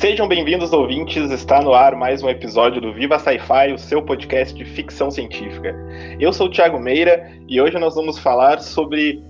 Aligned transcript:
Sejam 0.00 0.28
bem-vindos, 0.28 0.74
ouvintes. 0.74 1.30
Está 1.30 1.62
no 1.62 1.72
ar 1.72 1.96
mais 1.96 2.22
um 2.22 2.28
episódio 2.28 2.82
do 2.82 2.92
Viva 2.92 3.18
Sci-Fi, 3.18 3.72
o 3.72 3.78
seu 3.78 4.02
podcast 4.02 4.54
de 4.54 4.62
ficção 4.62 5.10
científica. 5.10 5.74
Eu 6.20 6.34
sou 6.34 6.48
o 6.48 6.50
Thiago 6.50 6.78
Meira 6.78 7.32
e 7.48 7.58
hoje 7.58 7.78
nós 7.78 7.94
vamos 7.94 8.18
falar 8.18 8.60
sobre 8.60 9.22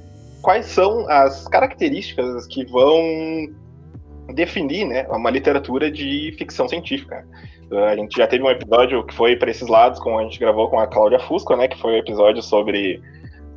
quais 0.43 0.67
são 0.67 1.09
as 1.09 1.47
características 1.47 2.49
que 2.49 2.65
vão 2.65 3.01
definir 4.35 4.85
né, 4.85 5.07
uma 5.09 5.31
literatura 5.31 5.89
de 5.89 6.35
ficção 6.37 6.69
científica. 6.69 7.25
A 7.89 7.95
gente 7.95 8.17
já 8.17 8.27
teve 8.27 8.43
um 8.43 8.51
episódio 8.51 9.07
que 9.07 9.15
foi 9.15 9.37
para 9.37 9.53
esses 9.53 9.69
lados, 9.69 10.01
como 10.01 10.19
a 10.19 10.25
gente 10.25 10.39
gravou 10.41 10.69
com 10.69 10.81
a 10.81 10.89
Cláudia 10.89 11.21
Fusco, 11.21 11.55
né, 11.55 11.69
que 11.69 11.79
foi 11.79 11.93
um 11.93 11.99
episódio 11.99 12.43
sobre 12.43 13.01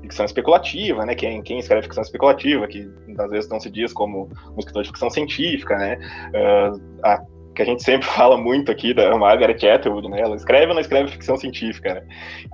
ficção 0.09 0.25
especulativa, 0.25 1.05
né? 1.05 1.13
Quem, 1.13 1.41
quem 1.43 1.59
escreve 1.59 1.83
ficção 1.83 2.01
especulativa, 2.01 2.67
que 2.67 2.89
às 3.17 3.29
vezes 3.29 3.49
não 3.49 3.59
se 3.59 3.69
diz 3.69 3.93
como 3.93 4.29
um 4.55 4.59
escritor 4.59 4.81
de 4.81 4.89
ficção 4.89 5.09
científica, 5.09 5.77
né? 5.77 5.99
Uh, 6.33 6.81
a, 7.03 7.21
que 7.55 7.61
a 7.61 7.65
gente 7.65 7.83
sempre 7.83 8.07
fala 8.09 8.37
muito 8.37 8.71
aqui 8.71 8.93
da 8.93 9.15
Margaret 9.17 9.57
Atwood, 9.67 10.09
né? 10.09 10.21
Ela 10.21 10.35
escreve 10.35 10.67
ou 10.67 10.73
não 10.73 10.81
escreve 10.81 11.11
ficção 11.11 11.37
científica, 11.37 11.93
né? 11.95 12.03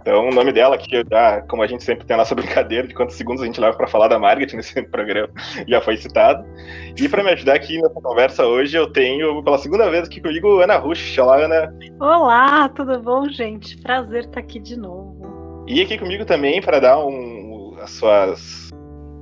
Então, 0.01 0.27
o 0.27 0.33
nome 0.33 0.51
dela 0.51 0.75
aqui, 0.75 1.01
já, 1.09 1.41
como 1.43 1.63
a 1.63 1.67
gente 1.67 1.83
sempre 1.83 2.05
tem 2.05 2.15
a 2.15 2.17
nossa 2.17 2.33
brincadeira 2.35 2.87
de 2.87 2.93
quantos 2.93 3.15
segundos 3.15 3.41
a 3.41 3.45
gente 3.45 3.61
leva 3.61 3.77
para 3.77 3.87
falar 3.87 4.09
da 4.09 4.19
Margaret 4.19 4.53
nesse 4.53 4.81
programa, 4.89 5.29
já 5.67 5.79
foi 5.79 5.95
citado. 5.95 6.45
E 6.97 7.07
para 7.07 7.23
me 7.23 7.31
ajudar 7.31 7.55
aqui 7.55 7.81
nessa 7.81 8.01
conversa 8.01 8.45
hoje, 8.45 8.75
eu 8.75 8.91
tenho 8.91 9.41
pela 9.43 9.57
segunda 9.57 9.89
vez 9.89 10.07
aqui 10.07 10.19
comigo 10.19 10.59
Ana 10.59 10.77
Rush. 10.77 11.17
Olá, 11.17 11.37
Ana. 11.37 11.73
Olá, 11.99 12.67
tudo 12.69 12.99
bom, 12.99 13.29
gente? 13.29 13.77
Prazer 13.77 14.25
estar 14.25 14.39
aqui 14.39 14.59
de 14.59 14.77
novo. 14.77 15.63
E 15.67 15.81
aqui 15.81 15.97
comigo 15.97 16.25
também 16.25 16.61
para 16.61 16.79
dar 16.79 17.03
um 17.03 17.24
as 17.85 17.91
suas, 17.91 18.69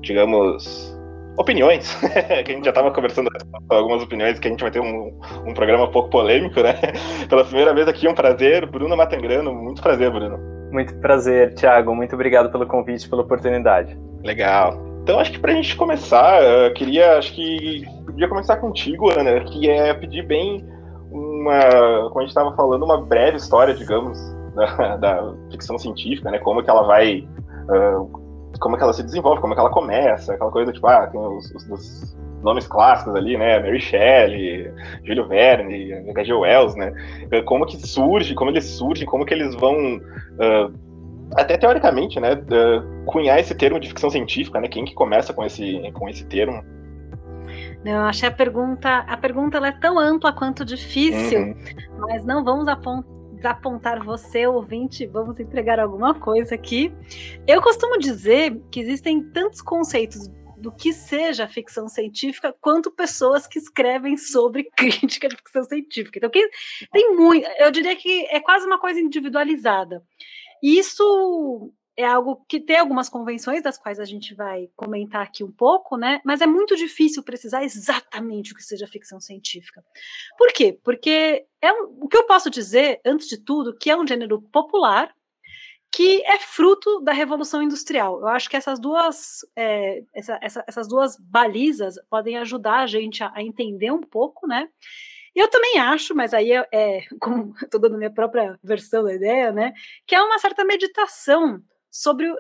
digamos, 0.02 0.98
opiniões, 1.38 1.96
que 2.46 2.52
a 2.52 2.56
gente 2.56 2.64
já 2.64 2.72
estava 2.72 2.92
conversando 2.92 3.30
algumas 3.70 4.02
opiniões, 4.02 4.40
que 4.40 4.48
a 4.48 4.52
gente 4.52 4.62
vai 4.62 4.72
ter 4.72 4.80
um, 4.80 5.20
um 5.46 5.54
programa 5.54 5.86
um 5.86 5.92
pouco 5.92 6.10
polêmico, 6.10 6.62
né? 6.62 6.74
Pela 7.30 7.44
primeira 7.44 7.74
vez 7.74 7.88
aqui, 7.88 8.08
um 8.08 8.14
prazer. 8.14 8.66
Bruno 8.66 8.96
Matangrano, 8.96 9.54
muito 9.54 9.82
prazer, 9.82 10.10
Bruno. 10.10 10.40
Muito 10.72 10.96
prazer, 10.96 11.54
Thiago. 11.54 11.96
Muito 11.96 12.16
obrigado 12.16 12.52
pelo 12.52 12.66
convite, 12.66 13.08
pela 13.08 13.22
oportunidade. 13.22 13.98
Legal. 14.24 14.82
Então, 15.04 15.20
acho 15.20 15.34
que 15.34 15.40
para 15.40 15.52
a 15.52 15.56
gente 15.56 15.76
começar, 15.76 16.42
eu 16.42 16.74
queria, 16.74 17.18
acho 17.18 17.34
que 17.34 17.84
podia 18.06 18.28
começar 18.28 18.58
contigo, 18.58 19.12
Ana, 19.12 19.42
que 19.42 19.70
é 19.70 19.94
pedir 19.94 20.26
bem 20.26 20.66
uma, 21.12 22.10
como 22.10 22.20
a 22.20 22.22
gente 22.22 22.30
estava 22.30 22.56
falando, 22.56 22.84
uma 22.84 23.02
breve 23.02 23.38
história, 23.38 23.74
digamos, 23.74 24.18
da, 24.56 24.96
da, 24.96 25.34
ficção 25.52 25.78
científica, 25.78 26.32
né? 26.32 26.40
Como 26.40 26.64
que 26.64 26.70
ela 26.70 26.84
vai 26.84 27.28
uh, 27.70 28.23
como 28.60 28.76
é 28.76 28.78
que 28.78 28.84
ela 28.84 28.94
se 28.94 29.04
desenvolve, 29.04 29.42
como 29.42 29.54
é 29.54 29.56
que 29.56 29.60
ela 29.60 29.70
começa, 29.70 30.34
aquela 30.34 30.52
coisa, 30.52 30.72
tipo, 30.72 30.88
ah, 30.88 31.08
tem 31.08 31.20
os, 31.20 31.52
os, 31.52 31.70
os 31.70 32.18
nomes 32.42 32.68
clássicos 32.68 33.16
ali, 33.16 33.38
né, 33.38 33.60
Mary 33.60 33.80
Shelley, 33.80 34.72
Júlio 35.04 35.28
Verne, 35.28 35.94
H.G. 36.10 36.34
Wells, 36.34 36.76
né, 36.76 36.94
como 37.46 37.66
que 37.66 37.78
surge, 37.78 38.36
como 38.36 38.52
eles 38.52 38.66
surgem, 38.66 39.06
como 39.06 39.26
que 39.26 39.34
eles 39.34 39.56
vão, 39.56 39.98
uh, 39.98 40.74
até 41.36 41.58
teoricamente, 41.58 42.20
né, 42.20 42.34
uh, 42.34 43.06
cunhar 43.06 43.40
esse 43.40 43.56
termo 43.56 43.80
de 43.80 43.88
ficção 43.88 44.10
científica, 44.10 44.60
né, 44.60 44.68
quem 44.68 44.86
que 44.86 44.94
começa 44.94 45.34
com 45.34 45.44
esse, 45.44 45.92
com 45.94 46.10
esse 46.10 46.26
termo? 46.26 46.64
Eu 47.86 48.00
achei 48.02 48.30
a 48.30 48.32
pergunta, 48.32 49.00
a 49.00 49.18
pergunta 49.18 49.58
ela 49.58 49.68
é 49.68 49.72
tão 49.74 50.00
ampla 50.00 50.32
quanto 50.32 50.64
difícil, 50.64 51.40
uhum. 51.40 51.56
mas 52.00 52.26
não 52.26 52.44
vamos 52.44 52.68
apontar 52.68 53.23
desapontar 53.44 54.02
você, 54.06 54.48
ouvinte, 54.48 55.06
vamos 55.06 55.38
entregar 55.38 55.78
alguma 55.78 56.18
coisa 56.18 56.56
aqui. 56.56 56.94
Eu 57.46 57.62
costumo 57.62 58.00
dizer 58.00 58.58
que 58.72 58.80
existem 58.80 59.22
tantos 59.22 59.62
conceitos 59.62 60.30
do 60.58 60.72
que 60.72 60.94
seja 60.94 61.46
ficção 61.46 61.90
científica, 61.90 62.56
quanto 62.62 62.90
pessoas 62.90 63.46
que 63.46 63.60
escrevem 63.60 64.16
sobre 64.16 64.70
crítica 64.78 65.28
de 65.28 65.36
ficção 65.36 65.66
científica. 65.66 66.18
Então, 66.18 66.32
tem 66.90 67.14
muito, 67.18 67.46
eu 67.60 67.70
diria 67.70 67.96
que 67.98 68.26
é 68.28 68.40
quase 68.40 68.66
uma 68.66 68.80
coisa 68.80 69.02
individualizada. 69.02 70.02
Isso 70.62 71.74
é 71.98 72.06
algo 72.06 72.44
que 72.48 72.60
tem 72.60 72.78
algumas 72.78 73.08
convenções 73.08 73.62
das 73.62 73.78
quais 73.78 74.00
a 74.00 74.06
gente 74.06 74.34
vai 74.34 74.70
comentar 74.76 75.22
aqui 75.22 75.44
um 75.44 75.52
pouco, 75.52 75.96
né? 75.96 76.22
Mas 76.26 76.42
é 76.42 76.48
muito 76.48 76.76
difícil 76.76 77.24
precisar 77.24 77.64
exatamente 77.64 78.52
o 78.52 78.56
que 78.56 78.64
seja 78.64 78.88
ficção 78.88 79.20
científica. 79.20 79.84
Por 80.38 80.52
quê? 80.52 80.80
Porque 80.84 81.46
é 81.62 81.72
um, 81.72 82.00
o 82.02 82.08
que 82.08 82.18
eu 82.18 82.26
posso 82.26 82.50
dizer, 82.50 83.00
antes 83.06 83.28
de 83.28 83.38
tudo, 83.38 83.76
que 83.78 83.90
é 83.90 83.98
um 83.98 84.08
gênero 84.08 84.42
popular 84.42 85.14
que 85.92 86.24
é 86.26 86.40
fruto 86.40 87.02
da 87.02 87.14
revolução 87.14 87.62
industrial. 87.62 88.20
Eu 88.20 88.28
acho 88.28 88.50
que 88.50 88.58
essas 88.58 88.80
duas 88.80 89.42
é, 89.56 90.04
essa, 90.12 90.40
essa, 90.42 90.66
essas 90.68 90.88
duas 90.88 91.16
balizas 91.20 91.96
podem 92.10 92.38
ajudar 92.38 92.80
a 92.80 92.88
gente 92.88 93.24
a, 93.24 93.32
a 93.36 93.44
entender 93.44 93.92
um 93.92 94.02
pouco, 94.02 94.48
né? 94.48 94.68
Eu 95.36 95.48
também 95.48 95.80
acho, 95.80 96.16
mas 96.16 96.34
aí 96.34 96.52
é, 96.52 96.68
é 96.72 97.02
como 97.22 97.54
estou 97.62 97.80
dando 97.80 97.98
minha 97.98 98.12
própria 98.12 98.58
versão 98.64 99.04
da 99.04 99.14
ideia, 99.14 99.52
né? 99.52 99.74
Que 100.08 100.16
é 100.16 100.22
uma 100.22 100.40
certa 100.40 100.66
meditação 100.66 101.62
sobre 101.94 102.34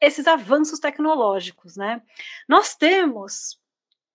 esses 0.00 0.26
avanços 0.26 0.78
tecnológicos, 0.78 1.76
né? 1.76 2.00
Nós 2.48 2.74
temos 2.74 3.60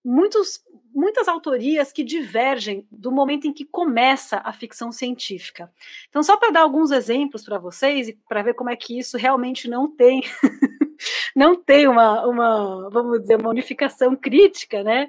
muitos, 0.04 0.60
muitas 0.92 1.28
autorias 1.28 1.92
que 1.92 2.02
divergem 2.02 2.84
do 2.90 3.12
momento 3.12 3.46
em 3.46 3.52
que 3.52 3.64
começa 3.64 4.40
a 4.44 4.52
ficção 4.52 4.90
científica. 4.90 5.72
Então, 6.08 6.24
só 6.24 6.36
para 6.36 6.50
dar 6.50 6.62
alguns 6.62 6.90
exemplos 6.90 7.44
para 7.44 7.58
vocês 7.58 8.08
e 8.08 8.18
para 8.28 8.42
ver 8.42 8.54
como 8.54 8.70
é 8.70 8.76
que 8.76 8.98
isso 8.98 9.16
realmente 9.16 9.68
não 9.68 9.88
tem 9.88 10.22
não 11.36 11.54
tem 11.54 11.86
uma, 11.86 12.26
uma, 12.26 12.90
vamos 12.90 13.20
dizer, 13.20 13.36
uma 13.36 13.50
unificação 13.50 14.16
crítica, 14.16 14.82
né? 14.82 15.08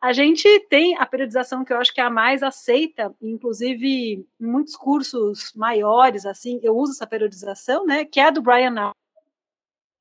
A 0.00 0.12
gente 0.12 0.46
tem 0.68 0.96
a 0.98 1.06
periodização 1.06 1.64
que 1.64 1.72
eu 1.72 1.78
acho 1.78 1.94
que 1.94 2.00
é 2.00 2.04
a 2.04 2.10
mais 2.10 2.42
aceita, 2.42 3.14
inclusive 3.22 4.26
em 4.40 4.46
muitos 4.46 4.76
cursos 4.76 5.52
maiores, 5.54 6.26
assim, 6.26 6.60
eu 6.62 6.76
uso 6.76 6.92
essa 6.92 7.06
periodização, 7.06 7.86
né? 7.86 8.04
Que 8.04 8.20
é 8.20 8.24
a 8.24 8.30
do 8.30 8.42
Brian 8.42 8.70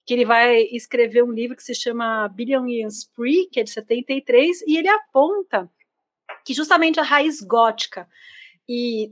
que 0.05 0.13
ele 0.13 0.25
vai 0.25 0.61
escrever 0.71 1.23
um 1.23 1.31
livro 1.31 1.55
que 1.55 1.63
se 1.63 1.75
chama 1.75 2.27
Billion 2.29 2.65
Years 2.65 2.99
Spree, 2.99 3.47
que 3.51 3.59
é 3.59 3.63
de 3.63 3.69
73, 3.69 4.61
e 4.67 4.77
ele 4.77 4.89
aponta 4.89 5.69
que 6.45 6.53
justamente 6.53 6.99
a 6.99 7.03
raiz 7.03 7.41
gótica 7.41 8.07
e 8.67 9.11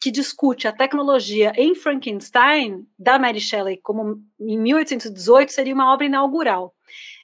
que 0.00 0.10
discute 0.10 0.68
a 0.68 0.72
tecnologia 0.72 1.52
em 1.56 1.74
Frankenstein 1.74 2.86
da 2.98 3.18
Mary 3.18 3.40
Shelley 3.40 3.78
como 3.78 4.22
em 4.38 4.58
1818 4.58 5.52
seria 5.52 5.74
uma 5.74 5.92
obra 5.92 6.06
inaugural. 6.06 6.74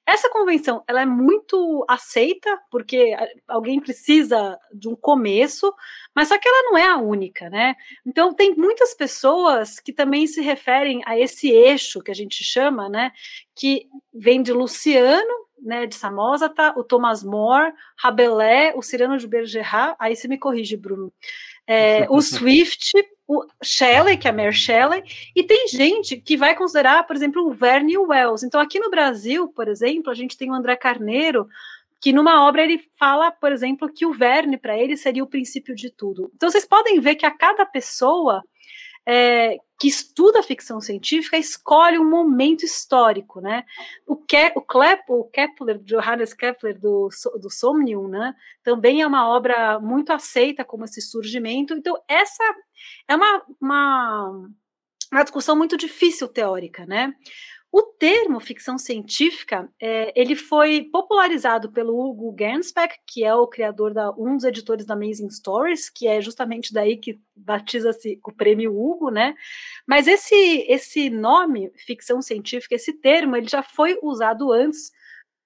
Essa 0.07 0.31
convenção 0.31 0.85
ela 0.87 1.03
é 1.03 1.07
muito 1.07 1.85
aceita 1.89 2.57
porque 2.71 3.17
alguém 3.49 3.81
precisa 3.81 4.57
de 4.73 4.89
um 4.89 4.95
começo, 4.95 5.75
mas 6.15 6.29
só 6.29 6.39
que 6.39 6.49
ela 6.49 6.71
não 6.71 6.79
é 6.79 6.87
a 6.87 6.97
única, 6.97 7.51
né? 7.51 7.75
Então 8.07 8.33
tem 8.33 8.55
muitas 8.55 8.95
pessoas 8.95 9.81
que 9.81 9.93
também 9.93 10.27
se 10.29 10.41
referem 10.41 11.03
a 11.05 11.19
esse 11.19 11.51
eixo 11.51 12.01
que 12.01 12.13
a 12.13 12.15
gente 12.15 12.45
chama, 12.45 12.89
né? 12.89 13.11
Que 13.55 13.89
vem 14.15 14.43
de 14.43 14.53
Luciano, 14.53 15.47
né? 15.61 15.87
De 15.87 15.97
Samosata, 15.97 16.73
o 16.79 16.85
Thomas 16.85 17.25
More, 17.25 17.73
Rabelais, 17.99 18.75
o 18.77 18.83
Cyrano 18.83 19.19
de 19.19 19.27
Bergerac. 19.27 19.97
Aí 19.99 20.15
você 20.15 20.29
me 20.29 20.39
corrige, 20.39 20.77
Bruno. 20.77 21.13
É, 21.67 22.07
o 22.09 22.21
Swift, 22.21 22.93
o 23.27 23.45
Shelley, 23.63 24.17
que 24.17 24.29
é 24.29 24.31
a 24.31 24.35
Mary 24.35 24.53
Shelley, 24.53 25.03
e 25.35 25.43
tem 25.43 25.67
gente 25.69 26.17
que 26.17 26.37
vai 26.37 26.55
considerar, 26.55 27.05
por 27.07 27.17
exemplo, 27.17 27.47
o 27.47 27.53
Verne 27.53 27.95
e 27.95 27.99
o 27.99 28.09
Wells. 28.09 28.45
Então, 28.45 28.61
aqui 28.61 28.79
no 28.79 28.91
Brasil, 28.91 29.49
por 29.49 29.67
exemplo, 29.67 30.11
a 30.11 30.15
gente 30.15 30.37
tem 30.37 30.51
o 30.51 30.55
André 30.55 30.77
Carneiro, 30.77 31.49
que 32.01 32.13
numa 32.13 32.47
obra 32.47 32.63
ele 32.63 32.81
fala, 32.99 33.33
por 33.33 33.51
exemplo, 33.51 33.93
que 33.93 34.07
o 34.07 34.13
Verne, 34.13 34.57
para 34.57 34.79
ele, 34.79 34.97
seria 34.97 35.25
o 35.25 35.29
princípio 35.29 35.75
de 35.75 35.91
tudo. 35.91 36.31
Então, 36.35 36.49
vocês 36.49 36.65
podem 36.65 37.01
ver 37.01 37.17
que 37.17 37.27
a 37.27 37.31
cada 37.31 37.67
pessoa 37.67 38.43
é, 39.07 39.59
que 39.79 39.87
estuda 39.87 40.43
ficção 40.43 40.81
científica 40.81 41.37
escolhe 41.37 41.99
um 41.99 42.09
momento 42.09 42.65
histórico, 42.65 43.41
né? 43.41 43.65
O, 44.07 44.17
Ke 44.17 44.53
o, 44.57 44.65
o 45.15 45.25
Kepler, 45.25 45.79
Johannes 45.79 46.35
Kepler 46.35 46.79
do, 46.79 47.09
do 47.41 47.51
Somnium, 47.51 48.09
né? 48.09 48.35
Também 48.63 49.03
é 49.03 49.07
uma 49.07 49.29
obra 49.29 49.79
muito 49.79 50.13
aceita 50.13 50.65
como 50.65 50.85
esse 50.85 51.01
surgimento. 51.01 51.75
Então 51.75 51.97
essa 52.09 52.43
é 53.07 53.15
uma, 53.15 53.43
uma, 53.61 54.49
uma 55.13 55.23
discussão 55.23 55.55
muito 55.55 55.77
difícil 55.77 56.27
teórica, 56.27 56.85
né? 56.87 57.15
O 57.79 57.83
termo 57.83 58.41
ficção 58.41 58.79
científica, 58.79 59.71
é, 59.79 60.11
ele 60.19 60.35
foi 60.35 60.85
popularizado 60.85 61.71
pelo 61.71 61.95
Hugo 61.95 62.35
Gernsback, 62.39 62.97
que 63.07 63.23
é 63.23 63.35
o 63.35 63.47
criador 63.47 63.93
da 63.93 64.11
um 64.13 64.35
dos 64.35 64.45
editores 64.45 64.87
da 64.87 64.95
Amazing 64.95 65.29
Stories, 65.29 65.91
que 65.91 66.09
é 66.09 66.19
justamente 66.23 66.73
daí 66.73 66.97
que 66.97 67.21
batiza-se 67.37 68.19
o 68.27 68.33
prêmio 68.33 68.75
Hugo, 68.75 69.11
né? 69.11 69.35
Mas 69.87 70.07
esse 70.07 70.35
esse 70.67 71.11
nome 71.11 71.71
ficção 71.87 72.23
científica, 72.23 72.75
esse 72.75 72.95
termo, 72.95 73.37
ele 73.37 73.47
já 73.47 73.63
foi 73.63 73.99
usado 74.03 74.51
antes 74.51 74.91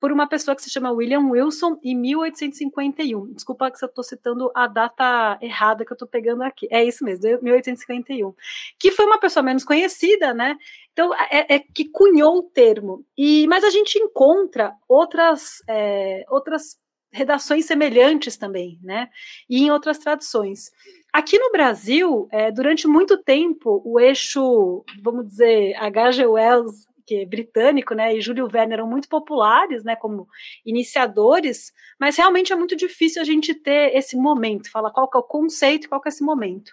por 0.00 0.10
uma 0.10 0.26
pessoa 0.26 0.56
que 0.56 0.62
se 0.62 0.70
chama 0.70 0.90
William 0.90 1.28
Wilson 1.28 1.78
em 1.84 1.94
1851. 1.94 3.34
Desculpa 3.34 3.70
que 3.70 3.84
eu 3.84 3.86
estou 3.86 4.02
citando 4.02 4.50
a 4.54 4.66
data 4.66 5.38
errada 5.42 5.84
que 5.84 5.92
eu 5.92 5.94
estou 5.94 6.08
pegando 6.08 6.42
aqui. 6.42 6.66
É 6.70 6.82
isso 6.82 7.04
mesmo, 7.04 7.38
1851. 7.42 8.32
Que 8.78 8.90
foi 8.90 9.04
uma 9.04 9.20
pessoa 9.20 9.42
menos 9.42 9.62
conhecida, 9.62 10.32
né? 10.32 10.56
Então, 10.92 11.14
é, 11.14 11.56
é 11.56 11.58
que 11.58 11.84
cunhou 11.90 12.38
o 12.38 12.42
termo. 12.42 13.04
E, 13.16 13.46
mas 13.46 13.62
a 13.62 13.68
gente 13.70 13.98
encontra 13.98 14.72
outras, 14.88 15.62
é, 15.68 16.24
outras 16.30 16.78
redações 17.12 17.66
semelhantes 17.66 18.38
também, 18.38 18.78
né? 18.82 19.10
E 19.48 19.62
em 19.62 19.70
outras 19.70 19.98
traduções. 19.98 20.70
Aqui 21.12 21.38
no 21.38 21.50
Brasil, 21.50 22.28
é, 22.30 22.50
durante 22.50 22.86
muito 22.86 23.18
tempo, 23.18 23.82
o 23.84 23.98
eixo, 23.98 24.84
vamos 25.02 25.26
dizer, 25.26 25.74
H.G. 25.74 26.24
Wells, 26.24 26.86
que 27.10 27.22
é 27.22 27.26
britânico, 27.26 27.92
né, 27.92 28.14
e 28.14 28.20
Júlio 28.20 28.46
Verne 28.46 28.72
eram 28.72 28.86
muito 28.86 29.08
populares, 29.08 29.82
né, 29.82 29.96
como 29.96 30.28
iniciadores, 30.64 31.72
mas 31.98 32.16
realmente 32.16 32.52
é 32.52 32.56
muito 32.56 32.76
difícil 32.76 33.20
a 33.20 33.24
gente 33.24 33.52
ter 33.52 33.96
esse 33.96 34.16
momento, 34.16 34.70
falar 34.70 34.92
qual 34.92 35.10
que 35.10 35.16
é 35.16 35.20
o 35.20 35.24
conceito, 35.24 35.88
qual 35.88 36.00
que 36.00 36.06
é 36.06 36.10
esse 36.10 36.22
momento. 36.22 36.72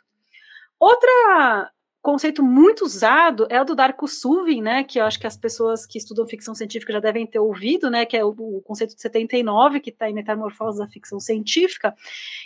Outra 0.79 1.71
conceito 2.03 2.43
muito 2.43 2.85
usado 2.85 3.47
é 3.49 3.59
o 3.59 3.65
do 3.65 3.75
Darko 3.75 4.07
Suvin, 4.07 4.61
né, 4.61 4.83
que 4.83 4.99
eu 4.99 5.05
acho 5.05 5.19
que 5.19 5.25
as 5.25 5.35
pessoas 5.35 5.87
que 5.87 5.97
estudam 5.97 6.27
ficção 6.27 6.53
científica 6.53 6.93
já 6.93 6.99
devem 6.99 7.25
ter 7.25 7.39
ouvido, 7.39 7.89
né, 7.89 8.05
que 8.05 8.15
é 8.15 8.23
o, 8.23 8.29
o 8.29 8.61
conceito 8.61 8.95
de 8.95 9.01
79, 9.01 9.79
que 9.79 9.89
está 9.89 10.07
em 10.07 10.13
Metamorfose 10.13 10.77
da 10.77 10.87
Ficção 10.87 11.19
Científica, 11.19 11.95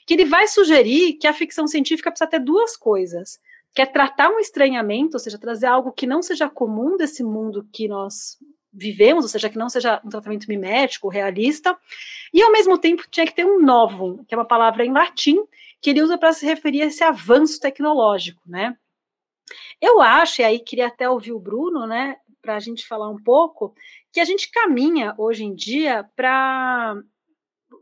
que 0.08 0.14
ele 0.14 0.26
vai 0.26 0.48
sugerir 0.48 1.18
que 1.20 1.28
a 1.28 1.34
ficção 1.34 1.68
científica 1.68 2.10
precisa 2.10 2.30
ter 2.30 2.40
duas 2.40 2.78
coisas, 2.78 3.38
que 3.74 3.82
é 3.82 3.86
tratar 3.86 4.30
um 4.30 4.40
estranhamento, 4.40 5.16
ou 5.16 5.20
seja, 5.20 5.38
trazer 5.38 5.68
algo 5.68 5.92
que 5.92 6.06
não 6.06 6.22
seja 6.22 6.50
comum 6.50 6.98
desse 6.98 7.24
mundo 7.24 7.68
que 7.72 7.88
nós 7.88 8.38
vivemos, 8.74 9.26
ou 9.26 9.30
seja, 9.30 9.50
que 9.50 9.58
não 9.58 9.70
seja 9.70 10.02
um 10.04 10.10
tratamento 10.10 10.48
mimético, 10.48 11.10
realista, 11.10 11.78
e 12.34 12.42
ao 12.42 12.52
mesmo 12.52 12.78
tempo 12.78 13.04
tinha 13.10 13.26
que 13.26 13.36
ter 13.36 13.46
um 13.46 13.62
novum, 13.62 14.24
que 14.24 14.34
é 14.34 14.38
uma 14.38 14.46
palavra 14.46 14.86
em 14.86 14.92
latim, 14.92 15.38
que 15.82 15.90
ele 15.90 16.02
usa 16.02 16.18
para 16.18 16.32
se 16.32 16.46
referir 16.46 16.82
a 16.82 16.86
esse 16.86 17.04
avanço 17.04 17.60
tecnológico, 17.60 18.42
né? 18.46 18.78
Eu 19.82 20.02
acho, 20.02 20.42
e 20.42 20.46
aí 20.46 20.60
queria 20.60 20.88
até 20.88 21.10
ouvir 21.10 21.34
o 21.34 21.40
Bruno, 21.40 21.86
né, 21.86 22.18
para 22.42 22.56
a 22.56 22.60
gente 22.60 22.88
falar 22.88 23.10
um 23.10 23.22
pouco, 23.22 23.74
que 24.12 24.20
a 24.20 24.26
gente 24.26 24.50
caminha 24.50 25.14
hoje 25.18 25.44
em 25.44 25.54
dia 25.54 26.10
para 26.16 26.96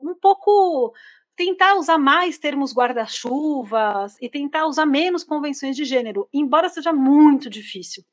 um 0.01 0.15
pouco 0.15 0.93
tentar 1.39 1.75
usar 1.75 1.97
mais 1.97 2.37
termos 2.37 2.73
guarda-chuvas 2.73 4.17
e 4.21 4.27
tentar 4.29 4.65
usar 4.67 4.85
menos 4.85 5.23
convenções 5.23 5.73
de 5.73 5.85
gênero, 5.85 6.27
embora 6.33 6.67
seja 6.67 6.91
muito 6.91 7.49
difícil. 7.49 8.03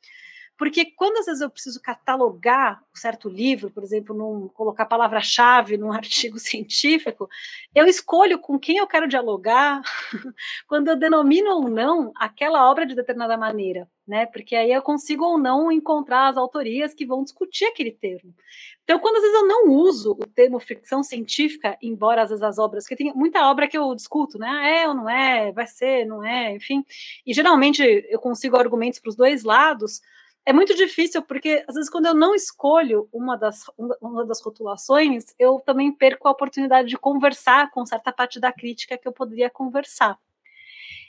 Porque 0.57 0.87
quando 0.87 1.19
às 1.19 1.27
vezes 1.27 1.41
eu 1.43 1.51
preciso 1.51 1.81
catalogar 1.83 2.83
um 2.93 2.97
certo 2.99 3.29
livro, 3.29 3.71
por 3.71 3.83
exemplo, 3.83 4.17
num, 4.17 4.49
colocar 4.49 4.87
palavra-chave 4.87 5.77
num 5.77 5.93
artigo 5.93 6.39
científico, 6.39 7.29
eu 7.75 7.87
escolho 7.87 8.39
com 8.39 8.59
quem 8.59 8.79
eu 8.79 8.87
quero 8.87 9.07
dialogar 9.07 9.83
quando 10.67 10.89
eu 10.89 10.97
denomino 10.97 11.51
ou 11.51 11.69
não 11.69 12.13
aquela 12.17 12.71
obra 12.71 12.87
de 12.87 12.95
determinada 12.95 13.37
maneira, 13.37 13.89
né? 14.07 14.25
Porque 14.27 14.57
aí 14.57 14.73
eu 14.73 14.81
consigo 14.81 15.25
ou 15.25 15.39
não 15.39 15.71
encontrar 15.71 16.29
as 16.29 16.37
autorias 16.37 16.95
que 16.95 17.05
vão 17.05 17.23
discutir 17.23 17.67
aquele 17.67 17.91
termo. 17.91 18.35
Então, 18.83 19.01
quando 19.01 19.17
às 19.17 19.23
vezes 19.23 19.37
eu 19.37 19.47
não 19.47 19.69
uso 19.69 20.13
o 20.13 20.27
termo 20.27 20.61
ficção 20.61 21.03
científica, 21.03 21.77
embora 21.83 22.23
às 22.23 22.31
vezes 22.31 22.43
as 22.43 22.57
obras, 22.57 22.85
porque 22.85 22.97
tem 22.97 23.13
muita 23.13 23.51
obra 23.51 23.67
que 23.67 23.77
eu 23.77 23.95
discuto, 23.95 24.39
né? 24.39 24.49
Ah, 24.49 24.69
é 24.69 24.89
ou 24.89 24.95
não 24.95 25.11
é, 25.11 25.53
vai 25.53 25.67
ser, 25.67 26.07
não 26.07 26.25
é, 26.25 26.55
enfim. 26.55 26.85
E 27.27 27.35
geralmente 27.35 27.83
eu 28.09 28.19
consigo 28.21 28.57
argumentos 28.57 29.01
para 29.01 29.11
os 29.11 29.17
dois 29.17 29.43
lados 29.43 30.01
é 30.47 30.53
muito 30.53 30.77
difícil, 30.77 31.23
porque 31.23 31.65
às 31.67 31.75
vezes 31.75 31.91
quando 31.91 32.07
eu 32.07 32.15
não 32.15 32.33
escolho 32.33 33.09
uma 33.13 33.37
das, 33.37 33.65
uma 34.01 34.25
das 34.25 34.41
rotulações, 34.41 35.35
eu 35.41 35.59
também 35.59 35.91
perco 35.91 36.29
a 36.29 36.31
oportunidade 36.31 36.89
de 36.89 36.97
conversar 36.97 37.73
com 37.73 37.85
certa 37.85 38.13
parte 38.13 38.39
da 38.39 38.53
crítica 38.53 38.97
que 38.97 39.09
eu 39.09 39.13
poderia 39.13 39.51
conversar. 39.51 40.17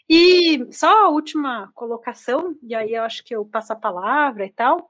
E 0.09 0.65
só 0.71 1.05
a 1.05 1.09
última 1.09 1.71
colocação, 1.75 2.57
e 2.63 2.73
aí 2.73 2.95
eu 2.95 3.03
acho 3.03 3.23
que 3.23 3.35
eu 3.35 3.45
passo 3.45 3.73
a 3.73 3.75
palavra 3.75 4.43
e 4.43 4.49
tal. 4.49 4.89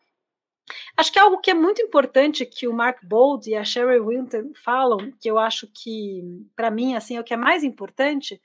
Acho 0.95 1.11
que 1.11 1.19
é 1.19 1.21
algo 1.21 1.39
que 1.39 1.51
é 1.51 1.53
muito 1.53 1.81
importante 1.81 2.45
que 2.45 2.67
o 2.67 2.73
Mark 2.73 3.03
Bold 3.03 3.49
e 3.49 3.55
a 3.55 3.65
Sherry 3.65 3.99
Winton 3.99 4.51
falam, 4.63 5.11
que 5.19 5.29
eu 5.29 5.37
acho 5.37 5.67
que, 5.73 6.23
para 6.55 6.71
mim, 6.71 6.95
assim, 6.95 7.17
é 7.17 7.19
o 7.19 7.23
que 7.23 7.33
é 7.33 7.37
mais 7.37 7.63
importante, 7.63 8.41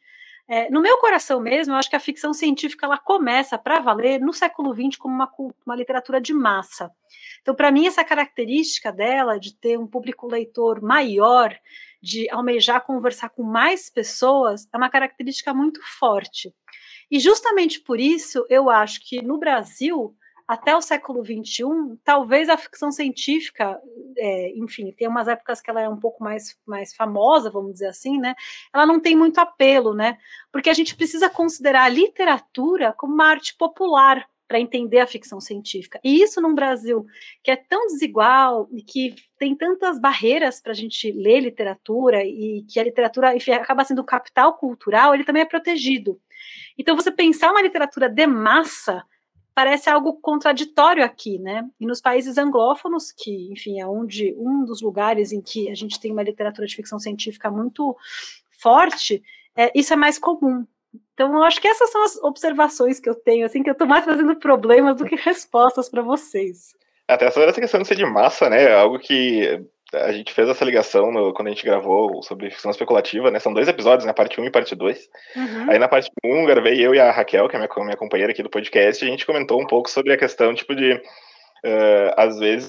é, 0.54 0.69
no 0.69 0.82
meu 0.82 0.99
coração 0.99 1.40
mesmo, 1.40 1.72
eu 1.72 1.78
acho 1.78 1.88
que 1.88 1.96
a 1.96 2.00
ficção 2.00 2.34
científica 2.34 2.84
ela 2.84 2.99
começa 2.99 3.56
para 3.56 3.81
valer 3.81 4.20
no 4.20 4.34
século 4.34 4.75
XX 4.75 4.99
como 4.99 5.14
uma, 5.14 5.32
uma 5.64 5.75
literatura 5.75 6.20
de 6.20 6.34
massa. 6.34 6.90
Então, 7.40 7.54
para 7.54 7.72
mim, 7.72 7.87
essa 7.87 8.04
característica 8.04 8.93
dela 8.93 9.40
de 9.40 9.56
ter 9.56 9.78
um 9.78 9.87
público 9.87 10.26
leitor 10.26 10.82
maior, 10.82 11.58
de 12.02 12.28
almejar 12.28 12.84
conversar 12.84 13.31
com 13.31 13.43
mais 13.43 13.88
pessoas, 13.88 14.69
é 14.70 14.76
uma 14.76 14.90
característica 14.90 15.54
muito 15.54 15.81
forte. 15.99 16.55
E 17.10 17.19
justamente 17.19 17.81
por 17.81 17.98
isso, 17.98 18.44
eu 18.50 18.69
acho 18.69 19.00
que 19.08 19.22
no 19.22 19.38
Brasil 19.38 20.14
até 20.52 20.76
o 20.76 20.82
século 20.82 21.25
XXI, 21.25 21.64
talvez 22.04 22.50
a 22.50 22.58
ficção 22.58 22.93
científica, 22.93 23.81
é, 24.19 24.52
enfim, 24.54 24.93
tem 24.93 25.08
umas 25.08 25.26
épocas 25.26 25.62
que 25.62 25.70
ela 25.70 25.81
é 25.81 25.88
um 25.88 25.99
pouco 25.99 26.22
mais, 26.22 26.54
mais 26.66 26.94
famosa, 26.94 27.50
vamos 27.50 27.72
dizer 27.72 27.87
assim, 27.87 28.19
né? 28.19 28.34
Ela 28.70 28.84
não 28.84 29.00
tem 29.00 29.16
muito 29.16 29.38
apelo, 29.38 29.94
né? 29.94 30.19
Porque 30.52 30.69
a 30.69 30.75
gente 30.75 30.94
precisa 30.94 31.31
considerar 31.31 31.84
a 31.84 31.88
literatura 31.88 32.93
como 32.93 33.14
uma 33.14 33.28
arte 33.28 33.56
popular 33.56 34.28
para 34.46 34.60
entender 34.60 35.00
a 35.00 35.06
ficção 35.06 35.40
científica. 35.40 35.99
E 36.04 36.22
isso 36.22 36.38
num 36.38 36.55
Brasil 36.55 37.06
que 37.43 37.50
é 37.50 37.56
tão 37.56 37.87
desigual 37.87 38.69
e 38.70 38.82
que 38.82 39.14
tem 39.38 39.56
tantas 39.56 39.98
barreiras 39.98 40.60
para 40.60 40.72
a 40.72 40.75
gente 40.75 41.10
ler 41.12 41.40
literatura 41.40 42.22
e 42.22 42.62
que 42.69 42.78
a 42.78 42.84
literatura 42.84 43.34
enfim, 43.34 43.52
acaba 43.52 43.84
sendo 43.84 44.05
capital 44.05 44.58
cultural, 44.58 45.14
ele 45.14 45.25
também 45.25 45.40
é 45.40 45.46
protegido. 45.46 46.20
Então, 46.76 46.94
você 46.94 47.10
pensar 47.10 47.50
uma 47.52 47.62
literatura 47.62 48.06
de 48.10 48.26
massa 48.26 49.02
parece 49.54 49.90
algo 49.90 50.14
contraditório 50.14 51.04
aqui, 51.04 51.38
né? 51.38 51.69
E 51.81 51.87
nos 51.87 52.00
países 52.00 52.38
anglófonos, 52.38 53.12
que, 53.12 53.52
enfim, 53.52 53.81
é 53.81 53.87
onde 53.87 54.34
um 54.38 54.64
dos 54.64 54.81
lugares 54.81 55.32
em 55.32 55.40
que 55.40 55.70
a 55.70 55.75
gente 55.75 56.00
tem 56.00 56.12
uma 56.12 56.22
literatura 56.22 56.66
de 56.66 56.75
ficção 56.75 56.99
científica 56.99 57.50
muito 57.50 57.96
forte, 58.50 59.22
é, 59.56 59.70
isso 59.75 59.93
é 59.93 59.96
mais 59.96 60.19
comum. 60.19 60.66
Então, 61.14 61.34
eu 61.34 61.43
acho 61.43 61.60
que 61.60 61.69
essas 61.69 61.90
são 61.90 62.04
as 62.04 62.16
observações 62.22 62.99
que 62.99 63.08
eu 63.08 63.14
tenho, 63.14 63.46
assim, 63.46 63.62
que 63.62 63.70
eu 63.70 63.72
estou 63.72 63.87
mais 63.87 64.04
trazendo 64.04 64.37
problemas 64.37 64.96
do 64.96 65.04
que 65.04 65.16
respostas 65.16 65.88
para 65.88 66.02
vocês. 66.02 66.75
Até 67.08 67.26
essa 67.26 67.52
questão 67.52 67.81
de 67.81 67.88
ser 67.88 67.96
de 67.96 68.06
massa, 68.06 68.48
né? 68.48 68.64
É 68.64 68.75
algo 68.75 68.98
que 68.98 69.62
a 69.94 70.12
gente 70.12 70.32
fez 70.32 70.48
essa 70.48 70.64
ligação 70.64 71.12
no, 71.12 71.32
quando 71.32 71.48
a 71.48 71.50
gente 71.50 71.64
gravou 71.64 72.22
sobre 72.22 72.50
ficção 72.50 72.70
especulativa, 72.70 73.30
né? 73.30 73.38
São 73.38 73.52
dois 73.52 73.68
episódios, 73.68 74.06
né? 74.06 74.12
Parte 74.12 74.40
1 74.40 74.44
e 74.44 74.50
parte 74.50 74.74
2. 74.74 75.08
Uhum. 75.36 75.70
Aí 75.70 75.78
na 75.78 75.88
parte 75.88 76.10
1, 76.24 76.46
gravei 76.46 76.84
eu 76.84 76.94
e 76.94 77.00
a 77.00 77.10
Raquel, 77.10 77.48
que 77.48 77.56
é 77.56 77.58
minha, 77.58 77.68
minha 77.84 77.96
companheira 77.96 78.32
aqui 78.32 78.42
do 78.42 78.50
podcast, 78.50 79.04
e 79.04 79.08
a 79.08 79.10
gente 79.10 79.26
comentou 79.26 79.60
um 79.60 79.66
pouco 79.66 79.90
sobre 79.90 80.12
a 80.12 80.16
questão, 80.16 80.54
tipo, 80.54 80.74
de 80.74 80.94
uh, 80.94 82.12
às 82.16 82.38
vezes 82.38 82.68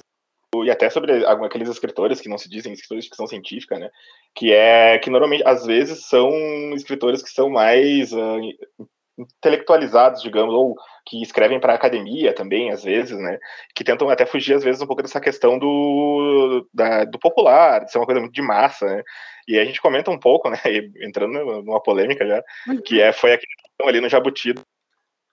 e 0.64 0.70
até 0.70 0.88
sobre 0.90 1.26
aqueles 1.26 1.68
escritores 1.68 2.22
que 2.22 2.30
não 2.30 2.38
se 2.38 2.48
dizem 2.48 2.74
escritores 2.74 3.06
de 3.06 3.10
ficção 3.10 3.26
científica, 3.26 3.80
né? 3.80 3.90
Que 4.36 4.54
é 4.54 5.00
que 5.00 5.10
normalmente 5.10 5.44
às 5.48 5.66
vezes 5.66 6.06
são 6.06 6.30
escritores 6.76 7.24
que 7.24 7.30
são 7.30 7.50
mais 7.50 8.14
uh, 8.14 8.40
intelectualizados, 9.18 10.22
digamos, 10.22 10.54
ou 10.54 10.76
que 11.06 11.22
escrevem 11.22 11.60
para 11.60 11.74
academia 11.74 12.34
também, 12.34 12.72
às 12.72 12.84
vezes, 12.84 13.18
né? 13.18 13.38
Que 13.76 13.84
tentam 13.84 14.10
até 14.10 14.26
fugir, 14.26 14.56
às 14.56 14.64
vezes, 14.64 14.82
um 14.82 14.88
pouco 14.88 15.02
dessa 15.02 15.22
questão 15.22 15.60
do, 15.60 16.68
da, 16.74 17.06
do 17.06 17.20
popular, 17.20 17.84
de 17.84 17.92
ser 17.92 17.98
uma 17.98 18.06
coisa 18.06 18.22
muito 18.22 18.34
de 18.34 18.42
massa, 18.42 18.86
né? 18.86 19.04
E 19.48 19.60
a 19.60 19.66
gente 19.66 19.82
comenta 19.82 20.10
um 20.10 20.20
pouco, 20.20 20.50
né? 20.50 20.58
Entrando 21.02 21.62
numa 21.62 21.82
polêmica 21.82 22.26
já, 22.26 22.44
uhum. 22.68 22.82
que 22.82 23.02
é, 23.02 23.12
foi 23.12 23.34
aquele 23.34 23.52
ali 23.84 24.00
no 24.00 24.10
Jabuti 24.10 24.54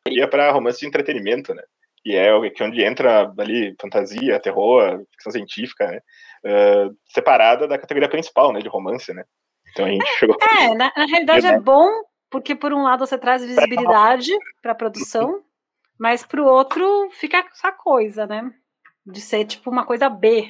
ia 0.08 0.26
para 0.26 0.50
romance 0.50 0.80
de 0.80 0.86
entretenimento, 0.86 1.54
né? 1.54 1.62
Que 2.02 2.16
é 2.16 2.50
que 2.50 2.62
é 2.62 2.66
onde 2.66 2.82
entra 2.82 3.32
ali 3.38 3.74
fantasia, 3.80 4.40
terror, 4.40 5.04
ficção 5.12 5.32
científica, 5.32 5.86
né? 5.86 6.00
Uh, 6.42 6.96
separada 7.12 7.68
da 7.68 7.78
categoria 7.78 8.08
principal, 8.08 8.52
né? 8.52 8.60
De 8.60 8.68
romance, 8.68 9.12
né? 9.12 9.22
Então 9.70 9.86
a 9.86 9.90
gente 9.90 10.02
é, 10.02 10.18
chegou. 10.18 10.36
É, 10.58 10.74
na, 10.74 10.92
na 10.96 11.06
realidade 11.06 11.46
é 11.46 11.60
bom 11.60 11.88
porque 12.30 12.54
por 12.54 12.72
um 12.72 12.82
lado 12.82 13.06
você 13.06 13.18
traz 13.18 13.44
visibilidade 13.44 14.32
para 14.62 14.72
a 14.72 14.76
produção, 14.76 15.42
mas 15.98 16.24
para 16.24 16.40
o 16.40 16.46
outro 16.46 17.08
fica 17.12 17.38
essa 17.52 17.72
coisa, 17.72 18.26
né? 18.26 18.50
De 19.04 19.20
ser 19.20 19.44
tipo 19.44 19.70
uma 19.70 19.84
coisa 19.84 20.08
B. 20.08 20.48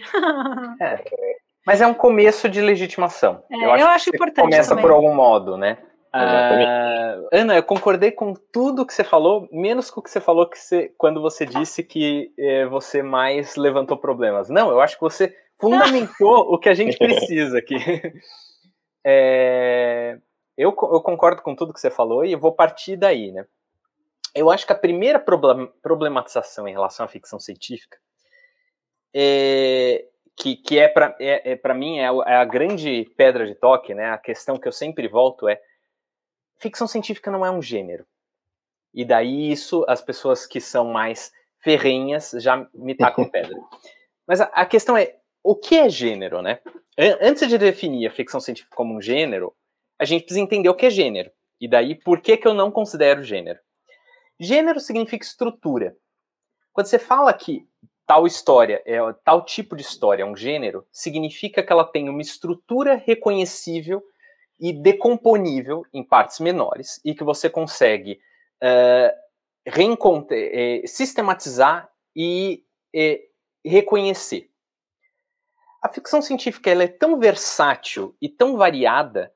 é. 0.81 1.03
Mas 1.67 1.81
é 1.81 1.87
um 1.87 1.95
começo 1.95 2.49
de 2.49 2.61
legitimação. 2.61 3.43
É, 3.51 3.65
eu 3.65 3.73
acho, 3.73 3.83
eu 3.85 3.89
acho 3.89 4.11
importante. 4.11 4.51
Começa 4.51 4.71
também. 4.71 4.83
por 4.83 4.91
algum 4.93 5.15
modo, 5.15 5.57
né? 5.57 5.79
Uh, 6.13 7.29
Ana, 7.33 7.55
eu 7.55 7.63
concordei 7.63 8.11
com 8.11 8.35
tudo 8.35 8.85
que 8.85 8.93
você 8.93 9.05
falou, 9.05 9.49
menos 9.53 9.91
com 9.91 10.01
o 10.01 10.03
que 10.03 10.11
você 10.11 10.21
falou 10.21 10.49
que 10.49 10.59
você, 10.59 10.93
quando 10.99 11.23
você 11.23 11.47
disse 11.47 11.85
que 11.85 12.33
eh, 12.37 12.67
você 12.67 13.01
mais 13.01 13.55
levantou 13.55 13.97
problemas. 13.97 14.49
Não, 14.49 14.71
eu 14.71 14.81
acho 14.81 14.97
que 14.97 15.03
você 15.03 15.37
fundamentou 15.61 16.39
o 16.53 16.59
que 16.59 16.69
a 16.69 16.75
gente 16.75 16.99
precisa 16.99 17.59
aqui. 17.59 17.77
É, 19.03 20.19
eu, 20.61 20.69
eu 20.69 21.01
concordo 21.01 21.41
com 21.41 21.57
tudo 21.57 21.73
que 21.73 21.81
você 21.81 21.91
falou 21.91 22.23
e 22.23 22.33
eu 22.33 22.39
vou 22.39 22.53
partir 22.53 22.95
daí, 22.95 23.33
né? 23.33 23.47
Eu 24.35 24.51
acho 24.51 24.67
que 24.67 24.73
a 24.75 24.79
primeira 24.79 25.19
problematização 25.19 26.69
em 26.69 26.73
relação 26.73 27.07
à 27.07 27.09
ficção 27.09 27.41
científica 27.41 27.99
é, 29.15 30.05
que, 30.37 30.57
que 30.57 30.79
é 30.79 30.87
para 30.87 31.17
é, 31.19 31.53
é 31.53 31.57
para 31.57 31.73
mim 31.73 31.99
é 31.99 32.09
a, 32.09 32.13
é 32.27 32.37
a, 32.37 32.45
grande 32.45 33.11
pedra 33.17 33.47
de 33.47 33.55
toque, 33.55 33.95
né? 33.95 34.11
A 34.11 34.19
questão 34.19 34.59
que 34.59 34.69
eu 34.69 34.73
sempre 34.73 35.09
volto 35.09 35.49
é 35.49 35.59
ficção 36.59 36.87
científica 36.87 37.31
não 37.31 37.45
é 37.45 37.51
um 37.51 37.63
gênero. 37.63 38.07
E 38.93 39.03
daí 39.03 39.51
isso 39.51 39.83
as 39.89 40.03
pessoas 40.03 40.47
que 40.47 40.61
são 40.61 40.85
mais 40.85 41.33
ferrenhas 41.59 42.33
já 42.37 42.69
me 42.75 42.95
tacam 42.95 43.25
pedra. 43.31 43.57
Mas 44.27 44.43
a, 44.43 44.45
a, 44.45 44.67
questão 44.67 44.95
é 44.95 45.17
o 45.43 45.57
que 45.57 45.79
é 45.79 45.89
gênero, 45.89 46.43
né? 46.43 46.61
antes 47.23 47.49
de 47.49 47.57
definir 47.57 48.07
a 48.07 48.13
ficção 48.13 48.41
científica 48.41 48.77
como 48.77 48.95
um 48.95 49.01
gênero, 49.01 49.55
a 50.01 50.05
gente 50.07 50.23
precisa 50.23 50.41
entender 50.41 50.71
o 50.71 50.75
que 50.75 50.87
é 50.87 50.91
gênero. 50.91 51.31
E 51.61 51.69
daí, 51.69 51.95
por 51.95 52.23
que, 52.23 52.39
que 52.39 52.49
eu 52.49 52.55
não 52.55 52.71
considero 52.71 53.23
gênero? 53.23 53.61
Gênero 54.41 54.81
significa 54.81 55.27
estrutura. 55.27 55.95
Quando 56.73 56.87
você 56.87 56.99
fala 56.99 57.31
que 57.35 57.69
tal 58.07 58.27
história, 58.27 58.83
é 58.87 58.99
tal 59.23 59.45
tipo 59.45 59.77
de 59.77 59.83
história 59.83 60.23
é 60.23 60.27
um 60.27 60.35
gênero, 60.35 60.87
significa 60.91 61.63
que 61.63 61.71
ela 61.71 61.85
tem 61.85 62.09
uma 62.09 62.23
estrutura 62.23 62.95
reconhecível 62.95 64.03
e 64.59 64.73
decomponível 64.73 65.85
em 65.93 66.03
partes 66.03 66.41
menores 66.41 66.99
e 67.05 67.15
que 67.15 67.23
você 67.23 67.51
consegue 67.51 68.19
uh, 68.63 69.15
é, 70.33 70.83
sistematizar 70.87 71.91
e 72.17 72.65
é, 72.95 73.21
reconhecer. 73.63 74.51
A 75.83 75.89
ficção 75.91 76.23
científica 76.23 76.71
ela 76.71 76.85
é 76.85 76.89
tão 76.89 77.19
versátil 77.19 78.17
e 78.21 78.31
tão 78.31 78.57
variada 78.57 79.31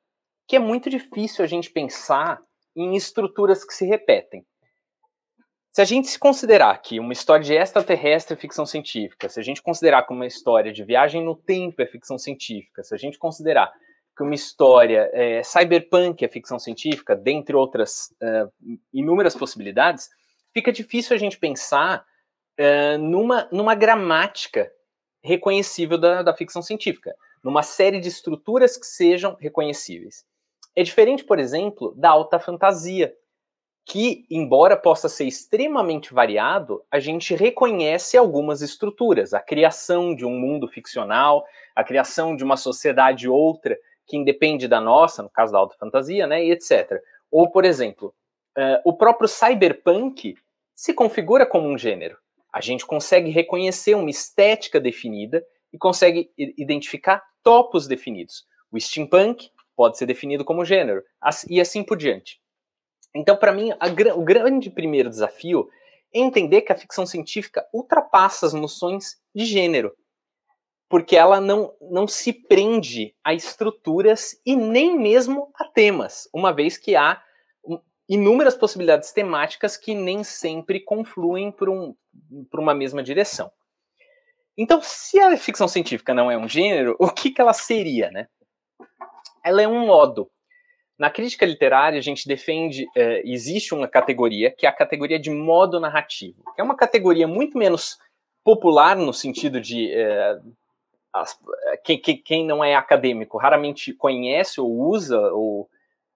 que 0.47 0.57
é 0.57 0.59
muito 0.59 0.91
difícil 0.91 1.45
a 1.45 1.49
gente 1.49 1.71
pensar 1.71 2.41
em 2.77 2.95
estruturas 2.97 3.65
que 3.65 3.73
se 3.73 3.85
repetem. 3.85 4.45
Se 5.75 5.83
a 5.83 5.85
gente 5.85 6.07
se 6.07 6.19
considerar 6.19 6.79
que 6.79 7.01
uma 7.01 7.13
história 7.13 7.45
de 7.45 7.53
extraterrestre 7.53 8.35
é 8.35 8.41
ficção 8.41 8.65
científica, 8.65 9.29
se 9.29 9.41
a 9.41 9.43
gente 9.43 9.61
considerar 9.61 10.05
que 10.05 10.13
uma 10.13 10.27
história 10.27 10.73
de 10.73 10.85
viagem 10.85 11.25
no 11.25 11.35
tempo 11.35 11.83
é 11.83 11.87
ficção 11.87 12.17
científica, 12.17 12.85
se 12.85 12.95
a 12.95 12.99
gente 12.99 13.19
considerar 13.19 13.73
que 14.17 14.23
uma 14.23 14.35
história 14.35 15.11
é, 15.13 15.43
cyberpunk 15.43 16.25
é 16.25 16.29
ficção 16.29 16.61
científica, 16.61 17.17
dentre 17.17 17.57
outras 17.57 18.15
uh, 18.23 18.73
inúmeras 18.93 19.35
possibilidades, 19.35 20.09
fica 20.53 20.71
difícil 20.71 21.17
a 21.17 21.19
gente 21.19 21.37
pensar 21.37 22.05
uh, 22.61 22.99
numa, 22.99 23.49
numa 23.51 23.75
gramática 23.75 24.71
reconhecível 25.25 25.99
da, 25.99 26.23
da 26.23 26.33
ficção 26.33 26.63
científica, 26.63 27.13
numa 27.43 27.65
série 27.65 27.99
de 27.99 28.09
estruturas 28.09 28.77
que 28.77 28.87
sejam 28.87 29.37
reconhecíveis. 29.41 30.25
É 30.76 30.83
diferente, 30.83 31.25
por 31.25 31.38
exemplo, 31.38 31.95
da 31.97 32.11
alta 32.11 32.38
fantasia, 32.38 33.14
que, 33.87 34.25
embora 34.31 34.76
possa 34.76 35.09
ser 35.09 35.26
extremamente 35.26 36.14
variado, 36.14 36.83
a 36.90 36.99
gente 36.99 37.35
reconhece 37.35 38.16
algumas 38.16 38.62
estruturas, 38.62 39.35
a 39.35 39.40
criação 39.40 40.14
de 40.14 40.25
um 40.25 40.38
mundo 40.38 40.66
ficcional, 40.66 41.45
a 41.76 41.85
criação 41.85 42.35
de 42.35 42.43
uma 42.43 42.57
sociedade 42.57 43.28
outra 43.28 43.78
que 44.07 44.16
independe 44.16 44.66
da 44.66 44.81
nossa, 44.81 45.23
no 45.23 45.31
caso 45.31 45.52
da 45.52 45.59
alta 45.59 45.76
fantasia, 45.78 46.26
né, 46.26 46.45
e 46.45 46.50
etc. 46.50 47.00
Ou, 47.31 47.50
por 47.50 47.64
exemplo, 47.64 48.14
uh, 48.57 48.81
o 48.85 48.93
próprio 48.95 49.28
cyberpunk 49.28 50.35
se 50.75 50.95
configura 50.95 51.47
como 51.47 51.69
um 51.69 51.78
gênero. 51.78 52.16
A 52.52 52.61
gente 52.61 52.87
consegue 52.87 53.31
reconhecer 53.31 53.95
uma 53.95 54.11
estética 54.11 54.81
definida 54.81 55.45
e 55.73 55.78
consegue 55.78 56.31
identificar 56.37 57.23
topos 57.43 57.87
definidos. 57.87 58.47
O 58.71 58.78
steampunk 58.78 59.50
pode 59.76 59.99
ser 59.99 60.07
definido 60.07 60.45
como 60.45 60.64
gênero, 60.64 61.02
e 61.49 61.61
assim 61.61 61.83
por 61.83 61.97
diante. 61.97 62.40
Então, 63.14 63.37
para 63.37 63.52
mim, 63.52 63.71
a, 63.73 64.14
o 64.14 64.25
grande 64.25 64.71
primeiro 64.71 65.09
desafio 65.09 65.69
é 66.12 66.19
entender 66.21 66.62
que 66.62 66.73
a 66.73 66.76
ficção 66.76 67.07
científica 67.07 67.66
ultrapassa 67.73 68.47
as 68.47 68.52
noções 68.52 69.16
de 69.35 69.45
gênero, 69.45 69.93
porque 70.88 71.16
ela 71.16 71.40
não, 71.40 71.73
não 71.81 72.07
se 72.07 72.33
prende 72.33 73.14
a 73.25 73.35
estruturas 73.35 74.40
e 74.45 74.54
nem 74.57 74.99
mesmo 74.99 75.50
a 75.57 75.64
temas, 75.64 76.28
uma 76.33 76.52
vez 76.52 76.76
que 76.76 76.95
há 76.95 77.23
inúmeras 78.09 78.57
possibilidades 78.57 79.12
temáticas 79.12 79.76
que 79.76 79.95
nem 79.95 80.23
sempre 80.23 80.81
confluem 80.81 81.50
por, 81.50 81.69
um, 81.69 81.95
por 82.50 82.61
uma 82.61 82.75
mesma 82.75 83.02
direção. 83.02 83.50
Então, 84.57 84.81
se 84.83 85.19
a 85.19 85.37
ficção 85.37 85.66
científica 85.66 86.14
não 86.14 86.31
é 86.31 86.37
um 86.37 86.49
gênero, 86.49 86.95
o 86.99 87.11
que, 87.11 87.31
que 87.31 87.40
ela 87.40 87.52
seria, 87.52 88.11
né? 88.11 88.28
Ela 89.45 89.63
é 89.63 89.69
um 89.69 89.87
modo 89.87 90.31
na 90.99 91.11
crítica 91.11 91.45
literária, 91.45 91.99
a 91.99 92.03
gente 92.03 92.27
defende, 92.27 92.87
é, 92.97 93.21
existe 93.25 93.75
uma 93.75 93.89
categoria, 93.89 94.51
que 94.51 94.65
é 94.65 94.69
a 94.69 94.73
categoria 94.73 95.19
de 95.19 95.31
modo 95.31 95.81
narrativo, 95.81 96.43
é 96.57 96.63
uma 96.63 96.77
categoria 96.77 97.27
muito 97.27 97.59
menos 97.59 97.99
popular 98.45 98.97
no 98.97 99.13
sentido 99.13 99.61
de 99.61 99.93
é, 99.93 100.39
as, 101.13 101.39
quem, 101.83 101.99
quem, 101.99 102.47
não 102.47 102.63
é 102.63 102.75
acadêmico 102.75 103.39
raramente 103.39 103.93
conhece 103.93 104.61
ou 104.61 104.71
usa 104.71 105.21
ou, 105.33 105.69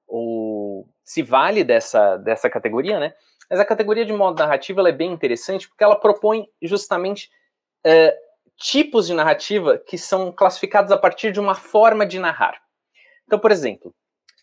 ou 0.06 0.88
se 1.02 1.22
vale 1.22 1.64
dessa, 1.64 2.16
dessa 2.16 2.48
categoria, 2.48 3.00
né? 3.00 3.14
Mas 3.50 3.60
a 3.60 3.64
categoria 3.64 4.04
de 4.04 4.12
modo 4.12 4.38
narrativo 4.38 4.86
é 4.86 4.92
bem 4.92 5.10
interessante 5.10 5.68
porque 5.68 5.82
ela 5.82 5.96
propõe 5.96 6.46
justamente 6.60 7.30
tipos 8.58 9.06
de 9.06 9.14
narrativa 9.14 9.78
que 9.78 9.96
são 9.96 10.30
classificados 10.30 10.92
a 10.92 10.98
partir 10.98 11.32
de 11.32 11.40
uma 11.40 11.54
forma 11.54 12.04
de 12.04 12.18
narrar. 12.18 12.60
Então, 13.28 13.38
por 13.38 13.52
exemplo, 13.52 13.94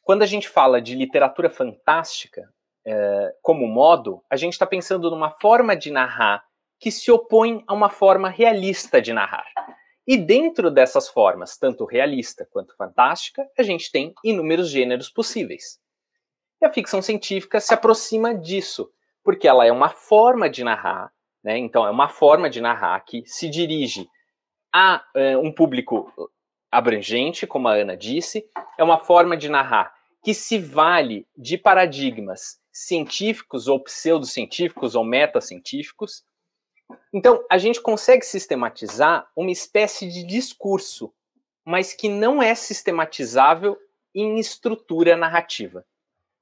quando 0.03 0.21
a 0.21 0.27
gente 0.27 0.47
fala 0.47 0.79
de 0.79 0.93
literatura 0.93 1.49
fantástica 1.49 2.43
é, 2.85 3.33
como 3.41 3.67
modo, 3.67 4.23
a 4.29 4.35
gente 4.35 4.53
está 4.53 4.67
pensando 4.67 5.09
numa 5.09 5.31
forma 5.31 5.75
de 5.75 5.89
narrar 5.89 6.45
que 6.79 6.91
se 6.91 7.09
opõe 7.09 7.63
a 7.65 7.73
uma 7.73 7.89
forma 7.89 8.29
realista 8.29 9.01
de 9.01 9.11
narrar. 9.11 9.47
E 10.05 10.17
dentro 10.17 10.69
dessas 10.69 11.09
formas, 11.09 11.57
tanto 11.57 11.83
realista 11.83 12.47
quanto 12.51 12.75
fantástica, 12.75 13.43
a 13.57 13.63
gente 13.63 13.91
tem 13.91 14.13
inúmeros 14.23 14.69
gêneros 14.69 15.09
possíveis. 15.09 15.79
E 16.61 16.65
a 16.67 16.71
ficção 16.71 17.01
científica 17.01 17.59
se 17.59 17.73
aproxima 17.73 18.35
disso, 18.35 18.87
porque 19.23 19.47
ela 19.47 19.65
é 19.65 19.71
uma 19.71 19.89
forma 19.89 20.47
de 20.47 20.63
narrar, 20.63 21.11
né? 21.43 21.57
então 21.57 21.87
é 21.87 21.89
uma 21.89 22.07
forma 22.07 22.51
de 22.51 22.61
narrar 22.61 22.99
que 22.99 23.23
se 23.25 23.49
dirige 23.49 24.07
a 24.71 25.03
uh, 25.15 25.39
um 25.39 25.51
público 25.51 26.13
abrangente, 26.71 27.47
como 27.47 27.67
a 27.67 27.73
Ana 27.73 27.95
disse, 27.95 28.47
é 28.77 28.83
uma 28.83 28.99
forma 28.99 29.37
de 29.37 29.49
narrar 29.49 29.95
que 30.25 30.33
se 30.33 30.57
vale 30.57 31.27
de 31.37 31.55
paradigmas 31.55 32.59
científicos 32.71 33.67
ou 33.67 33.79
pseudocientíficos 33.79 34.95
ou 34.95 35.03
metacientíficos. 35.05 36.23
Então, 37.13 37.45
a 37.49 37.59
gente 37.59 37.79
consegue 37.79 38.25
sistematizar 38.25 39.29
uma 39.35 39.51
espécie 39.51 40.09
de 40.09 40.25
discurso, 40.25 41.13
mas 41.63 41.93
que 41.93 42.09
não 42.09 42.41
é 42.41 42.55
sistematizável 42.55 43.77
em 44.15 44.39
estrutura 44.39 45.15
narrativa. 45.15 45.85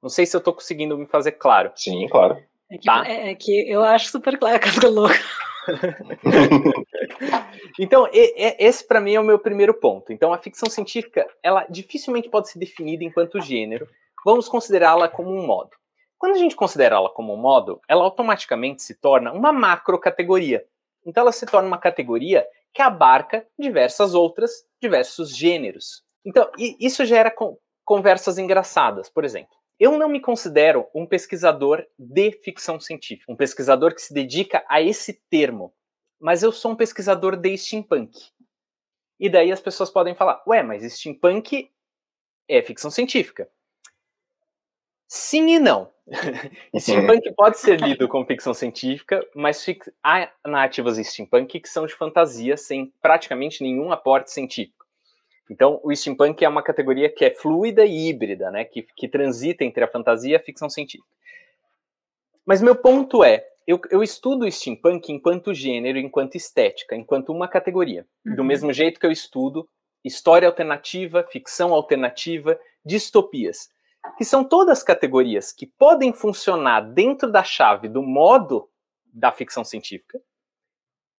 Não 0.02 0.08
sei 0.08 0.24
se 0.24 0.34
eu 0.34 0.38
estou 0.38 0.54
conseguindo 0.54 0.96
me 0.96 1.06
fazer 1.06 1.32
claro. 1.32 1.70
Sim, 1.76 2.08
claro. 2.08 2.42
É 2.70 2.78
que, 2.78 2.86
tá? 2.86 3.04
é, 3.06 3.30
é 3.32 3.34
que 3.34 3.70
eu 3.70 3.82
acho 3.82 4.08
super 4.08 4.38
claro, 4.38 4.58
casca 4.60 4.88
louca. 4.88 5.20
então, 7.78 8.08
esse 8.12 8.86
para 8.86 9.00
mim 9.00 9.14
é 9.14 9.20
o 9.20 9.24
meu 9.24 9.38
primeiro 9.38 9.74
ponto. 9.74 10.12
Então, 10.12 10.32
a 10.32 10.38
ficção 10.38 10.68
científica, 10.68 11.26
ela 11.42 11.66
dificilmente 11.68 12.28
pode 12.28 12.48
ser 12.48 12.58
definida 12.58 13.04
enquanto 13.04 13.40
gênero. 13.40 13.88
Vamos 14.24 14.48
considerá-la 14.48 15.08
como 15.08 15.30
um 15.30 15.46
modo. 15.46 15.70
Quando 16.18 16.36
a 16.36 16.38
gente 16.38 16.56
considera 16.56 16.96
ela 16.96 17.10
como 17.10 17.34
um 17.34 17.36
modo, 17.36 17.80
ela 17.88 18.02
automaticamente 18.02 18.82
se 18.82 18.94
torna 18.94 19.32
uma 19.32 19.52
macro 19.52 19.98
categoria. 19.98 20.64
Então, 21.04 21.22
ela 21.22 21.32
se 21.32 21.44
torna 21.44 21.68
uma 21.68 21.78
categoria 21.78 22.46
que 22.72 22.80
abarca 22.80 23.46
diversas 23.58 24.14
outras, 24.14 24.64
diversos 24.80 25.36
gêneros. 25.36 26.02
Então, 26.24 26.50
isso 26.58 27.04
gera 27.04 27.32
conversas 27.84 28.38
engraçadas. 28.38 29.10
Por 29.10 29.24
exemplo, 29.24 29.54
eu 29.84 29.98
não 29.98 30.08
me 30.08 30.18
considero 30.18 30.88
um 30.94 31.04
pesquisador 31.04 31.86
de 31.98 32.32
ficção 32.32 32.80
científica, 32.80 33.30
um 33.30 33.36
pesquisador 33.36 33.94
que 33.94 34.00
se 34.00 34.14
dedica 34.14 34.64
a 34.66 34.80
esse 34.80 35.12
termo, 35.28 35.74
mas 36.18 36.42
eu 36.42 36.50
sou 36.50 36.72
um 36.72 36.76
pesquisador 36.76 37.36
de 37.36 37.54
steampunk. 37.58 38.30
E 39.20 39.28
daí 39.28 39.52
as 39.52 39.60
pessoas 39.60 39.90
podem 39.90 40.14
falar: 40.14 40.42
ué, 40.46 40.62
mas 40.62 40.82
steampunk 40.90 41.70
é 42.48 42.62
ficção 42.62 42.90
científica. 42.90 43.46
Sim 45.06 45.50
e 45.50 45.58
não. 45.58 45.92
steampunk 46.80 47.30
pode 47.34 47.58
ser 47.58 47.78
lido 47.78 48.08
como 48.08 48.24
ficção 48.24 48.54
científica, 48.54 49.20
mas 49.34 49.66
há 50.02 50.32
narrativas 50.46 50.96
steampunk 50.96 51.60
que 51.60 51.68
são 51.68 51.84
de 51.84 51.92
fantasia 51.92 52.56
sem 52.56 52.90
praticamente 53.02 53.62
nenhum 53.62 53.92
aporte 53.92 54.30
científico. 54.30 54.83
Então, 55.50 55.80
o 55.82 55.94
steampunk 55.94 56.44
é 56.44 56.48
uma 56.48 56.62
categoria 56.62 57.12
que 57.12 57.24
é 57.24 57.34
fluida 57.34 57.84
e 57.84 58.08
híbrida, 58.08 58.50
né? 58.50 58.64
Que, 58.64 58.82
que 58.82 59.08
transita 59.08 59.64
entre 59.64 59.84
a 59.84 59.88
fantasia 59.88 60.32
e 60.32 60.36
a 60.36 60.42
ficção 60.42 60.70
científica. 60.70 61.08
Mas 62.46 62.62
meu 62.62 62.74
ponto 62.76 63.22
é, 63.22 63.46
eu, 63.66 63.80
eu 63.90 64.02
estudo 64.02 64.44
o 64.44 64.50
steampunk 64.50 65.10
enquanto 65.12 65.54
gênero, 65.54 65.98
enquanto 65.98 66.34
estética, 66.34 66.94
enquanto 66.94 67.30
uma 67.30 67.48
categoria. 67.48 68.06
Uhum. 68.26 68.36
Do 68.36 68.44
mesmo 68.44 68.72
jeito 68.72 69.00
que 69.00 69.06
eu 69.06 69.12
estudo 69.12 69.68
história 70.04 70.46
alternativa, 70.46 71.26
ficção 71.30 71.72
alternativa, 71.72 72.58
distopias. 72.84 73.68
Que 74.18 74.24
são 74.24 74.44
todas 74.44 74.82
categorias 74.82 75.50
que 75.50 75.66
podem 75.66 76.12
funcionar 76.12 76.80
dentro 76.80 77.32
da 77.32 77.42
chave 77.42 77.88
do 77.88 78.02
modo 78.02 78.68
da 79.06 79.32
ficção 79.32 79.64
científica 79.64 80.20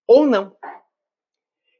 ou 0.07 0.25
não. 0.27 0.55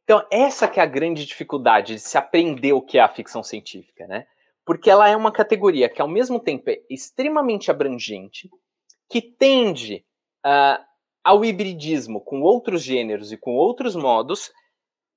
Então, 0.06 0.24
essa 0.32 0.68
que 0.68 0.80
é 0.80 0.84
a 0.84 0.88
grande 0.88 1.26
dificuldade 1.26 1.96
de 1.96 2.00
se 2.00 2.16
aprender 2.16 2.74
o 2.74 2.82
que 2.82 3.00
é 3.00 3.02
a 3.02 3.10
ficção 3.10 3.42
científica, 3.42 4.06
né? 4.06 4.28
Porque 4.64 4.88
ela 4.90 5.10
é 5.10 5.16
uma 5.16 5.32
categoria 5.32 5.90
que, 5.90 6.00
ao 6.00 6.08
mesmo 6.08 6.40
tempo, 6.40 6.70
é 6.70 6.80
extremamente 6.88 7.72
abrangente, 7.72 8.48
que 9.10 9.20
tende 9.20 10.06
uh, 10.46 10.84
ao 11.24 11.44
hibridismo 11.44 12.22
com 12.22 12.42
outros 12.42 12.84
gêneros 12.84 13.32
e 13.32 13.38
com 13.38 13.56
outros 13.56 13.96
modos, 13.96 14.52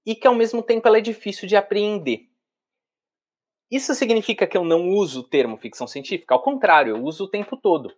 e 0.06 0.14
que, 0.14 0.26
ao 0.26 0.34
mesmo 0.34 0.62
tempo, 0.62 0.88
ela 0.88 0.96
é 0.96 1.02
difícil 1.02 1.46
de 1.46 1.54
apreender. 1.54 2.20
Isso 3.70 3.94
significa 3.94 4.46
que 4.46 4.56
eu 4.56 4.64
não 4.64 4.88
uso 4.88 5.20
o 5.20 5.28
termo 5.28 5.58
ficção 5.58 5.86
científica? 5.86 6.34
Ao 6.34 6.42
contrário, 6.42 6.96
eu 6.96 7.04
uso 7.04 7.24
o 7.24 7.30
tempo 7.30 7.58
todo. 7.58 7.94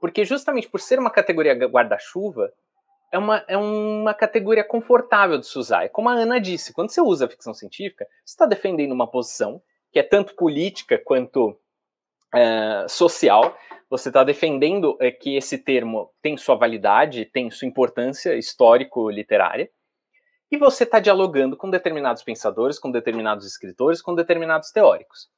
Porque 0.00 0.24
justamente 0.24 0.68
por 0.68 0.80
ser 0.80 1.00
uma 1.00 1.10
categoria 1.10 1.54
guarda-chuva, 1.54 2.52
é 3.10 3.18
uma, 3.18 3.44
é 3.48 3.56
uma 3.56 4.12
categoria 4.14 4.64
confortável 4.64 5.38
de 5.38 5.46
se 5.46 5.58
usar. 5.58 5.84
É 5.84 5.88
como 5.88 6.08
a 6.08 6.12
Ana 6.12 6.40
disse, 6.40 6.72
quando 6.72 6.90
você 6.90 7.00
usa 7.00 7.28
ficção 7.28 7.54
científica, 7.54 8.06
você 8.24 8.32
está 8.32 8.46
defendendo 8.46 8.92
uma 8.92 9.10
posição 9.10 9.62
que 9.90 9.98
é 9.98 10.02
tanto 10.02 10.34
política 10.34 11.00
quanto 11.02 11.58
é, 12.34 12.86
social. 12.88 13.56
Você 13.88 14.10
está 14.10 14.22
defendendo 14.22 14.96
é, 15.00 15.10
que 15.10 15.36
esse 15.36 15.56
termo 15.58 16.10
tem 16.20 16.36
sua 16.36 16.56
validade, 16.56 17.24
tem 17.24 17.50
sua 17.50 17.66
importância 17.66 18.36
histórico-literária. 18.36 19.70
E 20.50 20.56
você 20.56 20.84
está 20.84 20.98
dialogando 20.98 21.56
com 21.56 21.70
determinados 21.70 22.22
pensadores, 22.22 22.78
com 22.78 22.90
determinados 22.90 23.46
escritores, 23.46 24.00
com 24.00 24.14
determinados 24.14 24.70
teóricos. 24.70 25.28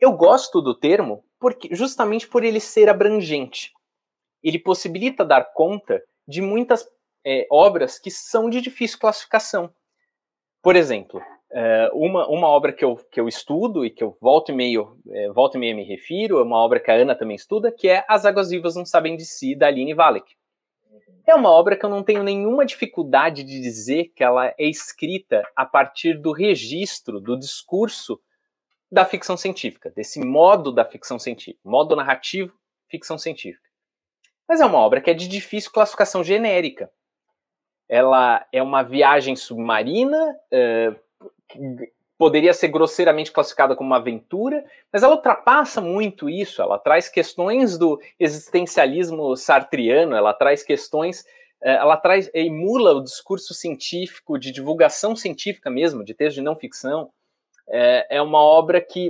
Eu 0.00 0.12
gosto 0.12 0.60
do 0.60 0.74
termo 0.74 1.24
porque 1.38 1.68
justamente 1.74 2.26
por 2.26 2.42
ele 2.44 2.60
ser 2.60 2.88
abrangente. 2.88 3.72
Ele 4.42 4.58
possibilita 4.58 5.24
dar 5.24 5.52
conta 5.52 6.02
de 6.26 6.40
muitas 6.40 6.86
é, 7.24 7.46
obras 7.50 7.98
que 7.98 8.10
são 8.10 8.50
de 8.50 8.60
difícil 8.60 8.98
classificação. 8.98 9.72
Por 10.62 10.76
exemplo, 10.76 11.20
é, 11.52 11.90
uma, 11.92 12.28
uma 12.28 12.48
obra 12.48 12.72
que 12.72 12.84
eu, 12.84 12.96
que 13.10 13.20
eu 13.20 13.28
estudo 13.28 13.84
e 13.84 13.90
que 13.90 14.02
eu 14.02 14.16
volto 14.20 14.50
e 14.50 14.54
meio, 14.54 14.98
é, 15.08 15.30
volto 15.30 15.56
e 15.56 15.58
meio 15.58 15.76
me 15.76 15.84
refiro, 15.84 16.38
é 16.38 16.42
uma 16.42 16.58
obra 16.58 16.80
que 16.80 16.90
a 16.90 16.94
Ana 16.94 17.14
também 17.14 17.36
estuda, 17.36 17.70
que 17.70 17.88
é 17.88 18.04
As 18.08 18.24
Águas 18.24 18.50
Vivas 18.50 18.74
Não 18.74 18.84
Sabem 18.84 19.16
de 19.16 19.24
Si, 19.24 19.54
da 19.54 19.68
Aline 19.68 19.94
Valek. 19.94 20.34
É 21.26 21.34
uma 21.34 21.50
obra 21.50 21.76
que 21.76 21.84
eu 21.84 21.88
não 21.90 22.02
tenho 22.02 22.22
nenhuma 22.22 22.66
dificuldade 22.66 23.44
de 23.44 23.60
dizer 23.60 24.12
que 24.14 24.22
ela 24.22 24.48
é 24.58 24.68
escrita 24.68 25.42
a 25.56 25.64
partir 25.64 26.20
do 26.20 26.32
registro, 26.32 27.18
do 27.18 27.38
discurso 27.38 28.20
da 28.92 29.04
ficção 29.04 29.36
científica, 29.36 29.90
desse 29.90 30.20
modo 30.20 30.70
da 30.70 30.84
ficção 30.84 31.18
científica, 31.18 31.60
modo 31.64 31.96
narrativo, 31.96 32.52
ficção 32.90 33.16
científica. 33.16 33.68
Mas 34.46 34.60
é 34.60 34.66
uma 34.66 34.78
obra 34.78 35.00
que 35.00 35.10
é 35.10 35.14
de 35.14 35.26
difícil 35.26 35.72
classificação 35.72 36.22
genérica 36.22 36.90
ela 37.88 38.44
é 38.52 38.62
uma 38.62 38.82
viagem 38.82 39.36
submarina, 39.36 40.36
é, 40.50 40.94
poderia 42.16 42.52
ser 42.52 42.68
grosseiramente 42.68 43.32
classificada 43.32 43.76
como 43.76 43.90
uma 43.90 43.96
aventura, 43.96 44.64
mas 44.92 45.02
ela 45.02 45.16
ultrapassa 45.16 45.80
muito 45.80 46.28
isso. 46.28 46.62
Ela 46.62 46.78
traz 46.78 47.08
questões 47.08 47.76
do 47.76 48.00
existencialismo 48.18 49.36
sartriano, 49.36 50.16
ela 50.16 50.32
traz 50.32 50.62
questões, 50.62 51.24
é, 51.62 51.74
ela 51.74 51.96
traz, 51.96 52.30
emula 52.32 52.94
o 52.94 53.04
discurso 53.04 53.52
científico, 53.52 54.38
de 54.38 54.50
divulgação 54.50 55.14
científica 55.14 55.70
mesmo, 55.70 56.04
de 56.04 56.14
texto 56.14 56.36
de 56.36 56.42
não 56.42 56.56
ficção. 56.56 57.10
É, 57.68 58.16
é 58.16 58.22
uma 58.22 58.40
obra 58.40 58.80
que 58.80 59.08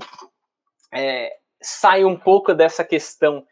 sai 1.60 2.04
um 2.04 2.16
pouco 2.16 2.54
dessa 2.54 2.84
questão 2.84 3.44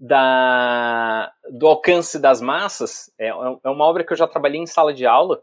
da, 0.00 1.30
do 1.50 1.66
alcance 1.66 2.18
das 2.18 2.40
massas. 2.40 3.12
É, 3.18 3.28
é 3.28 3.68
uma 3.68 3.84
obra 3.84 4.02
que 4.02 4.12
eu 4.12 4.16
já 4.16 4.26
trabalhei 4.26 4.58
em 4.58 4.66
sala 4.66 4.94
de 4.94 5.04
aula, 5.04 5.42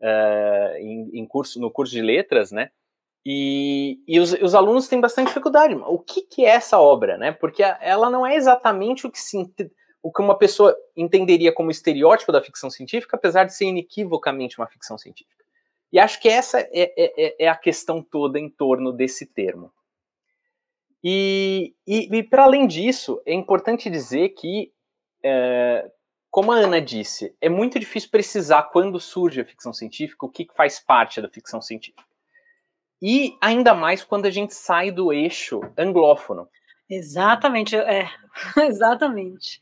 uh, 0.00 0.76
em, 0.78 1.20
em, 1.20 1.26
curso, 1.26 1.60
no 1.60 1.70
curso 1.70 1.92
de 1.92 2.02
letras, 2.02 2.50
né? 2.50 2.70
E, 3.24 4.00
e 4.08 4.18
os, 4.18 4.32
os, 4.32 4.52
alunos 4.52 4.88
têm 4.88 5.00
bastante 5.00 5.28
dificuldade. 5.28 5.76
O 5.86 6.00
que, 6.00 6.22
que, 6.22 6.44
é 6.44 6.48
essa 6.48 6.80
obra, 6.80 7.16
né? 7.16 7.30
Porque 7.30 7.62
ela 7.62 8.10
não 8.10 8.26
é 8.26 8.34
exatamente 8.34 9.06
o 9.06 9.10
que, 9.12 9.20
se, 9.20 9.38
o 10.02 10.10
que 10.10 10.20
uma 10.20 10.36
pessoa 10.36 10.76
entenderia 10.96 11.52
como 11.52 11.70
estereótipo 11.70 12.32
da 12.32 12.42
ficção 12.42 12.68
científica, 12.68 13.16
apesar 13.16 13.44
de 13.44 13.54
ser 13.54 13.66
inequivocamente 13.66 14.58
uma 14.58 14.66
ficção 14.66 14.98
científica. 14.98 15.44
E 15.92 16.00
acho 16.00 16.20
que 16.20 16.28
essa 16.28 16.58
é, 16.58 16.70
é, 16.72 16.92
é, 16.96 17.44
é 17.44 17.48
a 17.48 17.54
questão 17.54 18.02
toda 18.02 18.40
em 18.40 18.48
torno 18.48 18.92
desse 18.92 19.24
termo. 19.24 19.70
E, 21.04 21.74
e, 21.86 22.16
e 22.16 22.22
para 22.22 22.44
além 22.44 22.66
disso, 22.66 23.20
é 23.26 23.34
importante 23.34 23.90
dizer 23.90 24.30
que, 24.30 24.72
é, 25.24 25.90
como 26.30 26.52
a 26.52 26.56
Ana 26.56 26.80
disse, 26.80 27.34
é 27.40 27.48
muito 27.48 27.78
difícil 27.78 28.10
precisar 28.10 28.64
quando 28.64 29.00
surge 29.00 29.40
a 29.40 29.44
ficção 29.44 29.72
científica, 29.72 30.24
o 30.24 30.30
que 30.30 30.46
faz 30.54 30.78
parte 30.78 31.20
da 31.20 31.28
ficção 31.28 31.60
científica. 31.60 32.04
E 33.02 33.36
ainda 33.40 33.74
mais 33.74 34.04
quando 34.04 34.26
a 34.26 34.30
gente 34.30 34.54
sai 34.54 34.92
do 34.92 35.12
eixo 35.12 35.60
anglófono. 35.76 36.48
Exatamente, 36.88 37.74
é, 37.74 38.08
exatamente. 38.68 39.60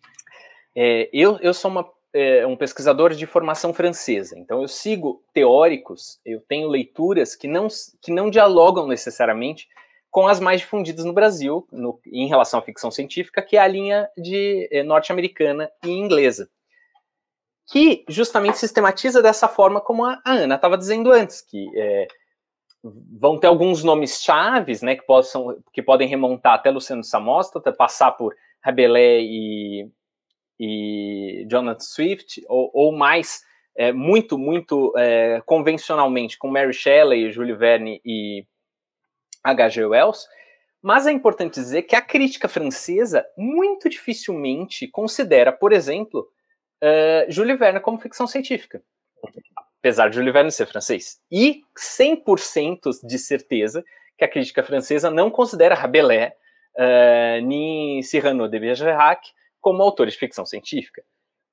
É, 0.76 1.08
eu, 1.10 1.38
eu 1.40 1.54
sou 1.54 1.70
uma, 1.70 1.90
é, 2.12 2.46
um 2.46 2.54
pesquisador 2.54 3.14
de 3.14 3.24
formação 3.24 3.72
francesa, 3.72 4.38
então 4.38 4.60
eu 4.60 4.68
sigo 4.68 5.24
teóricos, 5.32 6.20
eu 6.24 6.40
tenho 6.42 6.68
leituras 6.68 7.34
que 7.34 7.48
não, 7.48 7.68
que 8.02 8.12
não 8.12 8.28
dialogam 8.28 8.86
necessariamente 8.86 9.66
com 10.10 10.26
as 10.26 10.40
mais 10.40 10.60
difundidas 10.60 11.04
no 11.04 11.12
Brasil, 11.12 11.66
no, 11.70 12.00
em 12.06 12.26
relação 12.26 12.58
à 12.58 12.62
ficção 12.62 12.90
científica, 12.90 13.40
que 13.40 13.56
é 13.56 13.60
a 13.60 13.68
linha 13.68 14.08
de 14.18 14.68
eh, 14.72 14.82
norte-americana 14.82 15.70
e 15.84 15.90
inglesa, 15.90 16.50
que 17.70 18.04
justamente 18.08 18.58
sistematiza 18.58 19.22
dessa 19.22 19.46
forma 19.46 19.80
como 19.80 20.04
a, 20.04 20.20
a 20.24 20.32
Ana 20.32 20.56
estava 20.56 20.76
dizendo 20.76 21.12
antes, 21.12 21.40
que 21.40 21.70
é, 21.76 22.08
vão 22.82 23.38
ter 23.38 23.46
alguns 23.46 23.84
nomes 23.84 24.20
chaves, 24.20 24.82
né, 24.82 24.96
que, 24.96 25.06
possam, 25.06 25.56
que 25.72 25.80
podem 25.80 26.08
remontar 26.08 26.54
até 26.54 26.70
Luciano 26.70 27.04
Samostra, 27.04 27.60
passar 27.72 28.10
por 28.12 28.34
Rabelais 28.60 29.22
e, 29.24 29.88
e 30.58 31.46
Jonathan 31.48 31.78
Swift, 31.78 32.44
ou, 32.48 32.68
ou 32.74 32.92
mais, 32.92 33.42
é, 33.76 33.92
muito, 33.92 34.36
muito 34.36 34.92
convencionalmente, 35.46 36.36
com 36.36 36.48
Mary 36.48 36.72
Shelley, 36.72 37.30
Jules 37.30 37.56
Verne 37.56 38.00
e 38.04 38.44
H.G. 39.42 39.84
Wells, 39.86 40.28
mas 40.82 41.06
é 41.06 41.12
importante 41.12 41.54
dizer 41.54 41.82
que 41.82 41.94
a 41.94 42.00
crítica 42.00 42.48
francesa 42.48 43.26
muito 43.36 43.88
dificilmente 43.88 44.88
considera, 44.88 45.52
por 45.52 45.72
exemplo, 45.72 46.28
uh, 46.82 47.30
Jules 47.30 47.58
Verne 47.58 47.80
como 47.80 47.98
ficção 47.98 48.26
científica, 48.26 48.82
apesar 49.78 50.08
de 50.08 50.16
Jules 50.16 50.32
Verne 50.32 50.50
ser 50.50 50.66
francês. 50.66 51.20
E 51.30 51.62
100% 51.76 53.06
de 53.06 53.18
certeza 53.18 53.84
que 54.16 54.24
a 54.24 54.28
crítica 54.28 54.62
francesa 54.62 55.10
não 55.10 55.30
considera 55.30 55.74
Rabelais 55.74 56.32
uh, 56.76 57.44
nem 57.44 58.02
Cyrano 58.02 58.48
de 58.48 58.58
Bergerac 58.58 59.28
como 59.60 59.82
autores 59.82 60.14
de 60.14 60.20
ficção 60.20 60.46
científica. 60.46 61.02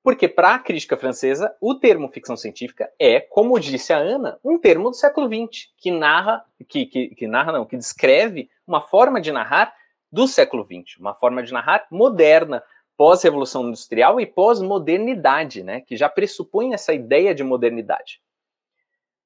Porque, 0.02 0.28
para 0.28 0.54
a 0.54 0.58
crítica 0.58 0.96
francesa, 0.96 1.54
o 1.60 1.74
termo 1.74 2.08
ficção 2.08 2.36
científica 2.36 2.90
é, 2.98 3.20
como 3.20 3.58
disse 3.58 3.92
a 3.92 3.98
Ana, 3.98 4.38
um 4.44 4.58
termo 4.58 4.90
do 4.90 4.96
século 4.96 5.26
XX, 5.26 5.68
que 5.76 5.90
narra, 5.90 6.44
que, 6.68 6.86
que, 6.86 7.08
que 7.14 7.26
narra 7.26 7.52
não, 7.52 7.66
que 7.66 7.76
descreve 7.76 8.48
uma 8.66 8.80
forma 8.80 9.20
de 9.20 9.32
narrar 9.32 9.74
do 10.10 10.26
século 10.26 10.64
XX, 10.64 10.98
uma 10.98 11.14
forma 11.14 11.42
de 11.42 11.52
narrar 11.52 11.86
moderna, 11.90 12.62
pós-revolução 12.96 13.68
industrial 13.68 14.20
e 14.20 14.26
pós-modernidade, 14.26 15.62
né, 15.62 15.80
que 15.82 15.96
já 15.96 16.08
pressupõe 16.08 16.74
essa 16.74 16.92
ideia 16.92 17.34
de 17.34 17.44
modernidade. 17.44 18.20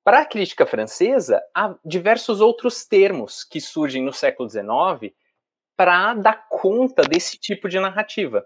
Para 0.05 0.21
a 0.21 0.27
crítica 0.27 0.67
francesa, 0.67 1.41
há 1.55 1.75
diversos 1.85 2.41
outros 2.41 2.85
termos 2.85 3.45
que 3.45 3.61
surgem 3.61 4.03
no 4.03 4.13
século 4.13 4.51
XIX 4.51 5.15
para 5.77 6.13
dar 6.15 6.49
conta 6.49 7.03
desse 7.03 7.39
tipo 7.39 7.69
de 7.69 7.79
narrativa. 7.79 8.45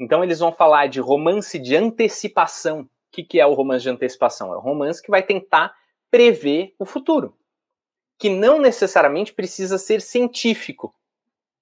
Então 0.00 0.24
eles 0.24 0.38
vão 0.38 0.50
falar 0.50 0.86
de 0.86 0.98
romance 0.98 1.58
de 1.58 1.76
antecipação. 1.76 2.80
O 2.80 2.88
que, 3.12 3.22
que 3.22 3.38
é 3.38 3.46
o 3.46 3.52
romance 3.52 3.82
de 3.82 3.90
antecipação? 3.90 4.54
É 4.54 4.56
um 4.56 4.60
romance 4.60 5.02
que 5.02 5.10
vai 5.10 5.22
tentar 5.22 5.76
prever 6.10 6.74
o 6.78 6.86
futuro, 6.86 7.36
que 8.18 8.30
não 8.30 8.58
necessariamente 8.58 9.34
precisa 9.34 9.76
ser 9.76 10.00
científico. 10.00 10.94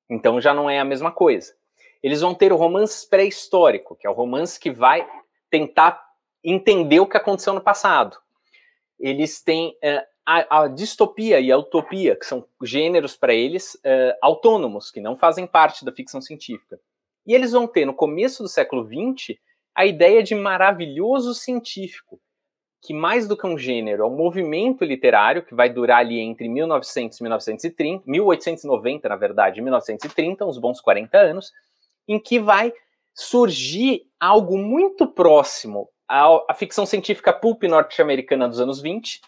Então 0.09 0.41
já 0.41 0.55
não 0.55 0.71
é 0.71 0.79
a 0.79 0.85
mesma 0.85 1.11
coisa. 1.11 1.53
Eles 2.01 2.21
vão 2.21 2.33
ter 2.33 2.53
o 2.53 2.57
romance 2.57 3.09
pré-histórico, 3.09 3.97
que 3.97 4.07
é 4.07 4.11
o 4.11 4.15
romance 4.15 4.61
que 4.61 4.71
vai 4.71 5.07
tentar 5.51 6.01
entender 6.45 7.01
o 7.01 7.09
que 7.09 7.17
aconteceu 7.17 7.53
no 7.53 7.61
passado. 7.61 8.17
Eles 9.01 9.43
têm 9.43 9.77
uh, 9.83 10.07
a, 10.25 10.61
a, 10.61 10.69
distopia 10.69 11.41
e 11.41 11.51
a 11.51 11.59
utopia, 11.59 12.15
que 12.15 12.25
são 12.25 12.47
gêneros 12.63 13.17
para 13.17 13.35
eles 13.35 13.75
uh, 13.75 14.17
autônomos, 14.23 14.93
que 14.93 15.01
não 15.01 15.17
fazem 15.17 15.45
parte 15.45 15.85
da 15.85 15.91
ficção 15.91 16.21
científica. 16.21 16.79
E 17.29 17.35
eles 17.35 17.53
vão 17.53 17.67
ter, 17.67 17.85
no 17.85 17.93
começo 17.93 18.43
do 18.43 18.49
século 18.49 18.83
XX, 18.87 19.39
a 19.75 19.85
ideia 19.85 20.23
de 20.23 20.35
maravilhoso 20.35 21.35
científico, 21.35 22.19
que 22.81 22.95
mais 22.95 23.29
do 23.29 23.37
que 23.37 23.47
um 23.47 23.59
gênero, 23.59 24.03
é 24.03 24.07
um 24.07 24.17
movimento 24.17 24.83
literário 24.83 25.45
que 25.45 25.55
vai 25.55 25.69
durar 25.69 25.99
ali 25.99 26.19
entre 26.21 26.49
1900 26.49 27.19
e 27.19 27.23
1930, 27.23 28.05
1890, 28.07 29.09
na 29.11 29.17
verdade, 29.17 29.61
e 29.61 29.63
1930, 29.63 30.47
uns 30.47 30.57
bons 30.57 30.81
40 30.81 31.19
anos, 31.19 31.53
em 32.09 32.19
que 32.19 32.41
vai 32.41 32.73
surgir 33.15 34.07
algo 34.19 34.57
muito 34.57 35.07
próximo 35.07 35.91
à, 36.09 36.25
à 36.49 36.55
ficção 36.55 36.87
científica 36.87 37.31
pulp 37.31 37.63
norte-americana 37.65 38.49
dos 38.49 38.59
anos 38.59 38.81
20, 38.81 39.21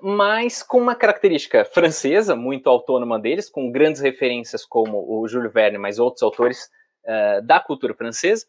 Mas 0.00 0.62
com 0.62 0.78
uma 0.78 0.94
característica 0.94 1.64
francesa, 1.64 2.36
muito 2.36 2.68
autônoma 2.68 3.18
deles, 3.18 3.50
com 3.50 3.70
grandes 3.70 4.00
referências 4.00 4.64
como 4.64 5.04
o 5.08 5.26
Jules 5.26 5.52
Verne, 5.52 5.76
mas 5.76 5.98
outros 5.98 6.22
autores 6.22 6.70
uh, 7.04 7.44
da 7.44 7.58
cultura 7.58 7.94
francesa, 7.94 8.46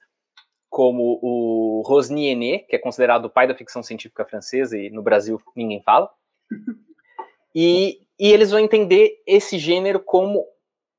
como 0.70 1.20
o 1.22 1.82
Rosny 1.86 2.30
Ené, 2.30 2.60
que 2.60 2.76
é 2.76 2.80
considerado 2.80 3.26
o 3.26 3.30
pai 3.30 3.48
da 3.48 3.56
ficção 3.56 3.82
científica 3.82 4.24
francesa, 4.26 4.78
e 4.78 4.90
no 4.90 5.02
Brasil 5.02 5.42
ninguém 5.56 5.82
fala. 5.82 6.10
E, 7.54 8.00
e 8.18 8.32
eles 8.32 8.52
vão 8.52 8.60
entender 8.60 9.22
esse 9.28 9.58
gênero 9.58 10.00
como 10.00 10.46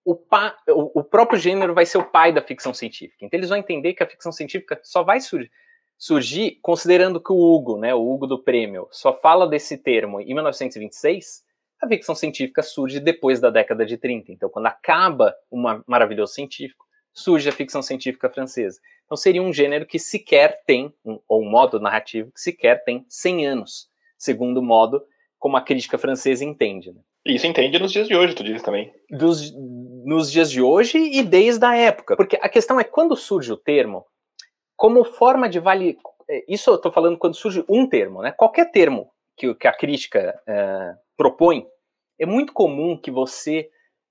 o, 0.04 0.14
pa, 0.14 0.54
o, 0.68 1.00
o, 1.00 1.04
próprio 1.04 1.38
gênero 1.38 1.72
vai 1.72 1.86
ser 1.86 1.96
o 1.96 2.04
pai 2.04 2.32
da 2.32 2.42
ficção 2.42 2.74
científica. 2.74 3.24
Então 3.24 3.38
eles 3.38 3.48
vão 3.48 3.56
entender 3.56 3.94
que 3.94 4.02
a 4.02 4.06
ficção 4.06 4.32
científica 4.32 4.78
só 4.82 5.02
vai 5.02 5.20
sur 5.20 5.40
surgir 6.02 6.58
considerando 6.60 7.20
que 7.20 7.32
o 7.32 7.36
Hugo, 7.36 7.78
né, 7.78 7.94
o 7.94 8.12
Hugo 8.12 8.26
do 8.26 8.42
prêmio, 8.42 8.88
só 8.90 9.16
fala 9.16 9.46
desse 9.46 9.78
termo 9.78 10.20
em 10.20 10.34
1926. 10.34 11.44
A 11.80 11.86
ficção 11.86 12.12
científica 12.12 12.60
surge 12.60 12.98
depois 12.98 13.38
da 13.38 13.50
década 13.50 13.86
de 13.86 13.96
30. 13.96 14.32
Então, 14.32 14.50
quando 14.50 14.66
acaba 14.66 15.32
o 15.48 15.56
maravilhoso 15.86 16.34
científico, 16.34 16.84
surge 17.12 17.48
a 17.48 17.52
ficção 17.52 17.80
científica 17.82 18.28
francesa. 18.28 18.80
Então, 19.04 19.16
seria 19.16 19.40
um 19.40 19.52
gênero 19.52 19.86
que 19.86 19.96
sequer 19.96 20.64
tem, 20.66 20.92
um, 21.04 21.20
ou 21.28 21.40
um 21.40 21.48
modo 21.48 21.78
narrativo 21.78 22.32
que 22.32 22.40
sequer 22.40 22.82
tem 22.82 23.06
100 23.08 23.46
anos, 23.46 23.88
segundo 24.18 24.58
o 24.58 24.62
modo 24.62 25.04
como 25.38 25.56
a 25.56 25.60
crítica 25.60 25.98
francesa 25.98 26.44
entende. 26.44 26.90
Né? 26.90 27.00
Isso 27.26 27.46
entende 27.46 27.78
nos 27.78 27.92
dias 27.92 28.08
de 28.08 28.16
hoje, 28.16 28.34
tu 28.34 28.42
diz 28.42 28.60
também. 28.60 28.92
Dos, 29.08 29.54
nos 30.04 30.32
dias 30.32 30.50
de 30.50 30.60
hoje 30.60 30.98
e 30.98 31.22
desde 31.22 31.64
a 31.64 31.76
época. 31.76 32.16
Porque 32.16 32.36
a 32.42 32.48
questão 32.48 32.80
é 32.80 32.82
quando 32.82 33.14
surge 33.14 33.52
o 33.52 33.56
termo, 33.56 34.04
como 34.82 35.04
forma 35.04 35.48
de 35.48 35.60
vale. 35.60 35.96
É, 36.28 36.44
isso 36.48 36.68
eu 36.68 36.74
estou 36.74 36.90
falando 36.90 37.16
quando 37.16 37.36
surge 37.36 37.64
um 37.68 37.86
termo, 37.86 38.20
né? 38.20 38.32
Qualquer 38.32 38.72
termo 38.72 39.12
que, 39.36 39.54
que 39.54 39.68
a 39.68 39.72
crítica 39.72 40.36
é, 40.44 40.94
propõe, 41.16 41.64
é 42.18 42.26
muito 42.26 42.52
comum 42.52 42.98
que 43.00 43.08
você 43.08 43.70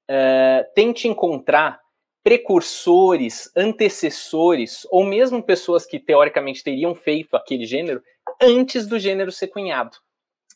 é, 0.10 0.66
tente 0.74 1.10
encontrar 1.10 1.82
precursores, 2.24 3.52
antecessores, 3.54 4.88
ou 4.90 5.04
mesmo 5.04 5.44
pessoas 5.44 5.86
que 5.86 6.00
teoricamente 6.00 6.64
teriam 6.64 6.96
feito 6.96 7.36
aquele 7.36 7.66
gênero 7.66 8.02
antes 8.42 8.88
do 8.88 8.98
gênero 8.98 9.30
ser 9.30 9.48
cunhado. 9.48 9.98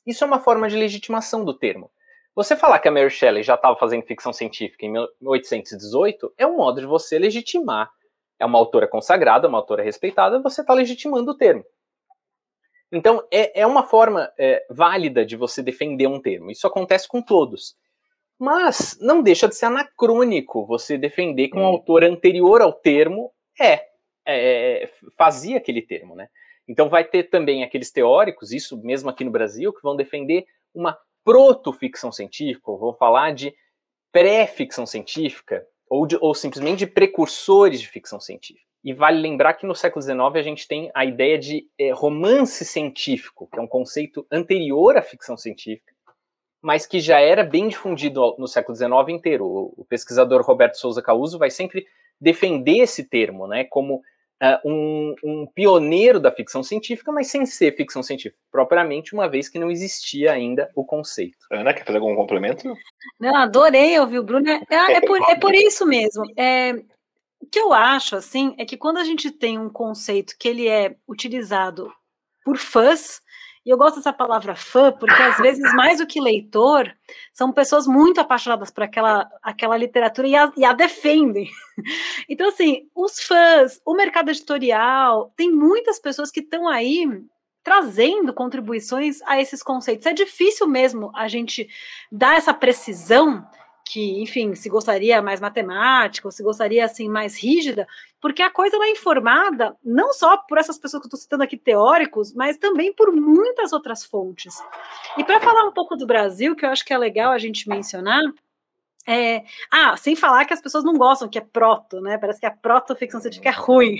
Isso 0.07 0.23
é 0.23 0.27
uma 0.27 0.39
forma 0.39 0.69
de 0.69 0.77
legitimação 0.77 1.43
do 1.43 1.53
termo. 1.53 1.91
Você 2.33 2.55
falar 2.55 2.79
que 2.79 2.87
a 2.87 2.91
Mary 2.91 3.09
Shelley 3.09 3.43
já 3.43 3.55
estava 3.55 3.75
fazendo 3.75 4.03
ficção 4.03 4.31
científica 4.31 4.85
em 4.85 4.93
1818 4.93 6.33
é 6.37 6.47
um 6.47 6.55
modo 6.55 6.79
de 6.79 6.87
você 6.87 7.19
legitimar. 7.19 7.91
É 8.45 8.47
uma 8.47 8.59
autora 8.59 8.87
consagrada, 8.87 9.47
uma 9.47 9.57
autora 9.57 9.83
respeitada, 9.83 10.39
você 10.39 10.61
está 10.61 10.73
legitimando 10.73 11.31
o 11.31 11.37
termo. 11.37 11.65
Então, 12.91 13.25
é, 13.31 13.61
é 13.61 13.67
uma 13.67 13.83
forma 13.83 14.31
é, 14.37 14.63
válida 14.69 15.25
de 15.25 15.35
você 15.35 15.63
defender 15.63 16.07
um 16.07 16.21
termo. 16.21 16.51
Isso 16.51 16.67
acontece 16.67 17.07
com 17.07 17.21
todos. 17.21 17.75
Mas 18.39 18.97
não 19.01 19.21
deixa 19.21 19.47
de 19.47 19.55
ser 19.55 19.65
anacrônico 19.65 20.65
você 20.65 20.97
defender 20.97 21.49
que 21.49 21.57
um 21.57 21.65
autor 21.65 22.03
anterior 22.03 22.61
ao 22.61 22.71
termo 22.71 23.31
é, 23.59 23.73
é, 24.25 24.83
é 24.83 24.89
fazia 25.17 25.57
aquele 25.57 25.81
termo, 25.81 26.15
né? 26.15 26.27
Então 26.67 26.89
vai 26.89 27.03
ter 27.03 27.23
também 27.23 27.63
aqueles 27.63 27.91
teóricos, 27.91 28.51
isso 28.51 28.77
mesmo 28.81 29.09
aqui 29.09 29.23
no 29.23 29.31
Brasil, 29.31 29.73
que 29.73 29.81
vão 29.81 29.95
defender 29.95 30.45
uma 30.73 30.97
proto-ficção 31.23 32.11
científica, 32.11 32.69
ou 32.69 32.77
vão 32.77 32.93
falar 32.93 33.33
de 33.33 33.53
pré-ficção 34.11 34.85
científica, 34.85 35.65
ou, 35.89 36.05
de, 36.05 36.17
ou 36.19 36.33
simplesmente 36.33 36.79
de 36.79 36.87
precursores 36.87 37.79
de 37.79 37.87
ficção 37.87 38.19
científica. 38.19 38.65
E 38.83 38.93
vale 38.93 39.19
lembrar 39.19 39.55
que 39.55 39.65
no 39.65 39.73
século 39.73 40.01
XIX 40.01 40.19
a 40.35 40.41
gente 40.41 40.67
tem 40.67 40.91
a 40.93 41.03
ideia 41.03 41.39
de 41.39 41.67
é, 41.79 41.91
romance 41.91 42.63
científico, 42.63 43.47
que 43.51 43.57
é 43.57 43.61
um 43.61 43.67
conceito 43.67 44.25
anterior 44.31 44.95
à 44.95 45.01
ficção 45.01 45.35
científica, 45.35 45.93
mas 46.61 46.85
que 46.85 46.99
já 46.99 47.19
era 47.19 47.43
bem 47.43 47.67
difundido 47.67 48.35
no 48.37 48.47
século 48.47 48.75
XIX 48.75 49.09
inteiro. 49.09 49.45
O 49.45 49.85
pesquisador 49.89 50.41
Roberto 50.43 50.75
Souza 50.75 51.01
Causo 51.01 51.39
vai 51.39 51.49
sempre 51.49 51.85
defender 52.21 52.77
esse 52.77 53.03
termo, 53.03 53.47
né, 53.47 53.63
como 53.65 54.01
uh, 54.41 54.69
um, 54.69 55.15
um, 55.23 55.47
pioneiro 55.47 56.19
da 56.19 56.31
ficção 56.31 56.63
científica, 56.63 57.11
mas 57.11 57.27
sem 57.27 57.45
ser 57.45 57.75
ficção 57.75 58.03
científica 58.03 58.41
propriamente, 58.51 59.13
uma 59.13 59.27
vez 59.27 59.49
que 59.49 59.59
não 59.59 59.71
existia 59.71 60.31
ainda 60.31 60.69
o 60.75 60.85
conceito. 60.85 61.37
Ana, 61.51 61.73
quer 61.73 61.85
fazer 61.85 61.99
algum 61.99 62.15
complemento? 62.15 62.73
Não, 63.19 63.35
adorei 63.35 63.99
ouvir 63.99 64.19
o 64.19 64.23
Bruno. 64.23 64.49
É, 64.49 64.59
é, 64.69 65.01
por, 65.01 65.21
é 65.29 65.35
por 65.35 65.53
isso 65.55 65.85
mesmo. 65.85 66.23
É, 66.37 66.73
o 67.39 67.45
que 67.45 67.59
eu 67.59 67.73
acho, 67.73 68.15
assim, 68.15 68.55
é 68.57 68.65
que 68.65 68.77
quando 68.77 68.97
a 68.97 69.03
gente 69.03 69.31
tem 69.31 69.59
um 69.59 69.69
conceito 69.69 70.35
que 70.39 70.47
ele 70.47 70.67
é 70.67 70.95
utilizado 71.07 71.91
por 72.43 72.57
fãs, 72.57 73.21
e 73.65 73.69
eu 73.71 73.77
gosto 73.77 73.95
dessa 73.95 74.13
palavra 74.13 74.55
fã, 74.55 74.91
porque 74.91 75.21
às 75.21 75.37
vezes, 75.37 75.73
mais 75.73 75.97
do 75.97 76.05
que 76.05 76.21
leitor, 76.21 76.95
são 77.33 77.51
pessoas 77.51 77.87
muito 77.87 78.21
apaixonadas 78.21 78.69
por 78.69 78.83
aquela, 78.83 79.27
aquela 79.41 79.75
literatura 79.75 80.27
e 80.27 80.35
a, 80.35 80.53
e 80.55 80.63
a 80.63 80.73
defendem. 80.73 81.49
Então, 82.29 82.47
assim, 82.47 82.87
os 82.95 83.19
fãs, 83.19 83.81
o 83.85 83.93
mercado 83.93 84.29
editorial, 84.29 85.33
tem 85.35 85.51
muitas 85.51 85.99
pessoas 85.99 86.31
que 86.31 86.39
estão 86.39 86.69
aí 86.69 87.05
trazendo 87.61 88.33
contribuições 88.33 89.21
a 89.23 89.41
esses 89.41 89.61
conceitos. 89.61 90.05
É 90.05 90.13
difícil 90.13 90.67
mesmo 90.67 91.11
a 91.13 91.27
gente 91.27 91.67
dar 92.09 92.37
essa 92.37 92.53
precisão 92.53 93.45
que, 93.85 94.21
enfim, 94.21 94.55
se 94.55 94.67
gostaria 94.67 95.21
mais 95.21 95.39
matemática, 95.39 96.27
ou 96.27 96.31
se 96.31 96.41
gostaria 96.41 96.83
assim 96.83 97.07
mais 97.07 97.41
rígida, 97.41 97.87
porque 98.19 98.41
a 98.41 98.49
coisa 98.49 98.75
é 98.77 98.89
informada 98.89 99.77
não 99.83 100.11
só 100.11 100.37
por 100.37 100.57
essas 100.57 100.77
pessoas 100.77 101.01
que 101.01 101.05
eu 101.05 101.09
estou 101.09 101.19
citando 101.19 101.43
aqui 101.43 101.55
teóricos, 101.55 102.33
mas 102.33 102.57
também 102.57 102.91
por 102.91 103.11
muitas 103.11 103.71
outras 103.71 104.03
fontes. 104.03 104.55
E 105.17 105.23
para 105.23 105.39
falar 105.39 105.65
um 105.65 105.71
pouco 105.71 105.95
do 105.95 106.07
Brasil, 106.07 106.55
que 106.55 106.65
eu 106.65 106.69
acho 106.69 106.83
que 106.83 106.93
é 106.93 106.97
legal 106.97 107.31
a 107.31 107.37
gente 107.37 107.69
mencionar, 107.69 108.23
é, 109.07 109.43
ah, 109.69 109.95
sem 109.95 110.15
falar 110.15 110.45
que 110.45 110.53
as 110.53 110.61
pessoas 110.61 110.83
não 110.83 110.97
gostam 110.97 111.29
que 111.29 111.37
é 111.37 111.41
proto, 111.41 112.01
né? 112.01 112.17
Parece 112.17 112.39
que 112.39 112.47
a 112.47 112.51
proto-ficção 112.51 113.21
científica 113.21 113.49
é 113.49 113.53
ruim. 113.53 113.97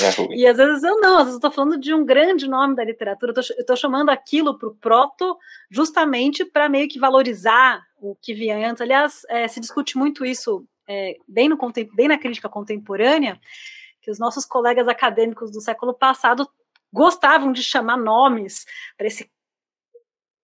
É 0.00 0.36
e 0.36 0.46
às 0.46 0.56
vezes 0.56 0.84
eu 0.84 1.00
não, 1.00 1.14
às 1.16 1.24
vezes 1.24 1.32
eu 1.32 1.38
estou 1.38 1.50
falando 1.50 1.78
de 1.78 1.92
um 1.92 2.04
grande 2.04 2.48
nome 2.48 2.76
da 2.76 2.84
literatura, 2.84 3.32
eu 3.36 3.40
estou 3.40 3.76
chamando 3.76 4.10
aquilo 4.10 4.56
para 4.56 4.68
o 4.68 4.74
proto 4.74 5.36
justamente 5.68 6.44
para 6.44 6.68
meio 6.68 6.88
que 6.88 6.98
valorizar 6.98 7.82
o 8.00 8.14
que 8.14 8.32
vinha 8.32 8.70
antes. 8.70 8.80
Aliás, 8.80 9.22
é, 9.28 9.48
se 9.48 9.58
discute 9.58 9.98
muito 9.98 10.24
isso 10.24 10.64
é, 10.88 11.16
bem, 11.26 11.48
no, 11.48 11.58
bem 11.94 12.08
na 12.08 12.18
crítica 12.18 12.48
contemporânea, 12.48 13.38
que 14.00 14.10
os 14.10 14.18
nossos 14.18 14.44
colegas 14.44 14.86
acadêmicos 14.86 15.50
do 15.50 15.60
século 15.60 15.92
passado 15.92 16.48
gostavam 16.92 17.52
de 17.52 17.62
chamar 17.62 17.96
nomes 17.96 18.64
para 18.96 19.06
esse 19.06 19.30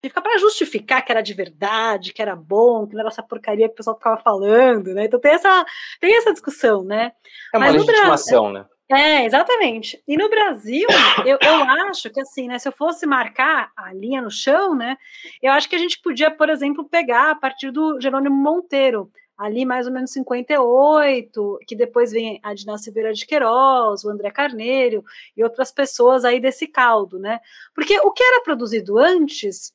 fica 0.04 0.22
para 0.22 0.38
justificar 0.38 1.04
que 1.04 1.10
era 1.10 1.20
de 1.20 1.34
verdade, 1.34 2.12
que 2.12 2.22
era 2.22 2.36
bom, 2.36 2.86
que 2.86 2.94
não 2.94 3.00
era 3.00 3.08
essa 3.08 3.22
porcaria 3.22 3.66
que 3.66 3.72
o 3.72 3.76
pessoal 3.76 3.96
ficava 3.96 4.20
falando, 4.20 4.94
né? 4.94 5.06
Então 5.06 5.18
tem 5.18 5.32
essa, 5.32 5.64
tem 6.00 6.16
essa 6.16 6.32
discussão, 6.32 6.84
né? 6.84 7.12
É 7.52 7.58
uma 7.58 7.66
Mas 7.66 7.74
legitimação, 7.74 8.52
né? 8.52 8.64
É, 8.88 9.24
exatamente. 9.24 10.00
E 10.06 10.16
no 10.16 10.30
Brasil, 10.30 10.86
eu, 11.26 11.38
eu 11.42 11.54
acho 11.88 12.08
que 12.08 12.20
assim, 12.20 12.46
né? 12.46 12.58
Se 12.58 12.68
eu 12.68 12.72
fosse 12.72 13.04
marcar 13.04 13.72
a 13.76 13.92
linha 13.92 14.22
no 14.22 14.30
chão, 14.30 14.76
né? 14.76 14.96
Eu 15.42 15.52
acho 15.52 15.68
que 15.68 15.74
a 15.74 15.78
gente 15.78 16.00
podia, 16.00 16.30
por 16.30 16.48
exemplo, 16.48 16.88
pegar 16.88 17.32
a 17.32 17.34
partir 17.34 17.72
do 17.72 18.00
Jerônimo 18.00 18.36
Monteiro, 18.36 19.10
ali 19.36 19.66
mais 19.66 19.86
ou 19.88 19.92
menos 19.92 20.12
58, 20.12 21.58
que 21.66 21.74
depois 21.76 22.12
vem 22.12 22.38
a 22.42 22.54
Dina 22.54 22.78
Silveira 22.78 23.12
de 23.12 23.26
Queiroz, 23.26 24.04
o 24.04 24.10
André 24.10 24.30
Carneiro 24.30 25.04
e 25.36 25.42
outras 25.42 25.72
pessoas 25.72 26.24
aí 26.24 26.40
desse 26.40 26.66
caldo, 26.68 27.18
né? 27.18 27.40
Porque 27.74 27.98
o 28.00 28.12
que 28.12 28.22
era 28.22 28.42
produzido 28.42 28.98
antes 28.98 29.72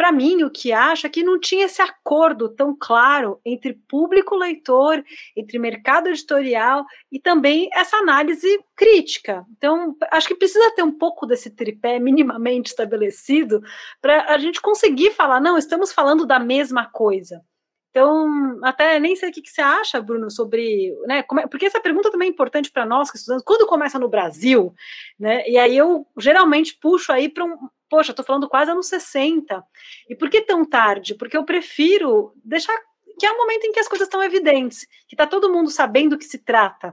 para 0.00 0.12
mim, 0.12 0.44
o 0.44 0.50
que 0.50 0.72
acho 0.72 1.06
é 1.06 1.10
que 1.10 1.22
não 1.22 1.38
tinha 1.38 1.66
esse 1.66 1.82
acordo 1.82 2.48
tão 2.48 2.74
claro 2.74 3.38
entre 3.44 3.74
público 3.86 4.34
leitor, 4.34 5.04
entre 5.36 5.58
mercado 5.58 6.08
editorial 6.08 6.86
e 7.12 7.20
também 7.20 7.68
essa 7.70 7.98
análise 7.98 8.48
crítica. 8.74 9.44
Então, 9.58 9.94
acho 10.10 10.26
que 10.26 10.34
precisa 10.34 10.74
ter 10.74 10.82
um 10.82 10.90
pouco 10.90 11.26
desse 11.26 11.50
tripé 11.50 11.98
minimamente 11.98 12.70
estabelecido 12.70 13.60
para 14.00 14.24
a 14.32 14.38
gente 14.38 14.62
conseguir 14.62 15.10
falar, 15.10 15.38
não, 15.38 15.58
estamos 15.58 15.92
falando 15.92 16.24
da 16.24 16.38
mesma 16.38 16.86
coisa. 16.86 17.42
Então, 17.90 18.58
até 18.62 18.98
nem 18.98 19.14
sei 19.16 19.28
o 19.28 19.32
que, 19.32 19.42
que 19.42 19.50
você 19.50 19.60
acha, 19.60 20.00
Bruno, 20.00 20.30
sobre. 20.30 20.96
Né, 21.06 21.18
é, 21.18 21.46
porque 21.46 21.66
essa 21.66 21.80
pergunta 21.80 22.10
também 22.10 22.28
é 22.28 22.30
importante 22.30 22.70
para 22.70 22.86
nós 22.86 23.10
que 23.10 23.18
estudamos. 23.18 23.42
Quando 23.44 23.66
começa 23.66 23.98
no 23.98 24.08
Brasil, 24.08 24.72
né? 25.18 25.46
E 25.46 25.58
aí 25.58 25.76
eu 25.76 26.06
geralmente 26.18 26.78
puxo 26.80 27.12
aí 27.12 27.28
para 27.28 27.44
um, 27.44 27.68
poxa, 27.90 28.12
estou 28.12 28.24
falando 28.24 28.48
quase 28.48 28.70
anos 28.70 28.86
60. 28.86 29.62
E 30.08 30.14
por 30.14 30.30
que 30.30 30.40
tão 30.40 30.64
tarde? 30.64 31.14
Porque 31.14 31.36
eu 31.36 31.44
prefiro 31.44 32.32
deixar 32.44 32.74
que 33.18 33.26
é 33.26 33.32
um 33.32 33.36
momento 33.36 33.64
em 33.64 33.72
que 33.72 33.80
as 33.80 33.88
coisas 33.88 34.06
estão 34.06 34.22
evidentes, 34.22 34.86
que 35.06 35.14
está 35.14 35.26
todo 35.26 35.52
mundo 35.52 35.68
sabendo 35.70 36.14
o 36.14 36.18
que 36.18 36.24
se 36.24 36.38
trata. 36.38 36.90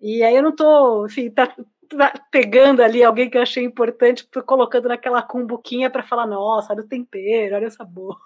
E 0.00 0.24
aí 0.24 0.34
eu 0.34 0.42
não 0.42 0.50
estou, 0.50 1.06
enfim, 1.06 1.30
tá, 1.30 1.54
tá, 1.96 2.12
pegando 2.32 2.82
ali 2.82 3.04
alguém 3.04 3.30
que 3.30 3.38
eu 3.38 3.42
achei 3.42 3.62
importante, 3.62 4.26
colocando 4.44 4.88
naquela 4.88 5.22
cumbuquinha 5.22 5.88
para 5.88 6.02
falar, 6.02 6.26
nossa, 6.26 6.72
olha 6.72 6.82
o 6.82 6.88
tempero, 6.88 7.54
olha 7.54 7.68
o 7.68 7.70
sabor. 7.70 8.18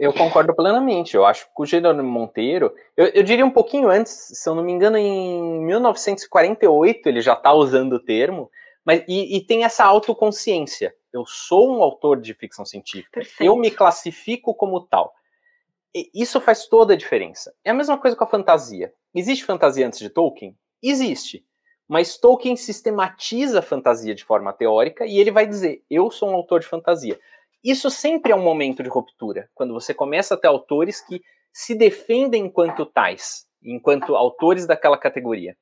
Eu 0.00 0.12
concordo 0.12 0.54
plenamente. 0.54 1.14
Eu 1.14 1.24
acho 1.24 1.46
que 1.46 1.62
o 1.62 1.64
Jerônimo 1.64 2.08
Monteiro, 2.08 2.74
eu, 2.96 3.06
eu, 3.06 3.22
diria 3.22 3.46
um 3.46 3.50
pouquinho 3.50 3.88
antes, 3.88 4.12
se 4.12 4.48
eu 4.48 4.54
não 4.54 4.64
me 4.64 4.72
engano, 4.72 4.98
em 4.98 5.60
1948 5.64 7.08
ele 7.08 7.20
já 7.20 7.34
está 7.34 7.52
usando 7.52 7.94
o 7.94 8.00
termo, 8.00 8.50
mas 8.84 9.04
e, 9.06 9.36
e 9.36 9.46
tem 9.46 9.64
essa 9.64 9.84
autoconsciência 9.84 10.92
eu 11.12 11.26
sou 11.26 11.76
um 11.76 11.82
autor 11.82 12.20
de 12.20 12.34
ficção 12.34 12.64
científica, 12.64 13.20
Perfeito. 13.20 13.48
eu 13.48 13.56
me 13.56 13.70
classifico 13.70 14.54
como 14.54 14.80
tal. 14.80 15.12
E 15.94 16.10
isso 16.14 16.40
faz 16.40 16.66
toda 16.66 16.94
a 16.94 16.96
diferença. 16.96 17.54
É 17.64 17.70
a 17.70 17.74
mesma 17.74 17.98
coisa 17.98 18.16
com 18.16 18.24
a 18.24 18.28
fantasia. 18.28 18.92
Existe 19.14 19.44
fantasia 19.44 19.86
antes 19.86 19.98
de 19.98 20.08
Tolkien? 20.08 20.56
Existe. 20.82 21.44
Mas 21.86 22.16
Tolkien 22.16 22.56
sistematiza 22.56 23.58
a 23.58 23.62
fantasia 23.62 24.14
de 24.14 24.24
forma 24.24 24.52
teórica 24.52 25.04
e 25.04 25.18
ele 25.18 25.30
vai 25.30 25.46
dizer: 25.46 25.84
eu 25.90 26.10
sou 26.10 26.30
um 26.30 26.34
autor 26.34 26.60
de 26.60 26.66
fantasia. 26.66 27.20
isso 27.62 27.90
sempre 27.90 28.32
é 28.32 28.34
um 28.34 28.42
momento 28.42 28.82
de 28.82 28.88
ruptura, 28.88 29.48
quando 29.54 29.74
você 29.74 29.92
começa 29.92 30.34
a 30.34 30.36
ter 30.36 30.48
autores 30.48 31.00
que 31.00 31.22
se 31.52 31.74
defendem 31.74 32.46
enquanto 32.46 32.86
tais, 32.86 33.46
enquanto 33.62 34.16
autores 34.16 34.66
daquela 34.66 34.96
categoria. 34.96 35.56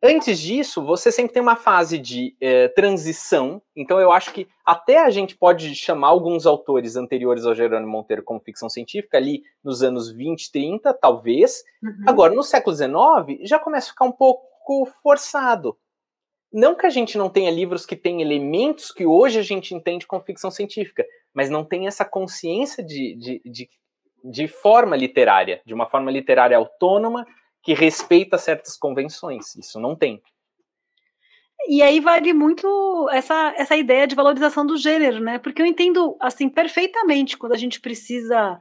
Antes 0.00 0.38
disso, 0.38 0.84
você 0.84 1.10
sempre 1.10 1.32
tem 1.32 1.42
uma 1.42 1.56
fase 1.56 1.98
de 1.98 2.36
eh, 2.40 2.68
transição. 2.68 3.60
Então, 3.74 3.98
eu 3.98 4.12
acho 4.12 4.32
que 4.32 4.46
até 4.64 4.98
a 4.98 5.10
gente 5.10 5.36
pode 5.36 5.74
chamar 5.74 6.08
alguns 6.08 6.46
autores 6.46 6.94
anteriores 6.94 7.44
ao 7.44 7.54
Jerônimo 7.54 7.90
Monteiro 7.90 8.22
como 8.22 8.38
ficção 8.38 8.68
científica, 8.68 9.16
ali 9.16 9.42
nos 9.62 9.82
anos 9.82 10.08
20, 10.12 10.52
30, 10.52 10.94
talvez. 10.94 11.64
Uhum. 11.82 12.04
Agora, 12.06 12.32
no 12.32 12.44
século 12.44 12.76
XIX, 12.76 13.40
já 13.42 13.58
começa 13.58 13.88
a 13.88 13.90
ficar 13.90 14.04
um 14.04 14.12
pouco 14.12 14.86
forçado. 15.02 15.76
Não 16.52 16.76
que 16.76 16.86
a 16.86 16.90
gente 16.90 17.18
não 17.18 17.28
tenha 17.28 17.50
livros 17.50 17.84
que 17.84 17.96
têm 17.96 18.22
elementos 18.22 18.92
que 18.92 19.04
hoje 19.04 19.40
a 19.40 19.42
gente 19.42 19.74
entende 19.74 20.06
como 20.06 20.22
ficção 20.22 20.50
científica, 20.50 21.04
mas 21.34 21.50
não 21.50 21.64
tem 21.64 21.88
essa 21.88 22.04
consciência 22.04 22.84
de, 22.84 23.16
de, 23.16 23.42
de, 23.44 23.68
de 24.24 24.48
forma 24.48 24.96
literária, 24.96 25.60
de 25.66 25.74
uma 25.74 25.90
forma 25.90 26.10
literária 26.10 26.56
autônoma 26.56 27.26
que 27.68 27.74
respeita 27.74 28.38
certas 28.38 28.78
convenções. 28.78 29.54
Isso 29.54 29.78
não 29.78 29.94
tem. 29.94 30.22
E 31.68 31.82
aí 31.82 32.00
vale 32.00 32.32
muito 32.32 33.06
essa, 33.12 33.52
essa 33.58 33.76
ideia 33.76 34.06
de 34.06 34.14
valorização 34.14 34.64
do 34.64 34.78
gênero, 34.78 35.20
né? 35.20 35.38
Porque 35.38 35.60
eu 35.60 35.66
entendo 35.66 36.16
assim 36.18 36.48
perfeitamente 36.48 37.36
quando 37.36 37.52
a 37.52 37.58
gente 37.58 37.78
precisa, 37.78 38.58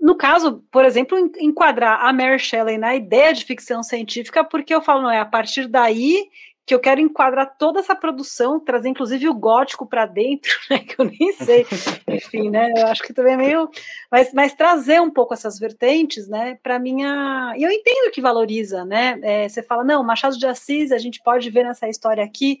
no 0.00 0.16
caso, 0.16 0.64
por 0.72 0.82
exemplo, 0.82 1.18
enquadrar 1.38 2.06
a 2.06 2.10
Mary 2.10 2.38
Shelley 2.38 2.78
na 2.78 2.96
ideia 2.96 3.34
de 3.34 3.44
ficção 3.44 3.82
científica, 3.82 4.42
porque 4.42 4.74
eu 4.74 4.80
falo, 4.80 5.02
não 5.02 5.10
é 5.10 5.20
a 5.20 5.26
partir 5.26 5.68
daí 5.68 6.30
que 6.64 6.74
eu 6.74 6.78
quero 6.78 7.00
enquadrar 7.00 7.56
toda 7.58 7.80
essa 7.80 7.94
produção, 7.94 8.60
trazer 8.60 8.88
inclusive 8.88 9.28
o 9.28 9.34
gótico 9.34 9.86
para 9.86 10.06
dentro, 10.06 10.50
né, 10.70 10.78
que 10.78 10.98
eu 10.98 11.04
nem 11.04 11.32
sei, 11.32 11.66
enfim, 12.08 12.50
né, 12.50 12.72
eu 12.76 12.86
acho 12.86 13.02
que 13.02 13.12
também 13.12 13.34
é 13.34 13.36
meio, 13.36 13.68
mas, 14.10 14.32
mas 14.32 14.54
trazer 14.54 15.00
um 15.00 15.10
pouco 15.10 15.34
essas 15.34 15.58
vertentes, 15.58 16.28
né, 16.28 16.58
para 16.62 16.78
minha, 16.78 17.54
e 17.56 17.62
eu 17.62 17.70
entendo 17.70 18.12
que 18.12 18.20
valoriza, 18.20 18.84
né, 18.84 19.18
é, 19.22 19.48
você 19.48 19.62
fala, 19.62 19.82
não, 19.82 20.04
Machado 20.04 20.38
de 20.38 20.46
Assis, 20.46 20.92
a 20.92 20.98
gente 20.98 21.20
pode 21.22 21.50
ver 21.50 21.64
nessa 21.64 21.88
história 21.88 22.22
aqui, 22.22 22.60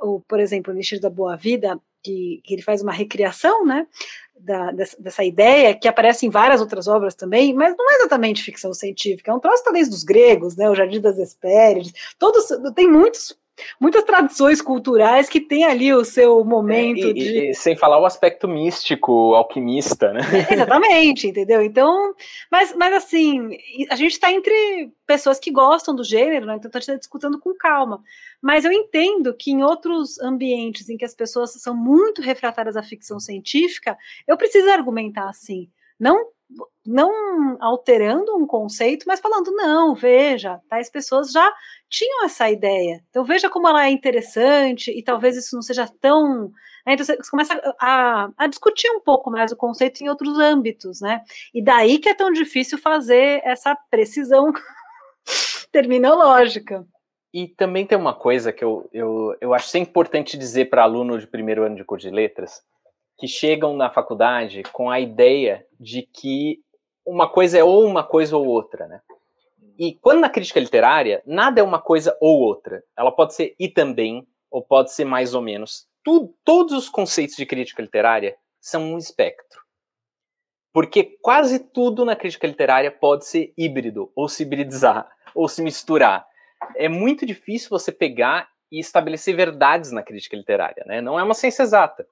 o, 0.00 0.20
por 0.20 0.38
exemplo, 0.38 0.72
o 0.72 0.76
Elixir 0.76 1.00
da 1.00 1.10
Boa 1.10 1.36
Vida, 1.36 1.80
que, 2.04 2.42
que 2.44 2.54
ele 2.54 2.62
faz 2.62 2.82
uma 2.82 2.92
recriação, 2.92 3.64
né, 3.64 3.86
da, 4.38 4.70
dessa, 4.72 5.02
dessa, 5.02 5.24
ideia, 5.24 5.74
que 5.74 5.88
aparece 5.88 6.26
em 6.26 6.30
várias 6.30 6.60
outras 6.60 6.86
obras 6.86 7.14
também, 7.14 7.54
mas 7.54 7.74
não 7.76 7.90
é 7.90 7.94
exatamente 7.96 8.42
ficção 8.42 8.74
científica, 8.74 9.30
é 9.30 9.34
um 9.34 9.40
troço 9.40 9.64
talvez 9.64 9.88
dos 9.88 10.04
gregos, 10.04 10.54
né, 10.54 10.68
o 10.68 10.74
Jardim 10.74 11.00
das 11.00 11.18
Hespérides, 11.18 11.94
todos, 12.18 12.46
tem 12.74 12.86
muitos 12.86 13.36
muitas 13.80 14.02
tradições 14.04 14.60
culturais 14.60 15.28
que 15.28 15.40
tem 15.40 15.64
ali 15.64 15.92
o 15.92 16.04
seu 16.04 16.44
momento 16.44 17.06
é, 17.06 17.10
e, 17.10 17.14
de... 17.14 17.50
e, 17.50 17.54
sem 17.54 17.76
falar 17.76 17.98
o 17.98 18.06
aspecto 18.06 18.48
místico, 18.48 19.34
alquimista, 19.34 20.12
né? 20.12 20.20
É, 20.50 20.54
exatamente, 20.54 21.28
entendeu? 21.28 21.62
Então, 21.62 22.14
mas, 22.50 22.74
mas 22.76 22.94
assim, 22.94 23.56
a 23.90 23.96
gente 23.96 24.12
está 24.12 24.32
entre 24.32 24.92
pessoas 25.06 25.38
que 25.38 25.50
gostam 25.50 25.94
do 25.94 26.04
gênero, 26.04 26.46
né? 26.46 26.56
Então 26.56 26.70
a 26.72 26.78
gente 26.78 26.82
está 26.82 26.96
discutindo 26.96 27.38
com 27.38 27.54
calma. 27.54 28.02
Mas 28.42 28.64
eu 28.64 28.72
entendo 28.72 29.34
que 29.34 29.50
em 29.50 29.62
outros 29.62 30.20
ambientes 30.20 30.88
em 30.88 30.96
que 30.96 31.04
as 31.04 31.14
pessoas 31.14 31.52
são 31.52 31.74
muito 31.74 32.20
refratárias 32.20 32.76
à 32.76 32.82
ficção 32.82 33.18
científica, 33.18 33.96
eu 34.26 34.36
preciso 34.36 34.68
argumentar 34.68 35.28
assim. 35.28 35.68
Não 35.98 36.33
não 36.86 37.56
alterando 37.60 38.36
um 38.36 38.46
conceito, 38.46 39.04
mas 39.06 39.20
falando, 39.20 39.50
não, 39.52 39.94
veja, 39.94 40.60
tais 40.68 40.90
pessoas 40.90 41.32
já 41.32 41.50
tinham 41.88 42.24
essa 42.24 42.50
ideia. 42.50 43.02
Então 43.10 43.24
veja 43.24 43.48
como 43.48 43.68
ela 43.68 43.86
é 43.86 43.90
interessante 43.90 44.90
e 44.90 45.02
talvez 45.02 45.36
isso 45.36 45.54
não 45.54 45.62
seja 45.62 45.88
tão. 46.00 46.50
Né? 46.86 46.94
Então 46.94 47.06
você 47.06 47.16
começa 47.30 47.54
a, 47.80 48.28
a, 48.36 48.46
discutir 48.46 48.90
um 48.90 49.00
pouco 49.00 49.30
mais 49.30 49.52
o 49.52 49.56
conceito 49.56 50.02
em 50.02 50.08
outros 50.08 50.38
âmbitos, 50.38 51.00
né? 51.00 51.22
E 51.54 51.62
daí 51.62 51.98
que 51.98 52.08
é 52.08 52.14
tão 52.14 52.30
difícil 52.30 52.78
fazer 52.78 53.40
essa 53.44 53.74
precisão 53.90 54.52
terminológica. 55.72 56.86
E 57.32 57.48
também 57.48 57.84
tem 57.84 57.98
uma 57.98 58.14
coisa 58.14 58.52
que 58.52 58.62
eu, 58.62 58.88
eu, 58.92 59.36
eu 59.40 59.54
acho 59.54 59.66
sempre 59.66 59.90
importante 59.90 60.38
dizer 60.38 60.66
para 60.66 60.84
aluno 60.84 61.18
de 61.18 61.26
primeiro 61.26 61.64
ano 61.64 61.74
de 61.74 61.84
curso 61.84 62.06
de 62.06 62.14
letras, 62.14 62.62
que 63.18 63.28
chegam 63.28 63.76
na 63.76 63.90
faculdade 63.90 64.62
com 64.72 64.90
a 64.90 65.00
ideia 65.00 65.66
de 65.78 66.02
que 66.02 66.58
uma 67.06 67.28
coisa 67.28 67.58
é 67.58 67.64
ou 67.64 67.84
uma 67.84 68.02
coisa 68.02 68.36
ou 68.36 68.46
outra, 68.46 68.86
né? 68.86 69.00
E 69.78 69.94
quando 69.94 70.20
na 70.20 70.30
crítica 70.30 70.60
literária, 70.60 71.22
nada 71.26 71.60
é 71.60 71.62
uma 71.62 71.80
coisa 71.80 72.16
ou 72.20 72.40
outra. 72.40 72.82
Ela 72.96 73.10
pode 73.10 73.34
ser 73.34 73.54
e 73.58 73.68
também, 73.68 74.26
ou 74.50 74.62
pode 74.62 74.92
ser 74.92 75.04
mais 75.04 75.34
ou 75.34 75.42
menos. 75.42 75.86
Tudo, 76.02 76.32
todos 76.44 76.72
os 76.74 76.88
conceitos 76.88 77.36
de 77.36 77.44
crítica 77.44 77.82
literária 77.82 78.36
são 78.60 78.82
um 78.82 78.98
espectro. 78.98 79.60
Porque 80.72 81.18
quase 81.20 81.58
tudo 81.58 82.04
na 82.04 82.16
crítica 82.16 82.46
literária 82.46 82.90
pode 82.90 83.26
ser 83.26 83.52
híbrido, 83.56 84.12
ou 84.14 84.28
se 84.28 84.42
hibridizar, 84.42 85.08
ou 85.34 85.48
se 85.48 85.62
misturar. 85.62 86.26
É 86.76 86.88
muito 86.88 87.26
difícil 87.26 87.68
você 87.68 87.90
pegar 87.90 88.48
e 88.70 88.78
estabelecer 88.78 89.36
verdades 89.36 89.92
na 89.92 90.02
crítica 90.02 90.36
literária, 90.36 90.84
né? 90.86 91.00
Não 91.00 91.18
é 91.18 91.22
uma 91.22 91.34
ciência 91.34 91.62
exata. 91.62 92.06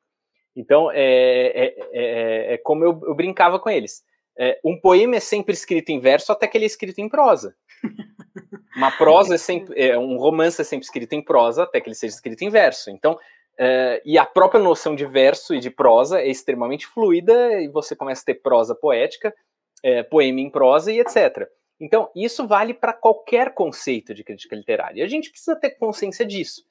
Então, 0.57 0.91
é, 0.91 1.47
é, 1.47 1.75
é, 1.93 2.55
é 2.55 2.59
como 2.59 2.85
eu, 2.85 3.01
eu, 3.05 3.15
brincava 3.15 3.59
com 3.59 3.71
eles. 3.71 4.03
É, 4.39 4.59
um 4.65 4.79
poema 4.79 5.17
é 5.17 5.21
sempre 5.21 5.55
escrito 5.55 5.91
em 5.91 6.01
verso 6.01 6.33
até 6.33 6.47
que 6.47 6.57
ele 6.57 6.65
é 6.65 6.67
escrito 6.67 7.01
em 7.01 7.09
prosa. 7.09 7.55
Uma 8.77 8.91
prosa 8.91 9.35
é 9.35 9.39
sempre. 9.39 9.79
É, 9.79 9.99
um 9.99 10.17
romance 10.17 10.61
é 10.61 10.65
sempre 10.65 10.85
escrito 10.85 11.13
em 11.13 11.23
prosa 11.23 11.65
até 11.65 11.81
que 11.81 11.89
ele 11.89 11.95
seja 11.95 12.15
escrito 12.15 12.43
em 12.43 12.49
verso. 12.49 12.91
Então, 12.91 13.19
é, 13.59 14.01
e 14.05 14.17
a 14.17 14.25
própria 14.25 14.61
noção 14.61 14.95
de 14.95 15.05
verso 15.05 15.55
e 15.55 15.61
de 15.61 15.71
prosa 15.71 16.21
é 16.21 16.29
extremamente 16.29 16.87
fluida, 16.87 17.61
e 17.61 17.69
você 17.69 17.95
começa 17.95 18.23
a 18.23 18.25
ter 18.25 18.37
prosa 18.37 18.75
poética, 18.75 19.35
é, 19.83 20.03
poema 20.03 20.41
em 20.41 20.49
prosa 20.49 20.91
e 20.91 21.01
etc. 21.01 21.47
Então, 21.79 22.11
isso 22.17 22.47
vale 22.47 22.73
para 22.73 22.95
qualquer 22.95 23.53
conceito 23.53 24.15
de 24.15 24.25
crítica 24.25 24.57
literária. 24.57 25.01
E 25.01 25.03
a 25.03 25.09
gente 25.09 25.31
precisa 25.31 25.55
ter 25.55 25.73
consciência 25.73 26.25
disso 26.25 26.63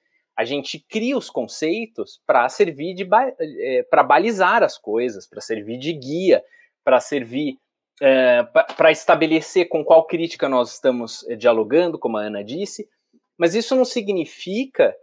a 0.42 0.46
gente 0.46 0.84
cria 0.90 1.16
os 1.16 1.30
conceitos 1.30 2.20
para 2.26 2.50
servir 2.50 2.96
de 2.96 3.08
é, 3.40 3.84
para 3.84 4.02
balizar 4.02 4.64
as 4.64 4.76
coisas, 4.76 5.28
para 5.28 5.40
servir 5.40 5.78
de 5.78 5.94
guia, 5.94 6.44
para 6.84 7.00
servir 7.00 7.60
é, 8.02 8.42
para 8.76 8.92
estabelecer 8.92 9.70
com 9.70 9.86
qual 9.86 10.08
crítica 10.08 10.50
nós 10.50 10.74
estamos 10.74 11.24
é, 11.30 11.36
dialogando, 11.36 12.00
como 12.00 12.18
a 12.18 12.24
Ana 12.24 12.44
disse, 12.44 12.90
mas 13.38 13.54
isso 13.54 13.76
não 13.76 13.86
significa 13.86 14.96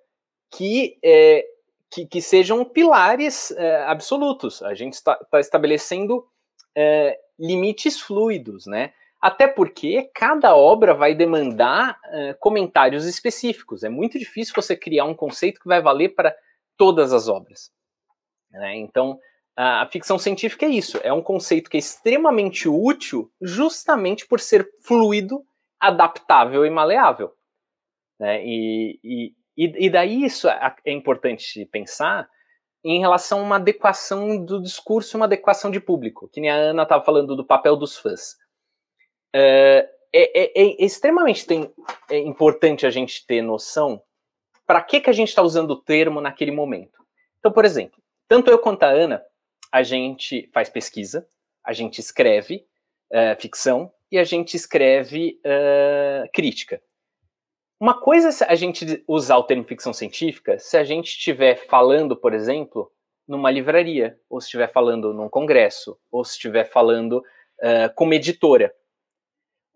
que, 0.51 0.99
é, 1.05 1.47
que, 1.89 2.05
que, 2.05 2.21
sejam 2.21 2.65
pilares 2.65 3.53
absolutos. 3.87 4.61
A 4.65 4.75
gente 4.75 4.95
está 4.95 5.15
tá 5.15 5.39
estabelecendo 5.39 6.27
limites 7.39 8.01
fluidos, 8.01 8.67
né? 8.67 8.93
Até 9.21 9.49
porque 9.49 10.11
cada 10.15 10.55
obra 10.55 10.95
vai 10.95 11.15
demandar 11.15 11.99
uh, 12.07 12.39
comentários 12.39 13.05
específicos. 13.05 13.83
É 13.83 13.89
muito 13.89 14.19
difícil 14.19 14.55
você 14.55 14.77
criar 14.77 15.05
um 15.05 15.15
conceito 15.15 15.61
que 15.61 15.69
vai 15.69 15.83
valer 15.83 16.15
para 16.15 16.35
todas 16.77 17.13
as 17.13 17.29
obras. 17.29 17.71
Né? 18.51 18.77
Então, 18.77 19.19
a 19.61 19.85
ficção 19.91 20.19
científica 20.21 20.67
é 20.67 20.69
isso. 20.69 21.01
É 21.03 21.13
um 21.13 21.21
conceito 21.21 21.69
que 21.69 21.77
é 21.77 21.81
extremamente 21.81 22.69
útil 22.69 23.29
justamente 23.43 24.25
por 24.25 24.39
ser 24.39 24.69
fluido, 24.85 25.45
adaptável 25.81 26.65
e 26.65 26.71
maleável. 26.71 27.33
Né? 28.21 28.45
E, 28.45 29.01
e, 29.03 29.35
e 29.57 29.91
daí 29.91 30.23
isso 30.25 30.49
é, 30.49 30.77
é 30.85 30.93
importante 30.93 31.65
pensar 31.73 32.29
em 32.85 33.01
relação 33.01 33.41
a 33.41 33.43
uma 33.43 33.57
adequação 33.57 34.45
do 34.45 34.63
discurso, 34.63 35.17
uma 35.17 35.27
adequação 35.27 35.73
de 35.73 35.81
público. 35.81 36.29
Que 36.33 36.41
nem 36.41 36.51
a 36.51 36.55
Ana 36.55 36.85
estava 36.85 37.05
falando 37.05 37.35
do 37.35 37.45
papel 37.45 37.75
dos 37.75 37.97
fãs. 37.99 38.37
É, 39.35 39.89
é, 40.13 40.43
é, 40.43 40.63
é 40.63 40.85
extremamente 40.85 41.47
tem, 41.47 41.71
é 42.11 42.19
importante 42.19 42.87
a 42.87 42.91
gente 42.91 43.27
ter 43.27 43.43
noção 43.43 44.03
para 44.67 44.83
que, 44.83 45.01
que 45.01 45.11
a 45.11 45.13
gente 45.13 45.29
está 45.29 45.43
usando 45.43 45.71
o 45.73 45.83
termo 45.83 46.21
naquele 46.21 46.51
momento. 46.51 46.99
Então, 47.39 47.53
por 47.53 47.65
exemplo, 47.65 48.03
tanto 48.27 48.51
eu 48.51 48.59
quanto 48.59 48.83
a 48.83 48.89
Ana, 48.89 49.23
a 49.73 49.83
gente 49.83 50.49
faz 50.53 50.69
pesquisa, 50.69 51.27
a 51.65 51.73
gente 51.73 51.99
escreve 51.99 52.67
uh, 53.13 53.41
ficção 53.41 53.93
e 54.11 54.19
a 54.19 54.25
gente 54.25 54.55
escreve 54.55 55.41
uh, 55.45 56.29
crítica. 56.33 56.81
Uma 57.81 58.01
coisa 58.01 58.45
é 58.45 58.53
a 58.53 58.55
gente 58.55 59.05
usar 59.07 59.37
o 59.37 59.45
termo 59.45 59.65
ficção 59.65 59.93
científica 59.93 60.59
se 60.59 60.77
a 60.77 60.85
gente 60.85 61.09
estiver 61.09 61.55
falando, 61.67 62.17
por 62.17 62.35
exemplo, 62.35 62.91
numa 63.27 63.51
livraria, 63.51 64.19
ou 64.29 64.41
se 64.41 64.47
estiver 64.47 64.73
falando 64.73 65.15
num 65.15 65.29
congresso, 65.29 65.99
ou 66.11 66.25
se 66.25 66.33
estiver 66.33 66.65
falando 66.65 67.19
uh, 67.19 67.95
como 67.95 68.15
editora. 68.15 68.75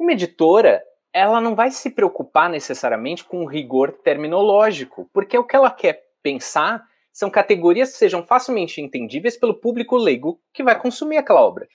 Uma 0.02 0.14
editora, 0.14 0.82
ela 1.12 1.40
não 1.40 1.54
vai 1.54 1.70
se 1.70 1.88
preocupar 1.88 2.50
necessariamente 2.50 3.22
com 3.22 3.44
o 3.44 3.46
rigor 3.46 3.92
terminológico, 4.02 5.08
porque 5.12 5.38
o 5.38 5.44
que 5.44 5.54
ela 5.54 5.70
quer 5.70 6.02
pensar 6.20 6.84
são 7.12 7.30
categorias 7.30 7.92
que 7.92 7.98
sejam 7.98 8.26
facilmente 8.26 8.80
entendíveis 8.80 9.36
pelo 9.36 9.54
público 9.54 9.96
leigo 9.96 10.40
que 10.52 10.64
vai 10.64 10.76
consumir 10.76 11.18
aquela 11.18 11.40
obra. 11.40 11.68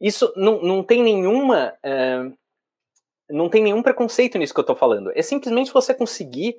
Isso 0.00 0.32
não, 0.36 0.62
não 0.62 0.84
tem 0.84 1.02
nenhuma. 1.02 1.74
Uh, 1.84 2.32
não 3.28 3.48
tem 3.50 3.64
nenhum 3.64 3.82
preconceito 3.82 4.38
nisso 4.38 4.54
que 4.54 4.60
eu 4.60 4.62
estou 4.62 4.76
falando. 4.76 5.10
É 5.16 5.22
simplesmente 5.22 5.72
você 5.72 5.92
conseguir 5.92 6.56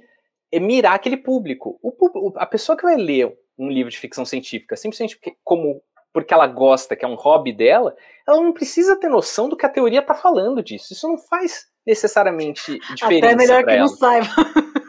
eh, 0.51 0.59
mirar 0.59 0.95
aquele 0.95 1.15
público. 1.15 1.79
O, 1.81 2.33
a 2.35 2.45
pessoa 2.45 2.77
que 2.77 2.83
vai 2.83 2.97
ler 2.97 3.33
um 3.57 3.69
livro 3.69 3.89
de 3.89 3.97
ficção 3.97 4.25
científica, 4.25 4.75
simplesmente 4.75 5.17
como, 5.41 5.81
porque 6.17 6.33
ela 6.33 6.47
gosta, 6.47 6.95
que 6.95 7.05
é 7.05 7.07
um 7.07 7.13
hobby 7.13 7.53
dela, 7.53 7.95
ela 8.27 8.41
não 8.41 8.51
precisa 8.51 8.99
ter 8.99 9.07
noção 9.07 9.47
do 9.47 9.55
que 9.55 9.67
a 9.67 9.69
teoria 9.69 9.99
está 9.99 10.15
falando 10.15 10.63
disso. 10.63 10.91
Isso 10.91 11.07
não 11.07 11.15
faz 11.15 11.67
necessariamente 11.85 12.79
diferença. 12.95 13.27
Até 13.27 13.35
melhor 13.35 13.63
que 13.63 13.69
ela. 13.69 13.79
não 13.81 13.87
saiba. 13.87 14.27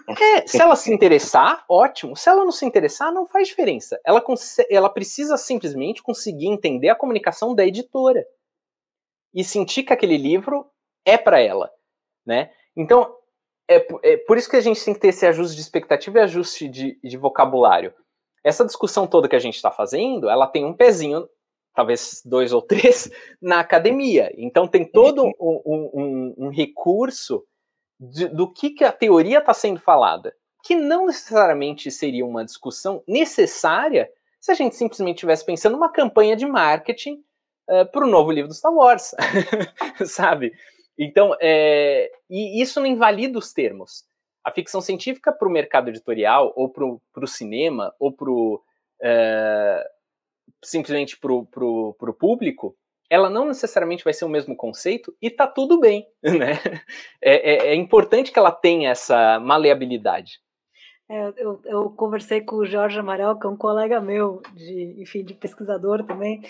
É, 0.08 0.46
se 0.46 0.60
ela 0.60 0.74
se 0.74 0.90
interessar, 0.90 1.66
ótimo. 1.68 2.16
Se 2.16 2.30
ela 2.30 2.42
não 2.42 2.50
se 2.50 2.64
interessar, 2.64 3.12
não 3.12 3.26
faz 3.26 3.46
diferença. 3.46 4.00
Ela, 4.06 4.24
ela 4.70 4.88
precisa 4.88 5.36
simplesmente 5.36 6.02
conseguir 6.02 6.46
entender 6.46 6.88
a 6.88 6.96
comunicação 6.96 7.54
da 7.54 7.66
editora 7.66 8.24
e 9.34 9.44
sentir 9.44 9.82
que 9.82 9.92
aquele 9.92 10.16
livro 10.16 10.64
é 11.04 11.18
para 11.18 11.42
ela, 11.42 11.70
né? 12.26 12.50
Então, 12.74 13.14
é, 13.68 13.86
é, 14.02 14.16
por 14.16 14.38
isso 14.38 14.48
que 14.48 14.56
a 14.56 14.62
gente 14.62 14.82
tem 14.82 14.94
que 14.94 15.00
ter 15.00 15.08
esse 15.08 15.26
ajuste 15.26 15.54
de 15.54 15.60
expectativa 15.60 16.20
e 16.20 16.22
ajuste 16.22 16.68
de, 16.68 16.98
de 17.04 17.16
vocabulário. 17.18 17.92
Essa 18.48 18.64
discussão 18.64 19.06
toda 19.06 19.28
que 19.28 19.36
a 19.36 19.40
gente 19.40 19.56
está 19.56 19.70
fazendo, 19.70 20.28
ela 20.30 20.46
tem 20.46 20.64
um 20.64 20.72
pezinho, 20.72 21.28
talvez 21.74 22.22
dois 22.24 22.52
ou 22.52 22.62
três, 22.62 23.10
na 23.40 23.60
academia. 23.60 24.32
Então 24.36 24.66
tem 24.66 24.84
todo 24.84 25.24
um, 25.24 25.32
um, 25.38 25.90
um, 25.94 26.34
um 26.46 26.48
recurso 26.48 27.44
de, 28.00 28.26
do 28.28 28.50
que, 28.50 28.70
que 28.70 28.84
a 28.84 28.92
teoria 28.92 29.38
está 29.38 29.52
sendo 29.52 29.80
falada, 29.80 30.34
que 30.64 30.74
não 30.74 31.06
necessariamente 31.06 31.90
seria 31.90 32.24
uma 32.24 32.44
discussão 32.44 33.02
necessária 33.06 34.10
se 34.40 34.50
a 34.50 34.54
gente 34.54 34.76
simplesmente 34.76 35.16
estivesse 35.16 35.44
pensando 35.44 35.72
numa 35.72 35.92
campanha 35.92 36.34
de 36.34 36.46
marketing 36.46 37.14
uh, 37.68 37.72
eh, 37.72 37.84
para 37.84 38.04
o 38.04 38.08
novo 38.08 38.30
livro 38.30 38.48
do 38.48 38.54
Star 38.54 38.72
Wars, 38.72 39.14
sabe? 40.06 40.52
Então, 40.96 41.36
é, 41.40 42.10
e 42.30 42.62
isso 42.62 42.80
não 42.80 42.86
invalida 42.86 43.38
os 43.38 43.52
termos. 43.52 44.04
A 44.44 44.50
ficção 44.50 44.80
científica 44.80 45.32
para 45.32 45.48
o 45.48 45.50
mercado 45.50 45.88
editorial, 45.88 46.52
ou 46.56 46.68
para 46.68 46.84
o 46.84 47.26
cinema, 47.26 47.94
ou 47.98 48.12
pro, 48.12 48.62
é, 49.02 49.84
simplesmente 50.64 51.18
para 51.18 51.32
o 51.32 52.16
público, 52.18 52.76
ela 53.10 53.30
não 53.30 53.46
necessariamente 53.46 54.04
vai 54.04 54.12
ser 54.12 54.24
o 54.24 54.28
mesmo 54.28 54.54
conceito 54.56 55.14
e 55.20 55.30
tá 55.30 55.46
tudo 55.46 55.80
bem, 55.80 56.06
né? 56.22 56.60
É, 57.22 57.52
é, 57.52 57.68
é 57.68 57.74
importante 57.74 58.32
que 58.32 58.38
ela 58.38 58.52
tenha 58.52 58.90
essa 58.90 59.38
maleabilidade. 59.40 60.40
É, 61.10 61.32
eu, 61.38 61.60
eu, 61.64 61.90
conversei 61.90 62.42
com 62.42 62.56
o 62.56 62.66
Jorge 62.66 62.98
Amaral, 62.98 63.38
que 63.38 63.46
é 63.46 63.50
um 63.50 63.56
colega 63.56 63.98
meu, 63.98 64.42
de, 64.54 64.96
enfim, 64.98 65.24
de 65.24 65.32
pesquisador 65.32 66.04
também, 66.04 66.42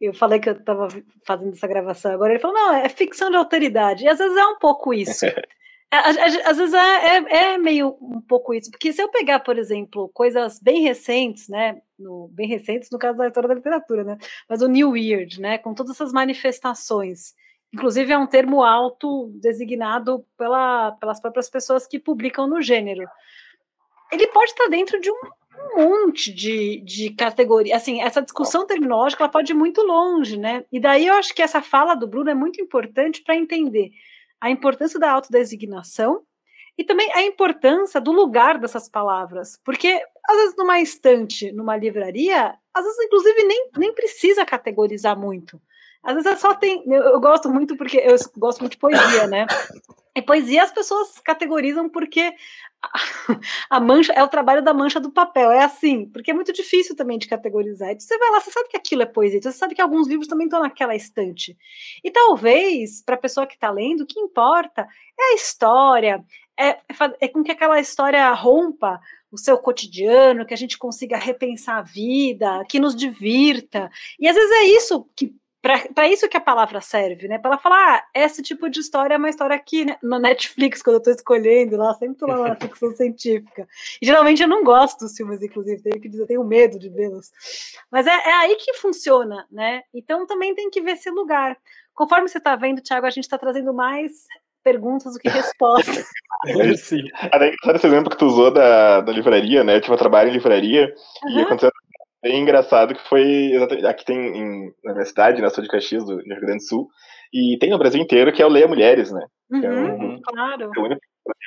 eu 0.00 0.12
falei 0.12 0.40
que 0.40 0.48
eu 0.48 0.54
estava 0.54 0.88
fazendo 1.24 1.52
essa 1.52 1.68
gravação 1.68 2.10
agora, 2.10 2.32
ele 2.32 2.40
falou, 2.40 2.56
não, 2.56 2.74
é 2.74 2.88
ficção 2.88 3.30
de 3.30 3.36
alteridade. 3.36 4.04
E 4.04 4.08
às 4.08 4.18
vezes 4.18 4.36
é 4.36 4.46
um 4.46 4.58
pouco 4.58 4.92
isso. 4.92 5.24
É, 5.92 5.98
às, 6.48 6.56
vezes 6.56 6.72
é, 6.72 6.78
é, 6.78 7.36
é, 7.52 7.58
meio 7.58 7.98
um 8.00 8.18
pouco 8.22 8.54
isso, 8.54 8.70
porque 8.70 8.94
se 8.94 9.02
eu 9.02 9.10
pegar, 9.10 9.40
por 9.40 9.58
exemplo, 9.58 10.08
coisas 10.14 10.58
bem 10.58 10.80
recentes, 10.80 11.50
né, 11.50 11.82
no, 11.98 12.28
bem 12.32 12.48
recentes 12.48 12.88
no 12.90 12.98
caso 12.98 13.18
da 13.18 13.26
história 13.26 13.46
da 13.46 13.54
literatura, 13.54 14.02
né, 14.02 14.16
mas 14.48 14.62
o 14.62 14.68
New 14.68 14.92
Weird, 14.92 15.38
né, 15.38 15.58
com 15.58 15.74
todas 15.74 15.92
essas 15.92 16.10
manifestações, 16.10 17.34
inclusive 17.74 18.10
é 18.10 18.16
um 18.16 18.26
termo 18.26 18.62
alto 18.62 19.30
designado 19.34 20.24
pela, 20.38 20.92
pelas 20.92 21.20
próprias 21.20 21.50
pessoas 21.50 21.86
que 21.86 21.98
publicam 21.98 22.46
no 22.46 22.62
gênero, 22.62 23.06
ele 24.10 24.26
pode 24.28 24.50
estar 24.50 24.68
dentro 24.68 24.98
de 24.98 25.10
um 25.10 25.20
monte 25.76 26.32
de, 26.32 26.80
de 26.86 27.10
categoria. 27.10 27.76
Assim, 27.76 28.00
essa 28.00 28.22
discussão 28.22 28.66
terminológica 28.66 29.24
ela 29.24 29.30
pode 29.30 29.52
ir 29.52 29.54
muito 29.54 29.82
longe, 29.82 30.38
né? 30.38 30.64
E 30.72 30.80
daí 30.80 31.06
eu 31.06 31.14
acho 31.14 31.34
que 31.34 31.42
essa 31.42 31.60
fala 31.60 31.94
do 31.94 32.06
Bruno 32.06 32.30
é 32.30 32.34
muito 32.34 32.62
importante 32.62 33.22
para 33.22 33.36
entender 33.36 33.90
a 34.42 34.50
importância 34.50 34.98
da 34.98 35.12
autodesignação 35.12 36.24
e 36.76 36.82
também 36.82 37.08
a 37.12 37.22
importância 37.22 38.00
do 38.00 38.10
lugar 38.10 38.58
dessas 38.58 38.88
palavras. 38.88 39.56
Porque, 39.64 40.02
às 40.28 40.36
vezes, 40.36 40.56
numa 40.58 40.80
estante, 40.80 41.52
numa 41.52 41.76
livraria, 41.76 42.52
às 42.74 42.84
vezes, 42.84 43.04
inclusive, 43.04 43.44
nem, 43.44 43.70
nem 43.78 43.94
precisa 43.94 44.44
categorizar 44.44 45.16
muito. 45.16 45.62
Às 46.02 46.14
vezes 46.14 46.40
só 46.40 46.54
tem. 46.54 46.82
Eu, 46.86 47.02
eu, 47.02 47.20
gosto 47.20 47.48
muito 47.48 47.76
porque 47.76 47.98
eu 47.98 48.16
gosto 48.36 48.60
muito 48.60 48.72
de 48.72 48.78
poesia, 48.78 49.26
né? 49.26 49.46
E 50.14 50.20
poesia 50.20 50.64
as 50.64 50.72
pessoas 50.72 51.18
categorizam 51.20 51.88
porque 51.88 52.34
a, 53.70 53.78
mancha 53.80 54.12
é 54.12 54.22
o 54.22 54.28
trabalho 54.28 54.62
da 54.62 54.74
mancha 54.74 54.98
do 54.98 55.12
papel. 55.12 55.50
É 55.50 55.62
assim, 55.64 56.06
porque 56.06 56.32
é 56.32 56.34
muito 56.34 56.52
difícil 56.52 56.96
também 56.96 57.18
de 57.18 57.28
categorizar. 57.28 57.94
Você 57.98 58.18
vai 58.18 58.30
lá, 58.30 58.40
você 58.40 58.50
sabe 58.50 58.68
que 58.68 58.76
aquilo 58.76 59.02
é 59.02 59.06
poesia, 59.06 59.40
você 59.40 59.52
sabe 59.52 59.74
que 59.74 59.80
alguns 59.80 60.08
livros 60.08 60.26
também 60.26 60.46
estão 60.46 60.60
naquela 60.60 60.94
estante. 60.94 61.56
E 62.02 62.10
talvez, 62.10 63.02
para 63.02 63.14
a 63.14 63.18
pessoa 63.18 63.46
que 63.46 63.54
está 63.54 63.70
lendo, 63.70 64.02
o 64.02 64.06
que 64.06 64.18
importa 64.18 64.86
é 65.18 65.32
a 65.32 65.34
história, 65.34 66.24
é, 66.58 66.68
é, 66.68 66.78
é 67.20 67.28
com 67.28 67.42
que 67.42 67.52
aquela 67.52 67.78
história 67.80 68.30
rompa 68.32 69.00
o 69.30 69.38
seu 69.38 69.56
cotidiano, 69.56 70.44
que 70.44 70.52
a 70.52 70.58
gente 70.58 70.76
consiga 70.76 71.16
repensar 71.16 71.78
a 71.78 71.82
vida, 71.82 72.64
que 72.68 72.78
nos 72.78 72.94
divirta. 72.94 73.90
E 74.18 74.28
às 74.28 74.34
vezes 74.34 74.50
é 74.50 74.64
isso 74.64 75.08
que 75.16 75.34
para 75.62 76.08
isso 76.08 76.28
que 76.28 76.36
a 76.36 76.40
palavra 76.40 76.80
serve, 76.80 77.28
né? 77.28 77.38
Para 77.38 77.52
ela 77.52 77.60
falar, 77.60 77.96
ah, 77.96 78.04
esse 78.12 78.42
tipo 78.42 78.68
de 78.68 78.80
história 78.80 79.14
é 79.14 79.16
uma 79.16 79.30
história 79.30 79.54
aqui 79.54 79.84
né? 79.84 79.96
no 80.02 80.18
Netflix, 80.18 80.82
quando 80.82 80.94
eu 80.94 80.98
estou 80.98 81.14
escolhendo 81.14 81.76
lá, 81.76 81.94
sempre 81.94 82.16
tô 82.16 82.26
lá 82.26 82.48
na 82.48 82.56
ficção 82.60 82.90
científica. 82.90 83.68
E 84.00 84.04
geralmente 84.04 84.42
eu 84.42 84.48
não 84.48 84.64
gosto 84.64 84.98
dos 84.98 85.16
filmes, 85.16 85.40
inclusive, 85.40 85.80
tenho 85.80 86.00
que 86.00 86.08
dizer, 86.08 86.24
eu 86.24 86.26
tenho 86.26 86.44
medo 86.44 86.80
de 86.80 86.88
vê-los. 86.88 87.30
Mas 87.90 88.08
é, 88.08 88.10
é, 88.10 88.32
aí 88.34 88.56
que 88.56 88.74
funciona, 88.74 89.46
né? 89.50 89.82
Então 89.94 90.26
também 90.26 90.52
tem 90.52 90.68
que 90.68 90.80
ver 90.80 90.92
esse 90.92 91.10
lugar. 91.10 91.56
Conforme 91.94 92.28
você 92.28 92.38
está 92.38 92.56
vendo, 92.56 92.82
Thiago, 92.82 93.06
a 93.06 93.10
gente 93.10 93.24
está 93.24 93.38
trazendo 93.38 93.72
mais 93.72 94.26
perguntas 94.64 95.12
do 95.12 95.18
que 95.18 95.28
respostas. 95.28 96.06
É, 96.44 96.74
sim. 96.74 97.04
Até 97.14 97.54
esse 97.76 97.86
exemplo 97.86 98.10
que 98.10 98.16
tu 98.16 98.26
usou 98.26 98.52
da, 98.52 99.00
da 99.00 99.12
livraria, 99.12 99.62
né? 99.62 99.76
Eu 99.76 99.80
tive 99.80 99.94
um 99.94 99.96
trabalho 99.96 100.28
em 100.28 100.32
livraria 100.32 100.92
uhum. 101.22 101.38
e 101.38 101.40
aconteceu 101.40 101.70
bem 102.22 102.40
engraçado 102.40 102.94
que 102.94 103.08
foi 103.08 103.52
exatamente 103.52 103.86
aqui 103.86 104.04
tem 104.04 104.16
em, 104.16 104.72
na 104.84 104.92
minha 104.92 105.04
cidade, 105.04 105.42
na 105.42 105.50
cidade 105.50 105.68
de 105.68 105.72
Caxias, 105.72 106.04
do 106.04 106.16
Rio 106.16 106.40
Grande 106.40 106.58
do 106.58 106.68
Sul, 106.68 106.88
e 107.32 107.58
tem 107.58 107.70
no 107.70 107.78
Brasil 107.78 108.00
inteiro 108.00 108.32
que 108.32 108.42
é 108.42 108.46
o 108.46 108.48
Leia 108.48 108.68
Mulheres, 108.68 109.10
né? 109.10 109.24
Uhum, 109.50 109.64
é 109.64 109.70
um, 109.70 110.20
claro. 110.22 110.70
É 110.74 110.80
o 110.80 110.84
único 110.84 111.00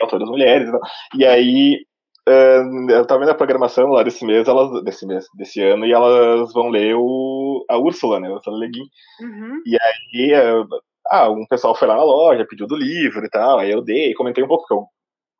todas 0.09 0.29
mulheres. 0.29 0.67
Então. 0.67 0.79
E 1.15 1.25
aí 1.25 1.85
uh, 2.27 2.91
eu 2.91 3.05
tava 3.05 3.21
vendo 3.21 3.31
a 3.31 3.35
programação 3.35 3.87
lá 3.87 4.03
desse 4.03 4.25
mês, 4.25 4.47
elas 4.47 4.83
desse 4.83 5.05
mês, 5.05 5.25
desse 5.35 5.61
ano, 5.61 5.85
e 5.85 5.91
elas 5.91 6.53
vão 6.53 6.69
ler 6.69 6.95
o 6.95 7.65
a 7.69 7.77
Úrsula, 7.77 8.19
né? 8.19 8.27
A 8.27 8.33
Úrsula 8.33 8.57
Leguin. 8.57 8.87
Uhum. 9.21 9.61
E 9.65 9.77
aí 9.79 10.33
uh, 10.33 10.67
ah, 11.09 11.29
um 11.29 11.45
pessoal 11.45 11.75
foi 11.75 11.87
lá 11.87 11.95
na 11.95 12.03
loja, 12.03 12.47
pediu 12.47 12.67
do 12.67 12.75
livro 12.75 13.23
e 13.25 13.29
tal, 13.29 13.59
aí 13.59 13.71
eu 13.71 13.81
dei, 13.81 14.13
comentei 14.13 14.43
um 14.43 14.47
pouco 14.47 14.65
que 14.65 14.73
eu 14.73 14.85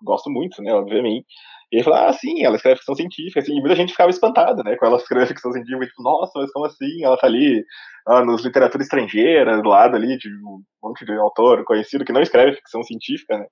gosto 0.04 0.30
muito, 0.30 0.62
né, 0.62 0.74
obviamente. 0.74 1.26
E 1.72 1.78
ele 1.78 1.84
falou, 1.84 2.00
ah, 2.00 2.14
sim, 2.14 2.44
ela 2.44 2.56
escreve 2.56 2.78
ficção 2.78 2.96
científica, 2.96 3.40
assim, 3.40 3.58
e 3.58 3.60
muita 3.60 3.76
gente 3.76 3.92
ficava 3.92 4.10
espantada, 4.10 4.64
né, 4.64 4.76
com 4.76 4.86
ela 4.86 4.98
escreve 4.98 5.28
ficção 5.28 5.52
científica, 5.52 5.86
tipo, 5.86 6.04
nossa, 6.04 6.40
mas 6.40 6.52
como 6.52 6.66
assim? 6.66 7.04
Ela 7.04 7.18
tá 7.18 7.28
ali 7.28 7.64
ah, 8.08 8.24
nos 8.24 8.44
literatura 8.44 8.84
estrangeira, 8.84 9.62
do 9.62 9.70
lado 9.70 9.96
ali 9.96 10.18
de 10.18 10.30
um 10.30 10.62
monte 10.84 11.06
de 11.06 11.14
autor 11.14 11.64
conhecido 11.66 12.06
que 12.06 12.14
não 12.14 12.22
escreve 12.22 12.56
ficção 12.56 12.84
científica, 12.84 13.38
né. 13.38 13.46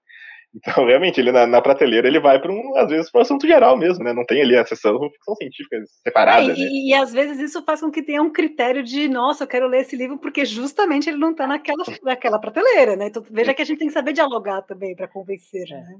Então, 0.55 0.85
realmente, 0.85 1.19
ele 1.19 1.31
na, 1.31 1.47
na 1.47 1.61
prateleira, 1.61 2.07
ele 2.07 2.19
vai 2.19 2.39
para 2.39 2.51
um, 2.51 2.77
às 2.77 2.87
vezes, 2.87 3.09
para 3.09 3.19
um 3.19 3.21
assunto 3.23 3.47
geral 3.47 3.75
mesmo, 3.75 4.03
né? 4.03 4.13
Não 4.13 4.23
tem 4.23 4.39
ali 4.39 4.55
a 4.55 4.63
sessão 4.63 4.99
ficção 5.09 5.35
científica 5.35 5.77
separada. 6.03 6.51
É, 6.51 6.55
e, 6.55 6.59
né? 6.59 6.69
e, 6.71 6.93
às 6.93 7.11
vezes 7.11 7.39
isso 7.39 7.63
faz 7.63 7.81
com 7.81 7.89
que 7.89 8.03
tenha 8.03 8.21
um 8.21 8.31
critério 8.31 8.83
de, 8.83 9.07
nossa, 9.07 9.45
eu 9.45 9.47
quero 9.47 9.67
ler 9.67 9.81
esse 9.81 9.95
livro 9.95 10.19
porque 10.19 10.45
justamente 10.45 11.09
ele 11.09 11.17
não 11.17 11.31
está 11.31 11.47
naquela, 11.47 11.83
naquela 12.03 12.39
prateleira, 12.39 12.95
né? 12.95 13.07
Então 13.07 13.23
veja 13.31 13.53
que 13.53 13.63
a 13.63 13.65
gente 13.65 13.79
tem 13.79 13.87
que 13.87 13.93
saber 13.93 14.13
dialogar 14.13 14.61
também 14.61 14.95
para 14.95 15.07
convencer, 15.07 15.65
é. 15.71 15.73
né? 15.73 15.97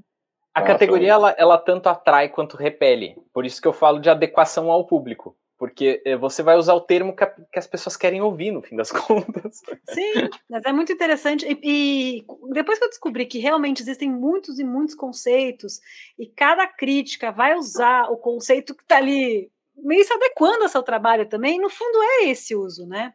A 0.53 0.61
categoria 0.61 1.13
ela, 1.13 1.35
ela 1.37 1.57
tanto 1.57 1.87
atrai 1.89 2.29
quanto 2.29 2.55
repele. 2.55 3.15
Por 3.33 3.45
isso 3.45 3.61
que 3.61 3.67
eu 3.67 3.73
falo 3.73 3.99
de 3.99 4.09
adequação 4.09 4.69
ao 4.69 4.85
público. 4.85 5.35
Porque 5.57 6.01
eh, 6.05 6.17
você 6.17 6.43
vai 6.43 6.57
usar 6.57 6.73
o 6.73 6.81
termo 6.81 7.15
que, 7.15 7.25
as 7.57 7.65
pessoas 7.65 7.95
querem 7.95 8.21
ouvir, 8.21 8.51
no 8.51 8.61
fim 8.61 8.75
das 8.75 8.91
contas. 8.91 9.61
Sim, 9.89 10.29
mas 10.49 10.63
é 10.65 10.73
muito 10.73 10.91
interessante. 10.91 11.45
E, 11.45 11.59
e, 11.63 12.25
depois 12.51 12.77
que 12.77 12.85
eu 12.85 12.89
descobri 12.89 13.25
que 13.25 13.39
realmente 13.39 13.81
existem 13.81 14.09
muitos 14.11 14.59
e 14.59 14.63
muitos 14.63 14.93
conceitos, 14.93 15.79
e 16.19 16.27
cada 16.27 16.67
crítica 16.67 17.31
vai 17.31 17.55
usar 17.55 18.11
o 18.11 18.17
conceito 18.17 18.75
que 18.75 18.83
está 18.83 18.97
ali, 18.97 19.49
meio 19.77 20.03
se 20.03 20.13
adequando 20.13 20.63
ao 20.63 20.69
seu 20.69 20.83
trabalho 20.83 21.27
também, 21.27 21.59
no 21.59 21.69
fundo 21.69 21.97
é 22.03 22.25
esse 22.25 22.55
uso, 22.55 22.85
né? 22.85 23.13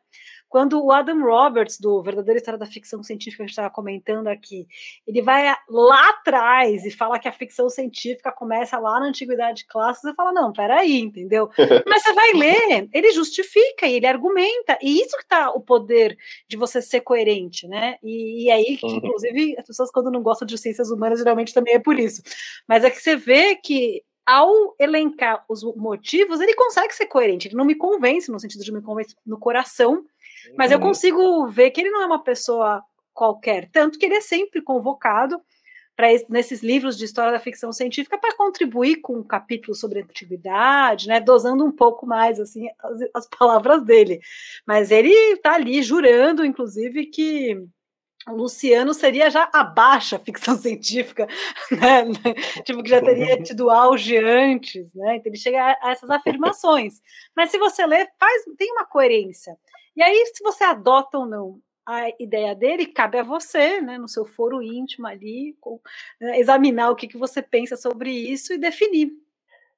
Quando 0.48 0.82
o 0.82 0.90
Adam 0.90 1.22
Roberts, 1.22 1.78
do 1.78 2.02
Verdadeira 2.02 2.38
História 2.38 2.58
da 2.58 2.66
Ficção 2.66 3.02
Científica, 3.02 3.38
que 3.38 3.42
a 3.42 3.46
gente 3.46 3.52
estava 3.52 3.70
comentando 3.70 4.28
aqui, 4.28 4.66
ele 5.06 5.20
vai 5.20 5.54
lá 5.68 6.08
atrás 6.10 6.84
e 6.84 6.90
fala 6.90 7.18
que 7.18 7.28
a 7.28 7.32
ficção 7.32 7.68
científica 7.68 8.32
começa 8.32 8.78
lá 8.78 8.98
na 8.98 9.06
Antiguidade 9.06 9.66
Clássica, 9.66 10.08
você 10.08 10.14
fala, 10.14 10.32
não, 10.32 10.52
peraí, 10.52 11.00
entendeu? 11.00 11.50
Mas 11.86 12.02
você 12.02 12.12
vai 12.14 12.32
ler, 12.32 12.88
ele 12.92 13.12
justifica 13.12 13.86
e 13.86 13.94
ele 13.94 14.06
argumenta, 14.06 14.78
e 14.82 15.00
isso 15.00 15.16
que 15.16 15.22
está 15.22 15.50
o 15.50 15.60
poder 15.60 16.16
de 16.48 16.56
você 16.56 16.80
ser 16.80 17.00
coerente, 17.02 17.68
né? 17.68 17.96
E, 18.02 18.44
e 18.46 18.50
aí, 18.50 18.78
uhum. 18.82 18.96
inclusive, 18.96 19.56
as 19.58 19.66
pessoas 19.66 19.90
quando 19.90 20.10
não 20.10 20.22
gostam 20.22 20.46
de 20.46 20.56
ciências 20.56 20.90
humanas, 20.90 21.18
geralmente 21.18 21.52
também 21.52 21.74
é 21.74 21.78
por 21.78 21.98
isso. 21.98 22.22
Mas 22.66 22.84
é 22.84 22.90
que 22.90 23.00
você 23.00 23.16
vê 23.16 23.56
que 23.56 24.02
ao 24.28 24.74
elencar 24.78 25.42
os 25.48 25.64
motivos, 25.74 26.38
ele 26.38 26.54
consegue 26.54 26.94
ser 26.94 27.06
coerente. 27.06 27.48
Ele 27.48 27.56
não 27.56 27.64
me 27.64 27.74
convence, 27.74 28.30
no 28.30 28.38
sentido 28.38 28.62
de 28.62 28.70
me 28.70 28.82
convencer 28.82 29.16
no 29.24 29.38
coração, 29.38 30.04
mas 30.56 30.70
eu 30.70 30.80
consigo 30.80 31.46
ver 31.48 31.70
que 31.70 31.80
ele 31.80 31.90
não 31.90 32.02
é 32.02 32.06
uma 32.06 32.22
pessoa 32.22 32.82
qualquer, 33.12 33.68
tanto 33.70 33.98
que 33.98 34.06
ele 34.06 34.14
é 34.14 34.20
sempre 34.20 34.62
convocado 34.62 35.40
para 35.96 36.06
nesses 36.28 36.62
livros 36.62 36.96
de 36.96 37.04
história 37.04 37.32
da 37.32 37.40
ficção 37.40 37.72
científica 37.72 38.16
para 38.16 38.36
contribuir 38.36 39.00
com 39.00 39.16
um 39.16 39.24
capítulo 39.24 39.74
sobre 39.74 39.98
a 39.98 40.04
antiguidade, 40.04 41.08
né, 41.08 41.18
dosando 41.20 41.64
um 41.64 41.72
pouco 41.72 42.06
mais 42.06 42.38
assim 42.38 42.68
as, 42.78 43.00
as 43.12 43.28
palavras 43.28 43.84
dele. 43.84 44.20
Mas 44.64 44.92
ele 44.92 45.12
está 45.12 45.54
ali 45.54 45.82
jurando, 45.82 46.44
inclusive, 46.44 47.06
que 47.06 47.60
o 48.28 48.36
Luciano 48.36 48.94
seria 48.94 49.30
já 49.30 49.50
a 49.52 49.74
ficção 50.24 50.56
científica, 50.56 51.26
né? 51.72 52.04
tipo, 52.64 52.82
que 52.82 52.90
já 52.90 53.00
teria 53.00 53.42
tido 53.42 53.70
auge 53.70 54.16
antes, 54.16 54.94
né? 54.94 55.16
Então 55.16 55.30
ele 55.30 55.38
chega 55.38 55.76
a 55.82 55.90
essas 55.90 56.10
afirmações. 56.10 57.00
Mas 57.34 57.50
se 57.50 57.58
você 57.58 57.84
ler, 57.86 58.08
faz, 58.18 58.44
tem 58.56 58.70
uma 58.72 58.84
coerência. 58.84 59.56
E 59.98 60.02
aí, 60.02 60.30
se 60.32 60.44
você 60.44 60.62
adota 60.62 61.18
ou 61.18 61.26
não 61.26 61.58
a 61.84 62.08
ideia 62.20 62.54
dele, 62.54 62.86
cabe 62.86 63.18
a 63.18 63.24
você, 63.24 63.80
né, 63.80 63.98
no 63.98 64.06
seu 64.06 64.24
foro 64.24 64.62
íntimo 64.62 65.08
ali, 65.08 65.56
com, 65.60 65.80
né, 66.20 66.38
examinar 66.38 66.92
o 66.92 66.94
que, 66.94 67.08
que 67.08 67.18
você 67.18 67.42
pensa 67.42 67.76
sobre 67.76 68.08
isso 68.08 68.52
e 68.52 68.58
definir. 68.58 69.10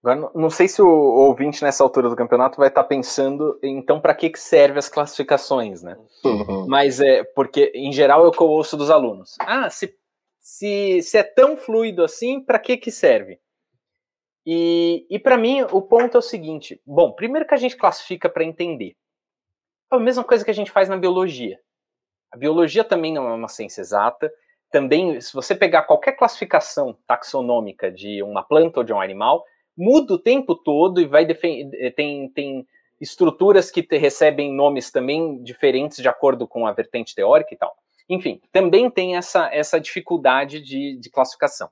Agora, 0.05 0.31
não 0.35 0.51
sei 0.51 0.69
se 0.69 0.83
o 0.83 0.87
ouvinte 0.87 1.63
nessa 1.63 1.83
altura 1.83 2.11
do 2.11 2.17
campeonato 2.17 2.59
vai 2.59 2.69
estar 2.69 2.85
pensando, 2.85 3.59
então, 3.63 3.99
para 3.99 4.15
que, 4.15 4.29
que 4.29 4.39
serve 4.39 4.79
as 4.79 4.91
classificações, 4.91 5.83
né? 5.83 5.97
Uhum. 6.23 6.67
Mas 6.69 7.01
é 7.01 7.25
porque, 7.25 7.73
em 7.75 7.91
geral, 7.91 8.23
eu 8.23 8.47
ouço 8.47 8.77
dos 8.77 8.91
alunos. 8.91 9.37
Ah, 9.41 9.71
se, 9.71 9.97
se, 10.39 11.01
se 11.01 11.17
é 11.17 11.23
tão 11.23 11.57
fluido 11.57 12.05
assim, 12.05 12.43
para 12.43 12.59
que, 12.59 12.77
que 12.77 12.91
serve? 12.91 13.41
E, 14.45 15.07
e 15.09 15.19
para 15.19 15.39
mim, 15.39 15.63
o 15.63 15.81
ponto 15.81 16.17
é 16.17 16.19
o 16.19 16.23
seguinte: 16.23 16.79
bom, 16.85 17.11
primeiro 17.13 17.49
que 17.49 17.55
a 17.55 17.59
gente 17.59 17.77
classifica 17.77 18.29
para 18.29 18.45
entender. 18.45 18.97
É 19.93 19.97
a 19.97 19.99
mesma 19.99 20.25
coisa 20.25 20.45
que 20.45 20.51
a 20.51 20.55
gente 20.55 20.71
faz 20.71 20.89
na 20.89 20.97
biologia. 20.97 21.59
A 22.33 22.37
biologia 22.37 22.85
também 22.85 23.13
não 23.13 23.29
é 23.29 23.35
uma 23.35 23.49
ciência 23.49 23.81
exata. 23.81 24.31
Também, 24.71 25.21
se 25.21 25.33
você 25.35 25.55
pegar 25.55 25.83
qualquer 25.83 26.13
classificação 26.13 26.97
taxonômica 27.07 27.91
de 27.91 28.23
uma 28.23 28.43
planta 28.43 28.81
ou 28.81 28.85
de 28.85 28.93
um 28.93 29.01
animal, 29.01 29.45
muda 29.77 30.15
o 30.15 30.19
tempo 30.19 30.55
todo 30.55 31.01
e 31.01 31.07
vai 31.07 31.27
eh, 31.27 31.91
tem, 31.91 32.29
tem 32.31 32.67
estruturas 33.01 33.71
que 33.71 33.87
recebem 33.91 34.55
nomes 34.55 34.93
também 34.93 35.43
diferentes 35.43 35.99
de 35.99 36.09
acordo 36.09 36.47
com 36.47 36.67
a 36.67 36.73
vertente 36.73 37.15
teórica 37.15 37.53
e 37.53 37.57
tal. 37.57 37.75
Enfim, 38.09 38.41
também 38.53 38.91
tem 38.91 39.17
essa, 39.17 39.49
essa 39.53 39.81
dificuldade 39.81 40.61
de, 40.61 40.99
de 40.99 41.11
classificação. 41.11 41.71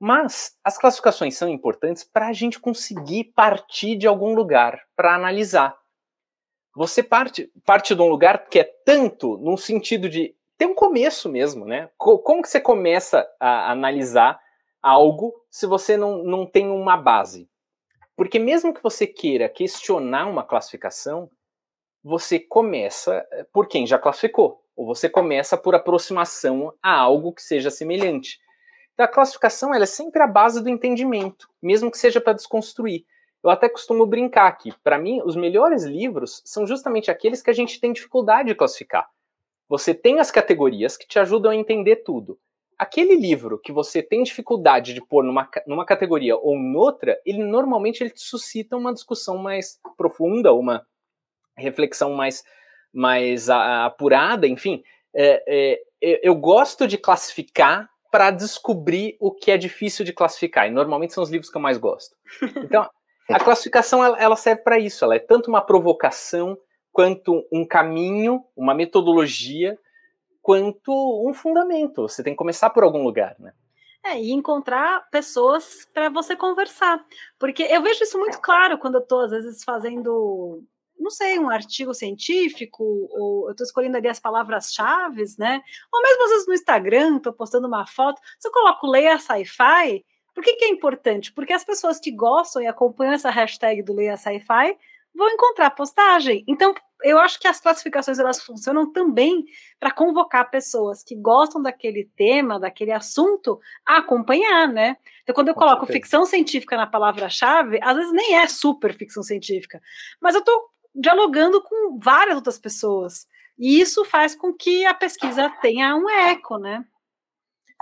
Mas 0.00 0.56
as 0.64 0.76
classificações 0.76 1.36
são 1.36 1.48
importantes 1.48 2.04
para 2.04 2.28
a 2.28 2.32
gente 2.32 2.58
conseguir 2.58 3.32
partir 3.34 3.96
de 3.96 4.06
algum 4.06 4.34
lugar 4.34 4.80
para 4.96 5.14
analisar. 5.14 5.76
Você 6.76 7.02
parte, 7.02 7.50
parte 7.64 7.94
de 7.94 8.02
um 8.02 8.08
lugar 8.08 8.48
que 8.48 8.58
é 8.58 8.64
tanto 8.64 9.36
no 9.38 9.56
sentido 9.56 10.08
de 10.08 10.34
ter 10.58 10.66
um 10.66 10.74
começo 10.74 11.28
mesmo, 11.28 11.64
né? 11.64 11.88
Como 11.96 12.42
que 12.42 12.48
você 12.48 12.60
começa 12.60 13.26
a 13.38 13.70
analisar 13.70 14.40
algo 14.82 15.34
se 15.50 15.66
você 15.66 15.96
não, 15.96 16.22
não 16.22 16.46
tem 16.46 16.68
uma 16.68 16.96
base. 16.96 17.48
Porque 18.16 18.38
mesmo 18.38 18.74
que 18.74 18.82
você 18.82 19.06
queira 19.06 19.48
questionar 19.48 20.26
uma 20.26 20.44
classificação, 20.44 21.30
você 22.02 22.38
começa 22.38 23.26
eh, 23.32 23.46
por 23.52 23.66
quem 23.66 23.86
já 23.86 23.98
classificou, 23.98 24.62
ou 24.76 24.86
você 24.86 25.08
começa 25.08 25.56
por 25.56 25.74
aproximação 25.74 26.72
a 26.82 26.94
algo 26.94 27.32
que 27.32 27.42
seja 27.42 27.70
semelhante. 27.70 28.38
Então, 28.92 29.06
a 29.06 29.08
classificação 29.08 29.74
ela 29.74 29.84
é 29.84 29.86
sempre 29.86 30.22
a 30.22 30.26
base 30.26 30.62
do 30.62 30.68
entendimento, 30.68 31.48
mesmo 31.62 31.90
que 31.90 31.98
seja 31.98 32.20
para 32.20 32.34
desconstruir. 32.34 33.04
Eu 33.44 33.50
até 33.50 33.68
costumo 33.68 34.06
brincar 34.06 34.46
aqui. 34.46 34.72
Para 34.82 34.98
mim, 34.98 35.20
os 35.24 35.36
melhores 35.36 35.84
livros 35.84 36.42
são 36.44 36.66
justamente 36.66 37.10
aqueles 37.10 37.42
que 37.42 37.50
a 37.50 37.54
gente 37.54 37.78
tem 37.78 37.92
dificuldade 37.92 38.48
de 38.48 38.54
classificar. 38.54 39.06
Você 39.68 39.94
tem 39.94 40.18
as 40.18 40.30
categorias 40.30 40.96
que 40.96 41.06
te 41.06 41.18
ajudam 41.18 41.52
a 41.52 41.56
entender 41.56 41.96
tudo 41.96 42.38
aquele 42.78 43.14
livro 43.14 43.58
que 43.58 43.72
você 43.72 44.02
tem 44.02 44.22
dificuldade 44.22 44.94
de 44.94 45.00
pôr 45.00 45.24
numa, 45.24 45.48
numa 45.66 45.84
categoria 45.84 46.36
ou 46.36 46.58
noutra, 46.58 47.20
ele 47.24 47.42
normalmente 47.42 48.02
ele 48.02 48.10
te 48.10 48.20
suscita 48.20 48.76
uma 48.76 48.92
discussão 48.92 49.38
mais 49.38 49.80
profunda, 49.96 50.52
uma 50.52 50.86
reflexão 51.56 52.12
mais, 52.12 52.44
mais 52.92 53.48
apurada, 53.48 54.46
enfim. 54.46 54.82
É, 55.14 55.42
é, 55.46 56.20
eu 56.22 56.34
gosto 56.34 56.86
de 56.86 56.98
classificar 56.98 57.88
para 58.10 58.30
descobrir 58.30 59.16
o 59.18 59.32
que 59.32 59.50
é 59.50 59.56
difícil 59.56 60.04
de 60.04 60.12
classificar, 60.12 60.68
e 60.68 60.70
normalmente 60.70 61.12
são 61.12 61.22
os 61.22 61.30
livros 61.30 61.50
que 61.50 61.56
eu 61.56 61.62
mais 61.62 61.78
gosto. 61.78 62.14
Então, 62.64 62.88
a 63.28 63.38
classificação 63.42 64.04
ela, 64.04 64.36
serve 64.36 64.62
para 64.62 64.78
isso, 64.78 65.04
ela 65.04 65.14
é 65.14 65.18
tanto 65.18 65.48
uma 65.48 65.60
provocação 65.60 66.58
quanto 66.92 67.46
um 67.50 67.66
caminho, 67.66 68.44
uma 68.56 68.74
metodologia 68.74 69.78
quanto 70.42 70.92
um 71.26 71.32
fundamento. 71.32 72.02
Você 72.02 72.22
tem 72.22 72.34
que 72.34 72.38
começar 72.38 72.68
por 72.70 72.84
algum 72.84 73.02
lugar, 73.02 73.34
né? 73.38 73.52
É, 74.04 74.20
e 74.20 74.30
encontrar 74.32 75.08
pessoas 75.10 75.88
para 75.94 76.10
você 76.10 76.36
conversar. 76.36 77.02
Porque 77.38 77.62
eu 77.62 77.82
vejo 77.82 78.04
isso 78.04 78.18
muito 78.18 78.38
claro 78.38 78.76
quando 78.76 78.96
eu 78.96 79.00
estou, 79.00 79.22
às 79.22 79.30
vezes, 79.30 79.64
fazendo, 79.64 80.62
não 81.00 81.10
sei, 81.10 81.38
um 81.38 81.48
artigo 81.48 81.94
científico, 81.94 82.84
ou 83.10 83.46
eu 83.46 83.52
estou 83.52 83.64
escolhendo 83.64 83.96
ali 83.96 84.06
as 84.06 84.20
palavras-chave, 84.20 85.24
né? 85.38 85.62
Ou 85.90 86.02
mesmo 86.02 86.24
às 86.24 86.30
vezes 86.30 86.46
no 86.46 86.54
Instagram, 86.54 87.16
estou 87.16 87.32
postando 87.32 87.66
uma 87.66 87.86
foto, 87.86 88.20
se 88.38 88.46
eu 88.46 88.52
coloco 88.52 88.86
Leia 88.86 89.18
Sci-Fi, 89.18 90.04
por 90.34 90.42
que, 90.42 90.56
que 90.56 90.64
é 90.64 90.68
importante? 90.68 91.32
Porque 91.32 91.52
as 91.52 91.64
pessoas 91.64 92.00
que 92.00 92.10
gostam 92.10 92.60
e 92.60 92.66
acompanham 92.66 93.14
essa 93.14 93.30
hashtag 93.30 93.82
do 93.82 93.94
Leia 93.94 94.16
Sci-Fi 94.16 94.76
vão 95.14 95.28
encontrar 95.28 95.70
postagem. 95.70 96.44
Então, 96.48 96.74
eu 97.02 97.18
acho 97.18 97.38
que 97.38 97.46
as 97.46 97.60
classificações 97.60 98.18
elas 98.18 98.42
funcionam 98.42 98.92
também 98.92 99.44
para 99.78 99.92
convocar 99.92 100.50
pessoas 100.50 101.04
que 101.04 101.14
gostam 101.14 101.62
daquele 101.62 102.10
tema, 102.16 102.58
daquele 102.58 102.90
assunto, 102.90 103.60
a 103.86 103.98
acompanhar, 103.98 104.66
né? 104.66 104.96
Então, 105.22 105.34
quando 105.34 105.48
eu 105.48 105.54
coloco 105.54 105.86
ficção 105.86 106.24
científica 106.26 106.76
na 106.76 106.86
palavra-chave, 106.86 107.78
às 107.80 107.96
vezes 107.96 108.12
nem 108.12 108.36
é 108.36 108.48
super 108.48 108.92
ficção 108.92 109.22
científica, 109.22 109.80
mas 110.20 110.34
eu 110.34 110.40
estou 110.40 110.68
dialogando 110.94 111.62
com 111.62 111.98
várias 111.98 112.36
outras 112.36 112.58
pessoas. 112.58 113.28
E 113.58 113.80
isso 113.80 114.04
faz 114.04 114.34
com 114.34 114.52
que 114.52 114.84
a 114.84 114.94
pesquisa 114.94 115.48
tenha 115.62 115.94
um 115.94 116.08
eco, 116.08 116.58
né? 116.58 116.84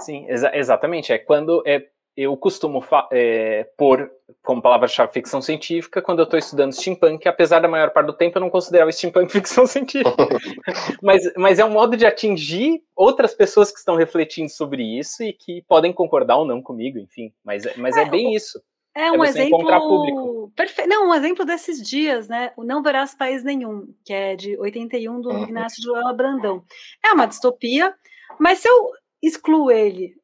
Sim, 0.01 0.27
exa 0.29 0.51
exatamente. 0.55 1.13
É 1.13 1.19
quando 1.19 1.63
é, 1.67 1.87
eu 2.17 2.37
costumo 2.37 2.85
é, 3.11 3.69
pôr 3.77 4.11
como 4.43 4.61
palavra-chave 4.61 5.13
ficção 5.13 5.41
científica 5.41 6.03
quando 6.03 6.19
eu 6.19 6.25
estou 6.25 6.39
estudando 6.39 6.73
steampunk, 6.73 7.27
apesar 7.29 7.61
da 7.61 7.69
maior 7.69 7.91
parte 7.91 8.07
do 8.09 8.13
tempo 8.13 8.37
eu 8.37 8.41
não 8.41 8.51
considerava 8.51 8.93
steampunk 8.93 9.31
ficção 9.33 9.67
científica. 9.67 10.11
mas, 11.03 11.23
mas 11.37 11.59
é 11.59 11.65
um 11.65 11.71
modo 11.71 11.97
de 11.97 12.05
atingir 12.05 12.83
outras 12.95 13.35
pessoas 13.35 13.71
que 13.71 13.79
estão 13.79 13.97
refletindo 13.97 14.51
sobre 14.51 14.83
isso 14.83 15.23
e 15.23 15.33
que 15.33 15.63
podem 15.69 15.93
concordar 15.93 16.37
ou 16.37 16.45
não 16.45 16.61
comigo, 16.61 16.99
enfim. 16.99 17.33
Mas, 17.45 17.65
mas 17.77 17.97
é, 17.97 18.03
é 18.03 18.05
bem 18.05 18.35
isso. 18.35 18.61
É, 18.95 19.07
é 19.07 19.13
um 19.13 19.25
é 19.25 19.29
exemplo. 19.29 20.53
Perfeito. 20.55 20.89
Não, 20.89 21.09
um 21.09 21.15
exemplo 21.15 21.45
desses 21.47 21.81
dias, 21.81 22.29
né? 22.29 22.53
O 22.57 22.65
Não 22.65 22.83
Verás 22.83 23.15
País 23.15 23.43
Nenhum, 23.43 23.89
que 24.05 24.13
é 24.13 24.37
de 24.37 24.59
81 24.59 25.21
do 25.21 25.31
uhum. 25.31 25.45
Ignácio 25.45 25.81
de 25.81 25.89
Loyola 25.89 26.13
Brandão. 26.13 26.63
É 27.03 27.13
uma 27.13 27.27
distopia, 27.27 27.95
mas 28.39 28.59
se 28.59 28.69
eu 28.69 28.91
excluo 29.23 29.71
ele 29.71 30.15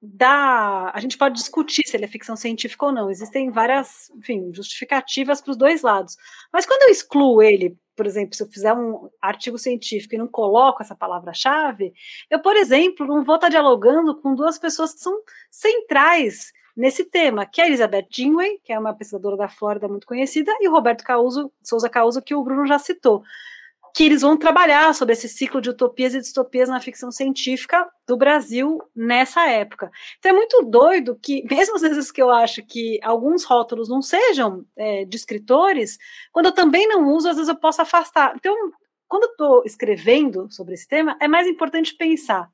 da. 0.00 0.90
A 0.94 1.00
gente 1.00 1.18
pode 1.18 1.34
discutir 1.34 1.82
se 1.86 1.96
ele 1.96 2.04
é 2.04 2.08
ficção 2.08 2.36
científica 2.36 2.86
ou 2.86 2.92
não. 2.92 3.10
Existem 3.10 3.50
várias, 3.50 4.10
enfim, 4.16 4.52
justificativas 4.52 5.40
para 5.40 5.50
os 5.50 5.56
dois 5.56 5.82
lados. 5.82 6.16
Mas 6.52 6.64
quando 6.64 6.82
eu 6.82 6.90
excluo 6.90 7.42
ele, 7.42 7.76
por 7.96 8.06
exemplo, 8.06 8.34
se 8.34 8.42
eu 8.42 8.48
fizer 8.48 8.72
um 8.72 9.08
artigo 9.20 9.58
científico 9.58 10.14
e 10.14 10.18
não 10.18 10.28
coloco 10.28 10.82
essa 10.82 10.94
palavra-chave, 10.94 11.92
eu, 12.30 12.40
por 12.40 12.56
exemplo, 12.56 13.06
não 13.06 13.24
vou 13.24 13.34
estar 13.36 13.48
dialogando 13.48 14.20
com 14.20 14.34
duas 14.34 14.58
pessoas 14.58 14.92
que 14.94 15.00
são 15.00 15.18
centrais 15.50 16.52
nesse 16.76 17.04
tema, 17.04 17.46
que 17.46 17.60
é 17.60 17.64
a 17.64 17.66
Elizabeth 17.68 18.06
Jinway, 18.10 18.58
que 18.64 18.72
é 18.72 18.78
uma 18.78 18.94
pesquisadora 18.94 19.36
da 19.36 19.48
Flórida 19.48 19.86
muito 19.86 20.06
conhecida, 20.06 20.52
e 20.60 20.68
o 20.68 20.72
Roberto 20.72 21.04
Causo, 21.04 21.52
Souza 21.62 21.88
Causo, 21.88 22.20
que 22.20 22.34
o 22.34 22.42
Bruno 22.42 22.66
já 22.66 22.78
citou 22.78 23.22
que 23.94 24.02
eles 24.02 24.22
vão 24.22 24.36
trabalhar 24.36 24.92
sobre 24.92 25.12
esse 25.12 25.28
ciclo 25.28 25.60
de 25.60 25.70
utopias 25.70 26.14
e 26.14 26.20
distopias 26.20 26.68
na 26.68 26.80
ficção 26.80 27.12
científica 27.12 27.88
do 28.04 28.16
Brasil 28.16 28.82
nessa 28.94 29.48
época. 29.48 29.88
Então 30.18 30.32
é 30.32 30.34
muito 30.34 30.62
doido 30.64 31.16
que, 31.22 31.44
mesmo 31.48 31.76
às 31.76 31.82
vezes 31.82 32.10
que 32.10 32.20
eu 32.20 32.28
acho 32.28 32.60
que 32.66 32.98
alguns 33.04 33.44
rótulos 33.44 33.88
não 33.88 34.02
sejam 34.02 34.66
é, 34.76 35.04
de 35.04 35.16
escritores, 35.16 35.96
quando 36.32 36.46
eu 36.46 36.52
também 36.52 36.88
não 36.88 37.08
uso, 37.14 37.28
às 37.28 37.36
vezes 37.36 37.48
eu 37.48 37.54
posso 37.54 37.82
afastar. 37.82 38.34
Então, 38.34 38.56
quando 39.06 39.24
eu 39.24 39.30
estou 39.30 39.62
escrevendo 39.64 40.50
sobre 40.50 40.74
esse 40.74 40.88
tema, 40.88 41.16
é 41.20 41.28
mais 41.28 41.46
importante 41.46 41.94
pensar: 41.94 42.50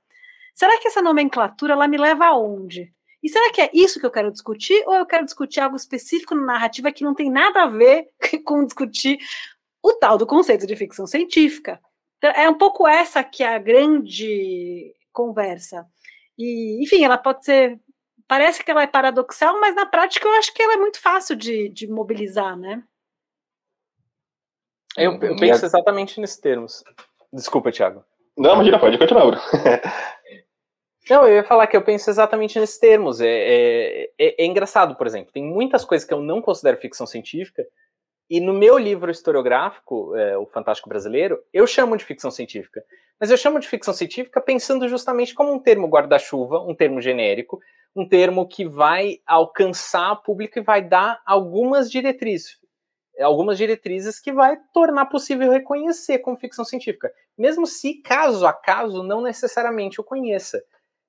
será 0.54 0.78
que 0.78 0.88
essa 0.88 1.00
nomenclatura 1.00 1.72
ela 1.72 1.88
me 1.88 1.96
leva 1.96 2.26
aonde? 2.26 2.92
E 3.22 3.30
será 3.30 3.50
que 3.50 3.62
é 3.62 3.70
isso 3.72 3.98
que 3.98 4.04
eu 4.04 4.10
quero 4.10 4.30
discutir? 4.30 4.82
Ou 4.86 4.94
eu 4.94 5.06
quero 5.06 5.24
discutir 5.24 5.60
algo 5.60 5.76
específico 5.76 6.34
na 6.34 6.42
narrativa 6.42 6.92
que 6.92 7.04
não 7.04 7.14
tem 7.14 7.30
nada 7.30 7.62
a 7.62 7.66
ver 7.66 8.08
com 8.44 8.64
discutir 8.64 9.18
o 9.82 9.92
tal 9.94 10.18
do 10.18 10.26
conceito 10.26 10.66
de 10.66 10.76
ficção 10.76 11.06
científica. 11.06 11.80
Então, 12.18 12.30
é 12.30 12.48
um 12.48 12.58
pouco 12.58 12.86
essa 12.86 13.24
que 13.24 13.42
é 13.42 13.54
a 13.54 13.58
grande 13.58 14.94
conversa. 15.12 15.86
E, 16.38 16.82
enfim, 16.82 17.04
ela 17.04 17.18
pode 17.18 17.44
ser. 17.44 17.78
Parece 18.28 18.62
que 18.62 18.70
ela 18.70 18.82
é 18.82 18.86
paradoxal, 18.86 19.60
mas 19.60 19.74
na 19.74 19.86
prática 19.86 20.28
eu 20.28 20.32
acho 20.34 20.54
que 20.54 20.62
ela 20.62 20.74
é 20.74 20.76
muito 20.76 21.00
fácil 21.00 21.34
de, 21.34 21.68
de 21.68 21.88
mobilizar, 21.88 22.56
né? 22.56 22.82
Eu, 24.96 25.12
eu 25.20 25.36
penso 25.36 25.64
exatamente 25.64 26.20
nesses 26.20 26.38
termos. 26.38 26.84
Desculpa, 27.32 27.72
Thiago. 27.72 28.04
Não, 28.36 28.54
imagina, 28.54 28.78
pode 28.78 28.98
continuar, 28.98 29.26
Bruno. 29.26 29.42
Não, 31.08 31.26
eu 31.26 31.36
ia 31.36 31.44
falar 31.44 31.66
que 31.66 31.76
eu 31.76 31.82
penso 31.82 32.08
exatamente 32.08 32.58
nesses 32.58 32.78
termos. 32.78 33.20
É, 33.20 33.26
é, 33.26 34.04
é, 34.16 34.44
é, 34.44 34.46
engraçado, 34.46 34.94
por 34.94 35.06
exemplo, 35.06 35.32
tem 35.32 35.42
muitas 35.42 35.84
coisas 35.84 36.06
que 36.06 36.14
eu 36.14 36.20
não 36.20 36.40
considero 36.40 36.76
ficção 36.76 37.04
científica, 37.04 37.66
e 38.30 38.40
no 38.40 38.52
meu 38.52 38.78
livro 38.78 39.10
historiográfico, 39.10 40.14
é, 40.14 40.38
O 40.38 40.46
Fantástico 40.46 40.88
Brasileiro, 40.88 41.42
eu 41.52 41.66
chamo 41.66 41.96
de 41.96 42.04
ficção 42.04 42.30
científica. 42.30 42.80
Mas 43.18 43.28
eu 43.30 43.36
chamo 43.36 43.58
de 43.58 43.66
ficção 43.66 43.92
científica 43.92 44.40
pensando 44.40 44.88
justamente 44.88 45.34
como 45.34 45.52
um 45.52 45.58
termo 45.58 45.88
guarda-chuva, 45.88 46.60
um 46.60 46.74
termo 46.74 47.00
genérico, 47.00 47.60
um 47.94 48.08
termo 48.08 48.46
que 48.46 48.64
vai 48.64 49.18
alcançar 49.26 50.12
o 50.12 50.22
público 50.22 50.60
e 50.60 50.62
vai 50.62 50.80
dar 50.80 51.20
algumas 51.26 51.90
diretrizes. 51.90 52.56
Algumas 53.20 53.58
diretrizes 53.58 54.20
que 54.20 54.32
vai 54.32 54.56
tornar 54.72 55.06
possível 55.06 55.50
reconhecer 55.50 56.20
como 56.20 56.38
ficção 56.38 56.64
científica, 56.64 57.12
mesmo 57.36 57.66
se, 57.66 57.94
caso 57.94 58.46
a 58.46 58.52
caso, 58.52 59.02
não 59.02 59.20
necessariamente 59.20 60.00
o 60.00 60.04
conheça. 60.04 60.62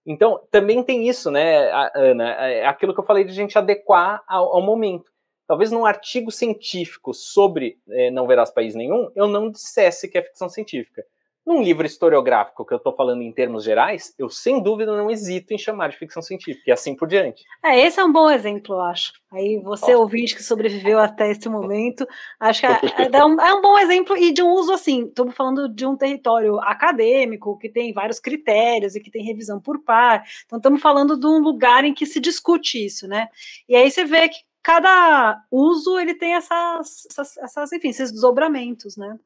Então, 0.05 0.41
também 0.49 0.83
tem 0.83 1.07
isso, 1.07 1.29
né, 1.29 1.69
Ana? 1.93 2.31
É 2.47 2.65
aquilo 2.65 2.93
que 2.95 2.99
eu 2.99 3.05
falei 3.05 3.23
de 3.23 3.31
gente 3.31 3.57
adequar 3.57 4.23
ao, 4.27 4.55
ao 4.55 4.61
momento. 4.61 5.10
Talvez 5.51 5.69
num 5.69 5.85
artigo 5.85 6.31
científico 6.31 7.13
sobre 7.13 7.77
é, 7.89 8.09
Não 8.09 8.25
Verás 8.25 8.49
País 8.49 8.73
Nenhum, 8.73 9.11
eu 9.13 9.27
não 9.27 9.51
dissesse 9.51 10.07
que 10.07 10.17
é 10.17 10.21
ficção 10.21 10.47
científica. 10.47 11.03
Num 11.45 11.61
livro 11.61 11.85
historiográfico 11.85 12.65
que 12.65 12.73
eu 12.73 12.77
estou 12.77 12.95
falando 12.95 13.21
em 13.21 13.33
termos 13.33 13.65
gerais, 13.65 14.15
eu 14.17 14.29
sem 14.29 14.63
dúvida 14.63 14.95
não 14.95 15.11
hesito 15.11 15.53
em 15.53 15.57
chamar 15.57 15.89
de 15.89 15.97
ficção 15.97 16.21
científica 16.21 16.69
e 16.69 16.71
assim 16.71 16.95
por 16.95 17.05
diante. 17.05 17.43
É, 17.65 17.77
esse 17.81 17.99
é 17.99 18.05
um 18.05 18.13
bom 18.13 18.29
exemplo, 18.29 18.75
eu 18.75 18.79
acho. 18.79 19.11
Aí 19.29 19.59
você, 19.61 19.87
Nossa. 19.87 19.97
ouvinte 19.97 20.35
que 20.37 20.41
sobreviveu 20.41 20.99
até 20.99 21.29
esse 21.29 21.49
momento, 21.49 22.07
acho 22.39 22.61
que 22.61 22.67
é, 23.01 23.09
é, 23.11 23.25
um, 23.25 23.41
é 23.41 23.53
um 23.53 23.61
bom 23.61 23.77
exemplo 23.77 24.15
e 24.15 24.31
de 24.31 24.41
um 24.41 24.53
uso 24.53 24.71
assim. 24.71 25.07
Estamos 25.07 25.35
falando 25.35 25.67
de 25.67 25.85
um 25.85 25.97
território 25.97 26.61
acadêmico 26.61 27.57
que 27.57 27.67
tem 27.67 27.91
vários 27.91 28.21
critérios 28.21 28.95
e 28.95 29.01
que 29.01 29.11
tem 29.11 29.25
revisão 29.25 29.59
por 29.59 29.83
par. 29.83 30.23
Então 30.45 30.59
estamos 30.59 30.81
falando 30.81 31.19
de 31.19 31.27
um 31.27 31.39
lugar 31.39 31.83
em 31.83 31.93
que 31.93 32.05
se 32.05 32.21
discute 32.21 32.85
isso, 32.85 33.05
né? 33.05 33.27
E 33.67 33.75
aí 33.75 33.91
você 33.91 34.05
vê 34.05 34.29
que 34.29 34.37
cada 34.63 35.41
uso 35.51 35.99
ele 35.99 36.13
tem 36.13 36.35
essas, 36.35 37.05
essas, 37.09 37.37
essas 37.37 37.71
enfim, 37.71 37.89
esses 37.89 38.11
desdobramentos, 38.11 38.97
né? 38.97 39.17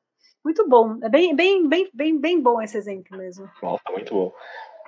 Muito 0.43 0.67
bom. 0.67 0.97
É 1.01 1.09
bem, 1.09 1.35
bem, 1.35 1.67
bem, 1.67 1.89
bem, 1.93 2.19
bem 2.19 2.41
bom 2.41 2.61
esse 2.61 2.77
exemplo 2.77 3.17
mesmo. 3.17 3.49
Nossa, 3.61 3.83
muito 3.91 4.13
bom. 4.13 4.33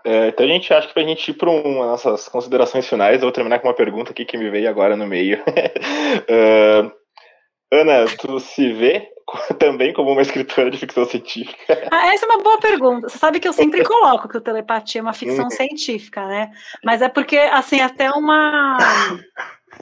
É, 0.05 0.27
então 0.27 0.45
a 0.45 0.49
gente 0.49 0.71
acha 0.73 0.87
que 0.87 0.93
para 0.93 1.03
a 1.03 1.05
gente 1.05 1.31
ir 1.31 1.33
para 1.33 1.49
um, 1.49 1.79
nossas 1.79 2.29
considerações 2.29 2.87
finais, 2.87 3.15
eu 3.15 3.21
vou 3.21 3.31
terminar 3.31 3.59
com 3.59 3.67
uma 3.67 3.73
pergunta 3.73 4.11
aqui 4.11 4.23
que 4.23 4.37
me 4.37 4.49
veio 4.49 4.69
agora 4.69 4.95
no 4.95 5.07
meio. 5.07 5.39
uh, 5.39 6.91
Ana, 7.73 8.05
tu 8.17 8.39
se 8.39 8.71
vê 8.71 9.09
também 9.59 9.91
como 9.91 10.11
uma 10.11 10.21
escritora 10.21 10.71
de 10.71 10.77
ficção 10.77 11.05
científica? 11.05 11.57
Ah, 11.91 12.13
essa 12.13 12.25
é 12.25 12.29
uma 12.29 12.43
boa 12.43 12.59
pergunta. 12.59 13.09
Você 13.09 13.17
sabe 13.17 13.39
que 13.39 13.47
eu 13.47 13.53
sempre 13.53 13.83
coloco 13.83 14.29
que 14.29 14.37
o 14.37 14.41
telepatia 14.41 14.99
é 14.99 15.01
uma 15.01 15.13
ficção 15.13 15.45
uhum. 15.45 15.49
científica, 15.49 16.25
né? 16.25 16.51
Mas 16.83 17.01
é 17.01 17.09
porque, 17.09 17.37
assim, 17.37 17.81
até 17.81 18.11
uma 18.11 18.77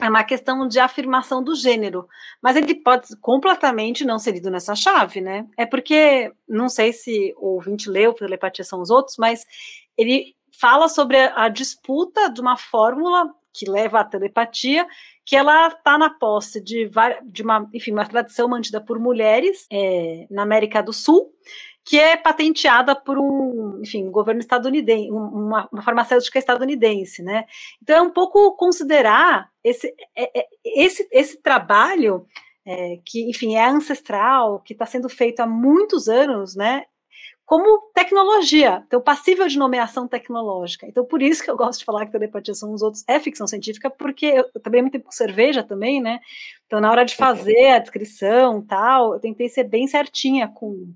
é 0.00 0.08
uma 0.08 0.24
questão 0.24 0.66
de 0.66 0.78
afirmação 0.78 1.42
do 1.42 1.54
gênero, 1.54 2.06
mas 2.42 2.56
ele 2.56 2.74
pode 2.74 3.16
completamente 3.20 4.04
não 4.04 4.18
ser 4.18 4.32
lido 4.32 4.50
nessa 4.50 4.74
chave, 4.74 5.20
né? 5.20 5.46
É 5.56 5.64
porque, 5.64 6.32
não 6.48 6.68
sei 6.68 6.92
se 6.92 7.34
o 7.36 7.54
ouvinte 7.54 7.88
leu, 7.88 8.12
telepatia 8.12 8.64
são 8.64 8.80
os 8.80 8.90
outros, 8.90 9.16
mas 9.18 9.44
ele 9.96 10.34
fala 10.58 10.88
sobre 10.88 11.18
a, 11.18 11.44
a 11.44 11.48
disputa 11.48 12.30
de 12.30 12.40
uma 12.40 12.56
fórmula 12.56 13.32
que 13.52 13.68
leva 13.70 14.00
à 14.00 14.04
telepatia, 14.04 14.86
que 15.24 15.34
ela 15.34 15.68
está 15.68 15.96
na 15.96 16.10
posse 16.10 16.60
de, 16.60 16.90
de 17.24 17.42
uma, 17.42 17.68
enfim, 17.72 17.92
uma 17.92 18.06
tradição 18.06 18.48
mantida 18.48 18.80
por 18.80 18.98
mulheres 18.98 19.66
é, 19.72 20.26
na 20.30 20.42
América 20.42 20.82
do 20.82 20.92
Sul, 20.92 21.32
que 21.86 21.96
é 21.96 22.16
patenteada 22.16 22.96
por 22.96 23.16
um, 23.16 23.80
enfim, 23.80 24.08
um 24.08 24.10
governo 24.10 24.40
estadunidense, 24.40 25.08
uma, 25.08 25.68
uma, 25.70 25.82
farmacêutica 25.82 26.36
estadunidense, 26.36 27.22
né? 27.22 27.44
Então 27.80 27.96
é 27.96 28.02
um 28.02 28.10
pouco 28.10 28.56
considerar 28.56 29.48
esse, 29.62 29.94
é, 30.16 30.40
é, 30.40 30.46
esse, 30.64 31.08
esse 31.12 31.40
trabalho 31.40 32.26
é, 32.66 32.98
que, 33.04 33.30
enfim, 33.30 33.54
é 33.54 33.68
ancestral, 33.68 34.58
que 34.58 34.72
está 34.72 34.84
sendo 34.84 35.08
feito 35.08 35.38
há 35.38 35.46
muitos 35.46 36.08
anos, 36.08 36.56
né? 36.56 36.86
Como 37.44 37.92
tecnologia, 37.94 38.82
então 38.84 39.00
passível 39.00 39.46
de 39.46 39.56
nomeação 39.56 40.08
tecnológica. 40.08 40.88
Então, 40.88 41.04
por 41.04 41.22
isso 41.22 41.44
que 41.44 41.48
eu 41.48 41.56
gosto 41.56 41.78
de 41.78 41.84
falar 41.84 42.04
que 42.04 42.10
telepatia 42.10 42.52
são 42.52 42.72
os 42.72 42.82
outros 42.82 43.04
é 43.06 43.20
ficção 43.20 43.46
científica, 43.46 43.88
porque 43.88 44.26
eu, 44.26 44.44
eu 44.52 44.60
trabalhei 44.60 44.82
muito 44.82 44.94
tempo 44.94 45.04
com 45.04 45.12
cerveja 45.12 45.62
também, 45.62 46.02
né? 46.02 46.18
Então, 46.66 46.80
na 46.80 46.90
hora 46.90 47.04
de 47.04 47.14
fazer 47.14 47.68
a 47.68 47.78
descrição 47.78 48.60
tal, 48.60 49.14
eu 49.14 49.20
tentei 49.20 49.48
ser 49.48 49.62
bem 49.62 49.86
certinha 49.86 50.48
com 50.48 50.92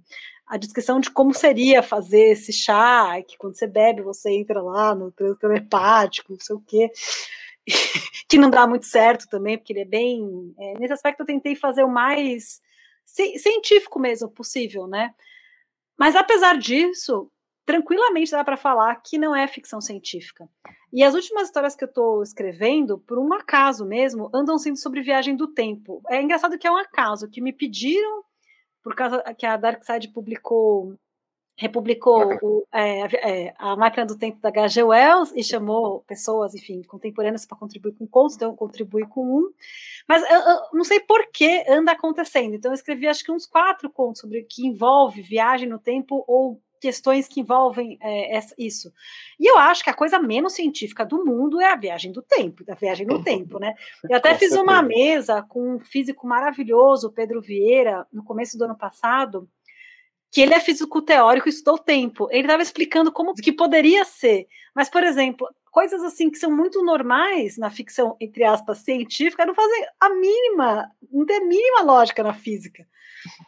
a 0.51 0.57
descrição 0.57 0.99
de 0.99 1.09
como 1.13 1.33
seria 1.33 1.81
fazer 1.81 2.33
esse 2.33 2.53
chá, 2.53 3.23
que 3.23 3.39
quando 3.39 3.57
você 3.57 3.69
bebe, 3.69 4.03
você 4.03 4.33
entra 4.33 4.61
lá 4.61 4.97
no 4.97 5.13
trânsito 5.13 5.47
telepático, 5.47 6.33
não 6.33 6.41
sei 6.41 6.57
o 6.57 6.61
quê. 6.61 6.91
que 8.29 8.37
não 8.37 8.51
dá 8.51 8.67
muito 8.67 8.85
certo 8.85 9.29
também, 9.29 9.57
porque 9.57 9.73
ele 9.73 9.83
é 9.83 9.85
bem. 9.85 10.53
É, 10.59 10.75
nesse 10.81 10.93
aspecto, 10.93 11.21
eu 11.21 11.27
tentei 11.27 11.55
fazer 11.55 11.85
o 11.85 11.89
mais 11.89 12.61
científico 13.07 14.01
mesmo 14.01 14.29
possível, 14.29 14.89
né? 14.89 15.15
Mas 15.97 16.17
apesar 16.17 16.59
disso, 16.59 17.31
tranquilamente 17.65 18.33
dá 18.33 18.43
para 18.43 18.57
falar 18.57 18.97
que 18.97 19.19
não 19.19 19.37
é 19.37 19.47
ficção 19.47 19.81
científica. 19.81 20.49
E 20.93 21.05
as 21.05 21.15
últimas 21.15 21.45
histórias 21.45 21.77
que 21.77 21.85
eu 21.85 21.89
estou 21.89 22.25
escrevendo, 22.25 22.99
por 22.99 23.21
um 23.21 23.33
acaso 23.33 23.87
mesmo, 23.87 24.29
andam 24.35 24.59
sendo 24.59 24.79
sobre 24.79 25.01
viagem 25.01 25.37
do 25.37 25.47
tempo. 25.47 26.03
É 26.09 26.21
engraçado 26.21 26.59
que 26.59 26.67
é 26.67 26.71
um 26.73 26.77
acaso, 26.77 27.31
que 27.31 27.41
me 27.41 27.53
pediram 27.53 28.25
por 28.83 28.95
causa 28.95 29.23
que 29.35 29.47
a 29.47 29.57
Dark 29.57 29.83
Side 29.85 30.09
publicou 30.09 30.97
republicou 31.61 32.39
o, 32.41 32.67
é, 32.73 33.49
é, 33.49 33.55
a 33.59 33.77
máquina 33.77 34.07
do 34.07 34.17
tempo 34.17 34.41
da 34.41 34.49
H.G. 34.49 34.83
Wells 34.83 35.31
e 35.37 35.45
chamou 35.45 36.01
pessoas, 36.07 36.55
enfim, 36.55 36.83
contemporâneas 36.85 37.45
para 37.45 37.59
contribuir 37.59 37.93
com 37.93 38.07
contos, 38.07 38.37
então 38.37 38.51
eu 38.51 38.57
contribuí 38.57 39.07
com 39.07 39.23
um, 39.23 39.53
mas 40.09 40.23
eu, 40.23 40.39
eu, 40.39 40.59
não 40.73 40.85
sei 40.85 41.01
por 41.01 41.31
que 41.31 41.67
anda 41.69 41.93
acontecendo, 41.93 42.55
então 42.55 42.71
eu 42.71 42.75
escrevi 42.75 43.07
acho 43.07 43.23
que 43.23 43.31
uns 43.31 43.47
quatro 43.47 43.91
contos 43.91 44.23
sobre 44.23 44.43
que 44.45 44.67
envolve 44.67 45.21
viagem 45.21 45.69
no 45.69 45.79
tempo 45.79 46.25
ou 46.27 46.59
questões 46.81 47.29
que 47.29 47.41
envolvem 47.41 47.99
é, 48.01 48.41
isso. 48.59 48.93
E 49.39 49.49
eu 49.51 49.59
acho 49.59 49.85
que 49.85 49.91
a 49.91 49.95
coisa 49.95 50.19
menos 50.19 50.55
científica 50.55 51.05
do 51.05 51.25
mundo 51.25 51.61
é 51.61 51.71
a 51.71 51.77
viagem 51.77 52.11
do 52.11 52.23
tempo, 52.23 52.65
a 52.69 52.75
viagem 52.75 53.07
no 53.07 53.23
tempo, 53.23 53.59
né? 53.59 53.75
Eu 54.09 54.17
até 54.17 54.35
fiz 54.35 54.53
uma 54.53 54.83
mesa 54.83 55.43
com 55.43 55.77
um 55.77 55.81
físico 55.81 56.27
maravilhoso, 56.27 57.13
Pedro 57.13 57.41
Vieira, 57.41 58.07
no 58.13 58.25
começo 58.25 58.57
do 58.57 58.65
ano 58.65 58.77
passado, 58.77 59.49
que 60.33 60.41
ele 60.41 60.55
é 60.55 60.61
físico 60.61 61.03
teórico 61.03 61.49
e 61.49 61.51
estudou 61.51 61.79
tempo. 61.79 62.29
Ele 62.31 62.43
estava 62.43 62.63
explicando 62.63 63.13
como 63.13 63.35
que 63.35 63.53
poderia 63.53 64.05
ser. 64.05 64.47
Mas, 64.75 64.89
por 64.89 65.03
exemplo, 65.03 65.49
coisas 65.71 66.03
assim 66.03 66.31
que 66.31 66.39
são 66.39 66.51
muito 66.55 66.83
normais 66.85 67.57
na 67.57 67.71
ficção, 67.71 68.17
entre 68.21 68.45
aspas, 68.45 68.79
científica, 68.79 69.47
não 69.47 69.55
fazem 69.55 69.87
a 70.01 70.11
mínima, 70.11 70.89
não 71.11 71.25
tem 71.25 71.37
a 71.37 71.45
mínima 71.45 71.83
lógica 71.83 72.23
na 72.23 72.35
física. 72.35 72.87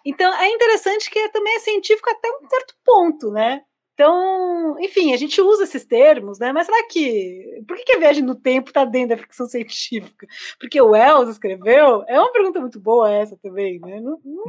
Então, 0.05 0.33
é 0.35 0.49
interessante 0.49 1.11
que 1.11 1.29
também 1.31 1.55
é 1.57 1.61
científico 1.61 2.11
até 2.11 2.29
um 2.29 2.49
certo 2.49 2.75
ponto, 2.85 3.31
né? 3.31 3.63
Então, 3.95 4.77
enfim, 4.81 5.13
a 5.13 5.17
gente 5.19 5.41
usa 5.41 5.65
esses 5.65 5.85
termos, 5.85 6.39
né? 6.39 6.53
Mas 6.53 6.67
será 6.67 6.87
que. 6.89 7.63
Por 7.69 7.77
que, 7.77 7.93
a 7.93 7.99
viagem 7.99 8.23
no 8.23 8.35
tempo 8.35 8.71
está 8.71 8.85
dentro 8.85 9.11
da 9.11 9.23
ficção 9.23 9.47
científica? 9.47 10.27
Porque 10.59 10.81
o 10.81 10.91
Wells 10.91 11.31
escreveu? 11.31 12.03
É 12.09 12.19
uma 12.19 12.33
pergunta 12.33 12.59
muito 12.59 12.81
boa 12.81 13.11
essa 13.11 13.37
também, 13.43 13.79
né? 13.81 14.01
Não, 14.01 14.19
não, 14.25 14.45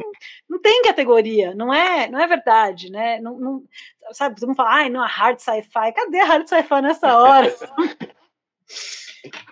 não 0.49 0.61
tem 0.61 0.81
categoria, 0.83 1.53
não 1.53 1.73
é, 1.73 2.09
não 2.09 2.19
é 2.19 2.27
verdade, 2.27 2.89
né? 2.89 3.19
Não, 3.19 3.37
não, 3.37 3.63
sabe, 4.11 4.35
todo 4.35 4.47
mundo 4.47 4.57
fala, 4.57 4.75
ai, 4.75 4.89
não, 4.89 5.01
a 5.01 5.07
hard 5.07 5.39
sci-fi. 5.39 5.91
Cadê 5.93 6.19
a 6.19 6.25
hard 6.25 6.47
sci-fi 6.47 6.81
nessa 6.81 7.17
hora? 7.17 7.53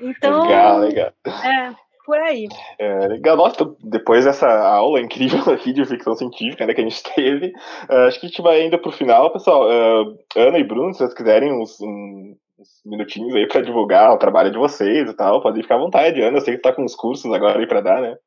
então. 0.02 0.44
Legal, 0.48 0.80
legal. 0.80 1.14
É 1.26 1.76
por 2.12 2.20
aí. 2.20 2.50
É, 2.78 3.08
legal. 3.08 3.38
Nossa, 3.38 3.74
depois 3.80 4.26
dessa 4.26 4.46
aula 4.46 5.00
incrível 5.00 5.40
aqui 5.54 5.72
de 5.72 5.86
ficção 5.86 6.14
científica 6.14 6.68
né, 6.68 6.74
que 6.74 6.82
a 6.82 6.84
gente 6.84 7.02
teve, 7.16 7.54
uh, 7.90 8.08
acho 8.08 8.20
que 8.20 8.26
a 8.26 8.30
gente 8.30 8.42
vai 8.42 8.60
ainda 8.60 8.78
pro 8.78 8.92
final, 8.92 9.32
pessoal. 9.32 9.64
Uh, 9.64 10.20
Ana 10.36 10.60
e 10.60 10.64
Bruno, 10.66 10.94
se 10.94 11.00
vocês 11.00 11.14
quiserem 11.14 11.54
uns, 11.54 11.80
um, 11.80 12.36
uns 12.60 12.82
minutinhos 12.86 13.34
aí 13.34 13.48
para 13.48 13.62
divulgar 13.62 14.12
o 14.12 14.18
trabalho 14.18 14.52
de 14.52 14.58
vocês 14.58 15.10
e 15.10 15.14
tal, 15.14 15.42
podem 15.42 15.64
ficar 15.64 15.76
à 15.76 15.80
vontade. 15.80 16.22
Ana, 16.22 16.40
eu 16.40 16.42
sei 16.42 16.58
que 16.58 16.62
tá 16.62 16.74
com 16.74 16.84
uns 16.84 16.96
cursos 16.96 17.32
agora 17.32 17.60
aí 17.60 17.66
para 17.66 17.80
dar, 17.80 18.02
né? 18.02 18.18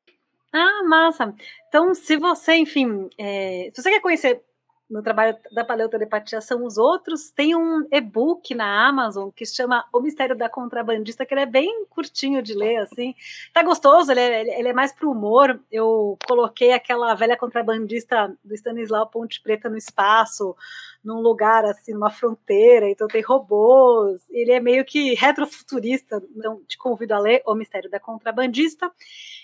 Ah, 0.51 0.83
massa. 0.83 1.31
Então, 1.67 1.93
se 1.93 2.17
você, 2.17 2.55
enfim, 2.55 3.07
é, 3.19 3.69
se 3.71 3.83
você 3.83 3.91
quer 3.91 4.01
conhecer 4.01 4.41
meu 4.87 5.01
trabalho 5.01 5.35
da 5.51 5.65
paleotelepatia 5.65 6.39
são 6.41 6.63
os 6.63 6.77
outros. 6.77 7.31
Tem 7.31 7.55
um 7.55 7.87
e-book 7.91 8.53
na 8.53 8.87
Amazon 8.87 9.29
que 9.35 9.45
se 9.45 9.55
chama 9.55 9.83
O 9.91 9.99
Mistério 9.99 10.37
da 10.37 10.47
Contrabandista, 10.47 11.25
que 11.25 11.33
ele 11.33 11.41
é 11.41 11.45
bem 11.45 11.85
curtinho 11.89 12.41
de 12.41 12.53
ler, 12.53 12.77
assim. 12.77 13.15
Tá 13.51 13.63
gostoso, 13.63 14.11
ele 14.11 14.19
é, 14.19 14.59
ele 14.59 14.69
é 14.69 14.73
mais 14.73 14.93
pro 14.93 15.09
humor. 15.09 15.59
Eu 15.71 16.17
coloquei 16.27 16.71
aquela 16.71 17.15
velha 17.15 17.35
contrabandista 17.35 18.31
do 18.43 18.53
Stanislau 18.53 19.07
Ponte 19.07 19.41
Preta 19.41 19.69
no 19.69 19.77
espaço, 19.77 20.55
num 21.03 21.19
lugar 21.19 21.65
assim, 21.65 21.93
numa 21.93 22.11
fronteira, 22.11 22.87
então 22.87 23.07
tem 23.07 23.23
robôs. 23.23 24.21
Ele 24.29 24.51
é 24.51 24.59
meio 24.59 24.85
que 24.85 25.15
retrofuturista, 25.15 26.21
então 26.35 26.61
te 26.67 26.77
convido 26.77 27.15
a 27.15 27.19
ler 27.19 27.41
O 27.47 27.55
Mistério 27.55 27.89
da 27.89 27.99
Contrabandista. 27.99 28.91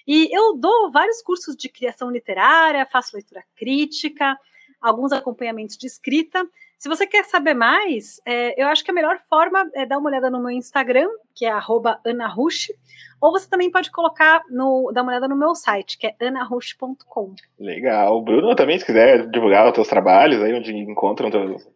E 0.08 0.30
eu 0.36 0.56
dou 0.56 0.92
vários 0.92 1.20
cursos 1.24 1.56
de 1.56 1.68
criação 1.68 2.12
literária, 2.12 2.88
faço 2.92 3.16
leitura 3.16 3.44
crítica 3.56 4.38
alguns 4.82 5.12
acompanhamentos 5.12 5.78
de 5.78 5.86
escrita. 5.86 6.46
Se 6.78 6.90
você 6.90 7.06
quer 7.06 7.24
saber 7.26 7.54
mais, 7.54 8.20
é, 8.26 8.60
eu 8.62 8.68
acho 8.68 8.84
que 8.84 8.90
a 8.90 8.94
melhor 8.94 9.20
forma 9.30 9.70
é 9.76 9.86
dar 9.86 10.00
uma 10.00 10.10
olhada 10.10 10.32
no 10.32 10.40
meu 10.40 10.50
Instagram, 10.50 11.08
que 11.36 11.46
é 11.46 11.52
@anarush, 11.52 12.74
ou 13.22 13.32
você 13.32 13.48
também 13.48 13.70
pode 13.70 13.92
colocar 13.92 14.42
no, 14.50 14.92
dar 14.92 15.04
uma 15.04 15.12
olhada 15.12 15.28
no 15.28 15.36
meu 15.36 15.54
site, 15.54 15.98
que 15.98 16.08
é 16.08 16.16
anarush.com. 16.20 17.36
Legal. 17.60 18.20
Bruno, 18.24 18.56
também, 18.56 18.80
se 18.80 18.86
quiser 18.86 19.30
divulgar 19.30 19.68
os 19.68 19.74
teus 19.74 19.88
trabalhos, 19.88 20.42
aí 20.42 20.54
onde 20.56 20.76
encontram 20.76 21.30
teus, 21.30 21.70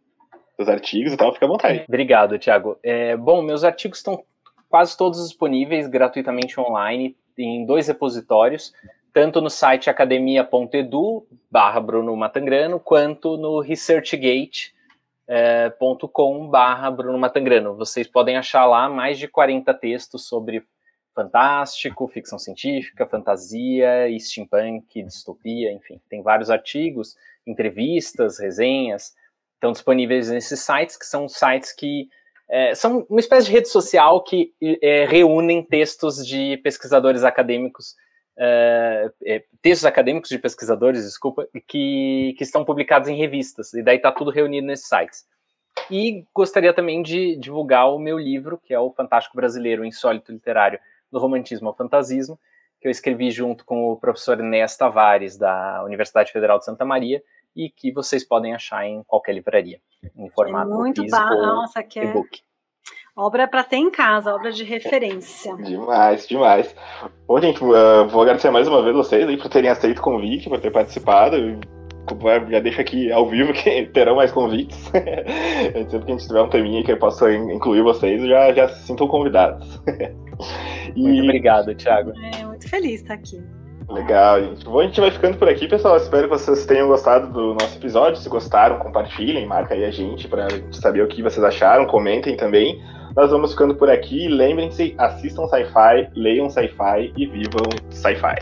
teus 0.58 0.70
artigos 0.70 1.14
e 1.14 1.18
tal, 1.18 1.32
fica 1.34 1.46
à 1.46 1.50
vontade. 1.50 1.86
Obrigado, 1.88 2.40
Thiago. 2.40 2.78
É, 2.82 3.16
bom, 3.16 3.44
meus 3.44 3.64
artigos 3.64 4.00
estão 4.00 4.24
quase 4.68 4.98
todos 4.98 5.24
disponíveis 5.24 5.88
gratuitamente 5.88 6.60
online 6.60 7.16
em 7.38 7.66
dois 7.66 7.88
repositórios 7.88 8.74
tanto 9.16 9.40
no 9.40 9.50
site 9.50 9.90
academia.edu 9.90 11.26
barra 11.50 11.80
Bruno 11.80 12.14
Matangrano, 12.18 12.82
quanto 12.82 13.38
no 13.38 13.62
researchgate.com 13.62 16.50
barra 16.50 16.92
Bruno 16.92 17.18
Matangrano. 17.18 17.78
Vocês 17.78 18.08
podem 18.08 18.36
achar 18.36 18.66
lá 18.66 18.90
mais 18.90 19.18
de 19.18 19.30
40 19.30 19.74
textos 19.76 20.28
sobre 20.28 20.66
fantástico, 21.16 22.10
ficção 22.10 22.38
científica, 22.38 23.06
fantasia, 23.06 24.06
steampunk, 24.20 25.02
distopia, 25.04 25.72
enfim. 25.72 26.02
Tem 26.10 26.22
vários 26.22 26.50
artigos, 26.50 27.16
entrevistas, 27.48 28.38
resenhas, 28.38 29.16
estão 29.54 29.72
disponíveis 29.72 30.30
nesses 30.30 30.60
sites, 30.60 30.98
que 30.98 31.06
são 31.06 31.30
sites 31.30 31.72
que 31.72 32.10
é, 32.50 32.76
são 32.76 33.08
uma 33.10 33.22
espécie 33.22 33.48
de 33.48 33.54
rede 33.54 33.70
social 33.70 34.22
que 34.26 34.54
é, 34.62 35.06
reúnem 35.06 35.64
textos 35.64 36.28
de 36.28 36.58
pesquisadores 36.58 37.24
acadêmicos 37.24 37.96
uh, 38.38 39.14
textos 39.62 39.86
acadêmicos 39.86 40.30
de 40.30 40.40
pesquisadores, 40.40 41.06
desculpa, 41.06 41.48
que, 41.68 42.36
que 42.38 42.44
estão 42.44 42.66
publicados 42.66 43.08
em 43.08 43.16
revistas, 43.16 43.74
e 43.74 43.82
daí 43.82 43.98
está 43.98 44.12
tudo 44.12 44.32
reunido 44.32 44.68
nesses 44.68 44.88
sites. 44.88 45.26
E 45.90 46.26
gostaria 46.34 46.74
também 46.74 47.02
de 47.02 47.36
divulgar 47.36 47.94
o 47.94 48.00
meu 48.00 48.18
livro, 48.18 48.58
que 48.64 48.74
é 48.74 48.80
o 48.80 48.92
Fantástico 48.92 49.36
Brasileiro, 49.36 49.82
o 49.82 49.86
Insólito 49.86 50.32
Literário 50.32 50.80
do 51.12 51.20
Romantismo 51.20 51.68
ao 51.68 51.76
Fantasismo, 51.76 52.40
que 52.80 52.88
eu 52.88 52.92
escrevi 52.92 53.32
junto 53.32 53.66
com 53.66 53.92
o 53.92 53.98
professor 53.98 54.40
Enéas 54.40 54.78
Tavares, 54.78 55.38
da 55.38 55.84
Universidade 55.84 56.32
Federal 56.32 56.60
de 56.60 56.66
Santa 56.66 56.86
Maria, 56.86 57.22
e 57.56 57.70
que 57.70 57.92
vocês 57.92 58.24
podem 58.24 58.54
achar 58.54 58.86
em 58.86 59.04
qualquer 59.04 59.34
livraria, 59.34 59.80
em 60.16 60.30
formato 60.30 60.72
é 60.72 60.76
muito 60.76 61.02
físico 61.02 61.24
Nossa, 61.36 61.82
que 61.84 62.00
é... 62.00 62.04
e-book. 62.04 62.45
Obra 63.18 63.48
para 63.48 63.64
ter 63.64 63.78
em 63.78 63.90
casa, 63.90 64.36
obra 64.36 64.52
de 64.52 64.66
referência. 64.66 65.56
Demais, 65.56 66.28
demais. 66.28 66.76
Bom, 67.26 67.40
gente, 67.40 67.64
uh, 67.64 68.06
vou 68.10 68.22
agradecer 68.22 68.52
mais 68.52 68.68
uma 68.68 68.84
vez 68.84 68.94
vocês 68.94 69.26
aí 69.26 69.38
por 69.38 69.48
terem 69.48 69.70
aceito 69.70 70.00
o 70.00 70.02
convite, 70.02 70.50
por 70.50 70.60
ter 70.60 70.70
participado. 70.70 71.38
Já 72.50 72.60
deixo 72.60 72.82
aqui 72.82 73.10
ao 73.14 73.26
vivo 73.30 73.54
que 73.54 73.86
terão 73.94 74.18
mais 74.18 74.34
convites. 74.34 74.78
Sempre 75.90 76.06
que 76.06 76.12
a 76.12 76.16
gente 76.18 76.28
tiver 76.28 76.42
um 76.42 76.50
teminha 76.50 76.84
que 76.84 76.92
eu 76.92 76.98
possa 76.98 77.32
incluir 77.34 77.84
vocês, 77.84 78.22
já, 78.22 78.52
já 78.52 78.68
se 78.68 78.86
sintam 78.86 79.08
convidados. 79.08 79.82
e... 80.94 81.02
Muito 81.02 81.24
obrigado, 81.24 81.74
Thiago. 81.74 82.12
É, 82.38 82.44
muito 82.44 82.70
feliz 82.70 83.02
estar 83.02 83.14
aqui. 83.14 83.42
Legal, 83.88 84.44
gente. 84.44 84.66
Bom, 84.66 84.80
a 84.80 84.84
gente 84.84 85.00
vai 85.00 85.12
ficando 85.12 85.38
por 85.38 85.48
aqui, 85.48 85.70
pessoal. 85.70 85.96
Espero 85.96 86.24
que 86.24 86.38
vocês 86.38 86.66
tenham 86.66 86.90
gostado 86.90 87.32
do 87.32 87.54
nosso 87.54 87.78
episódio. 87.78 88.20
Se 88.20 88.28
gostaram, 88.28 88.78
compartilhem, 88.78 89.46
marca 89.46 89.74
aí 89.74 89.86
a 89.86 89.92
gente 89.92 90.28
para 90.28 90.48
saber 90.74 91.02
o 91.02 91.08
que 91.08 91.24
vocês 91.24 91.44
acharam, 91.46 91.86
comentem 91.86 92.36
também. 92.36 92.84
Nós 93.16 93.32
vamos 93.32 93.52
ficando 93.52 93.74
por 93.78 93.90
aqui. 93.90 94.28
Lembrem-se, 94.28 94.94
assistam 94.98 95.48
sci-fi, 95.48 96.12
leiam 96.14 96.50
sci-fi 96.50 97.14
e 97.16 97.26
vivam 97.26 97.64
sci-fi. 97.90 98.36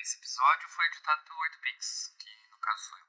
Esse 0.00 0.16
episódio 0.18 0.68
foi 0.74 0.86
editado 0.86 1.20
pelo 1.22 1.38
8pix, 1.38 2.18
que 2.18 2.30
no 2.50 2.58
caso 2.58 2.82
sou 2.88 2.98
eu. 2.98 2.99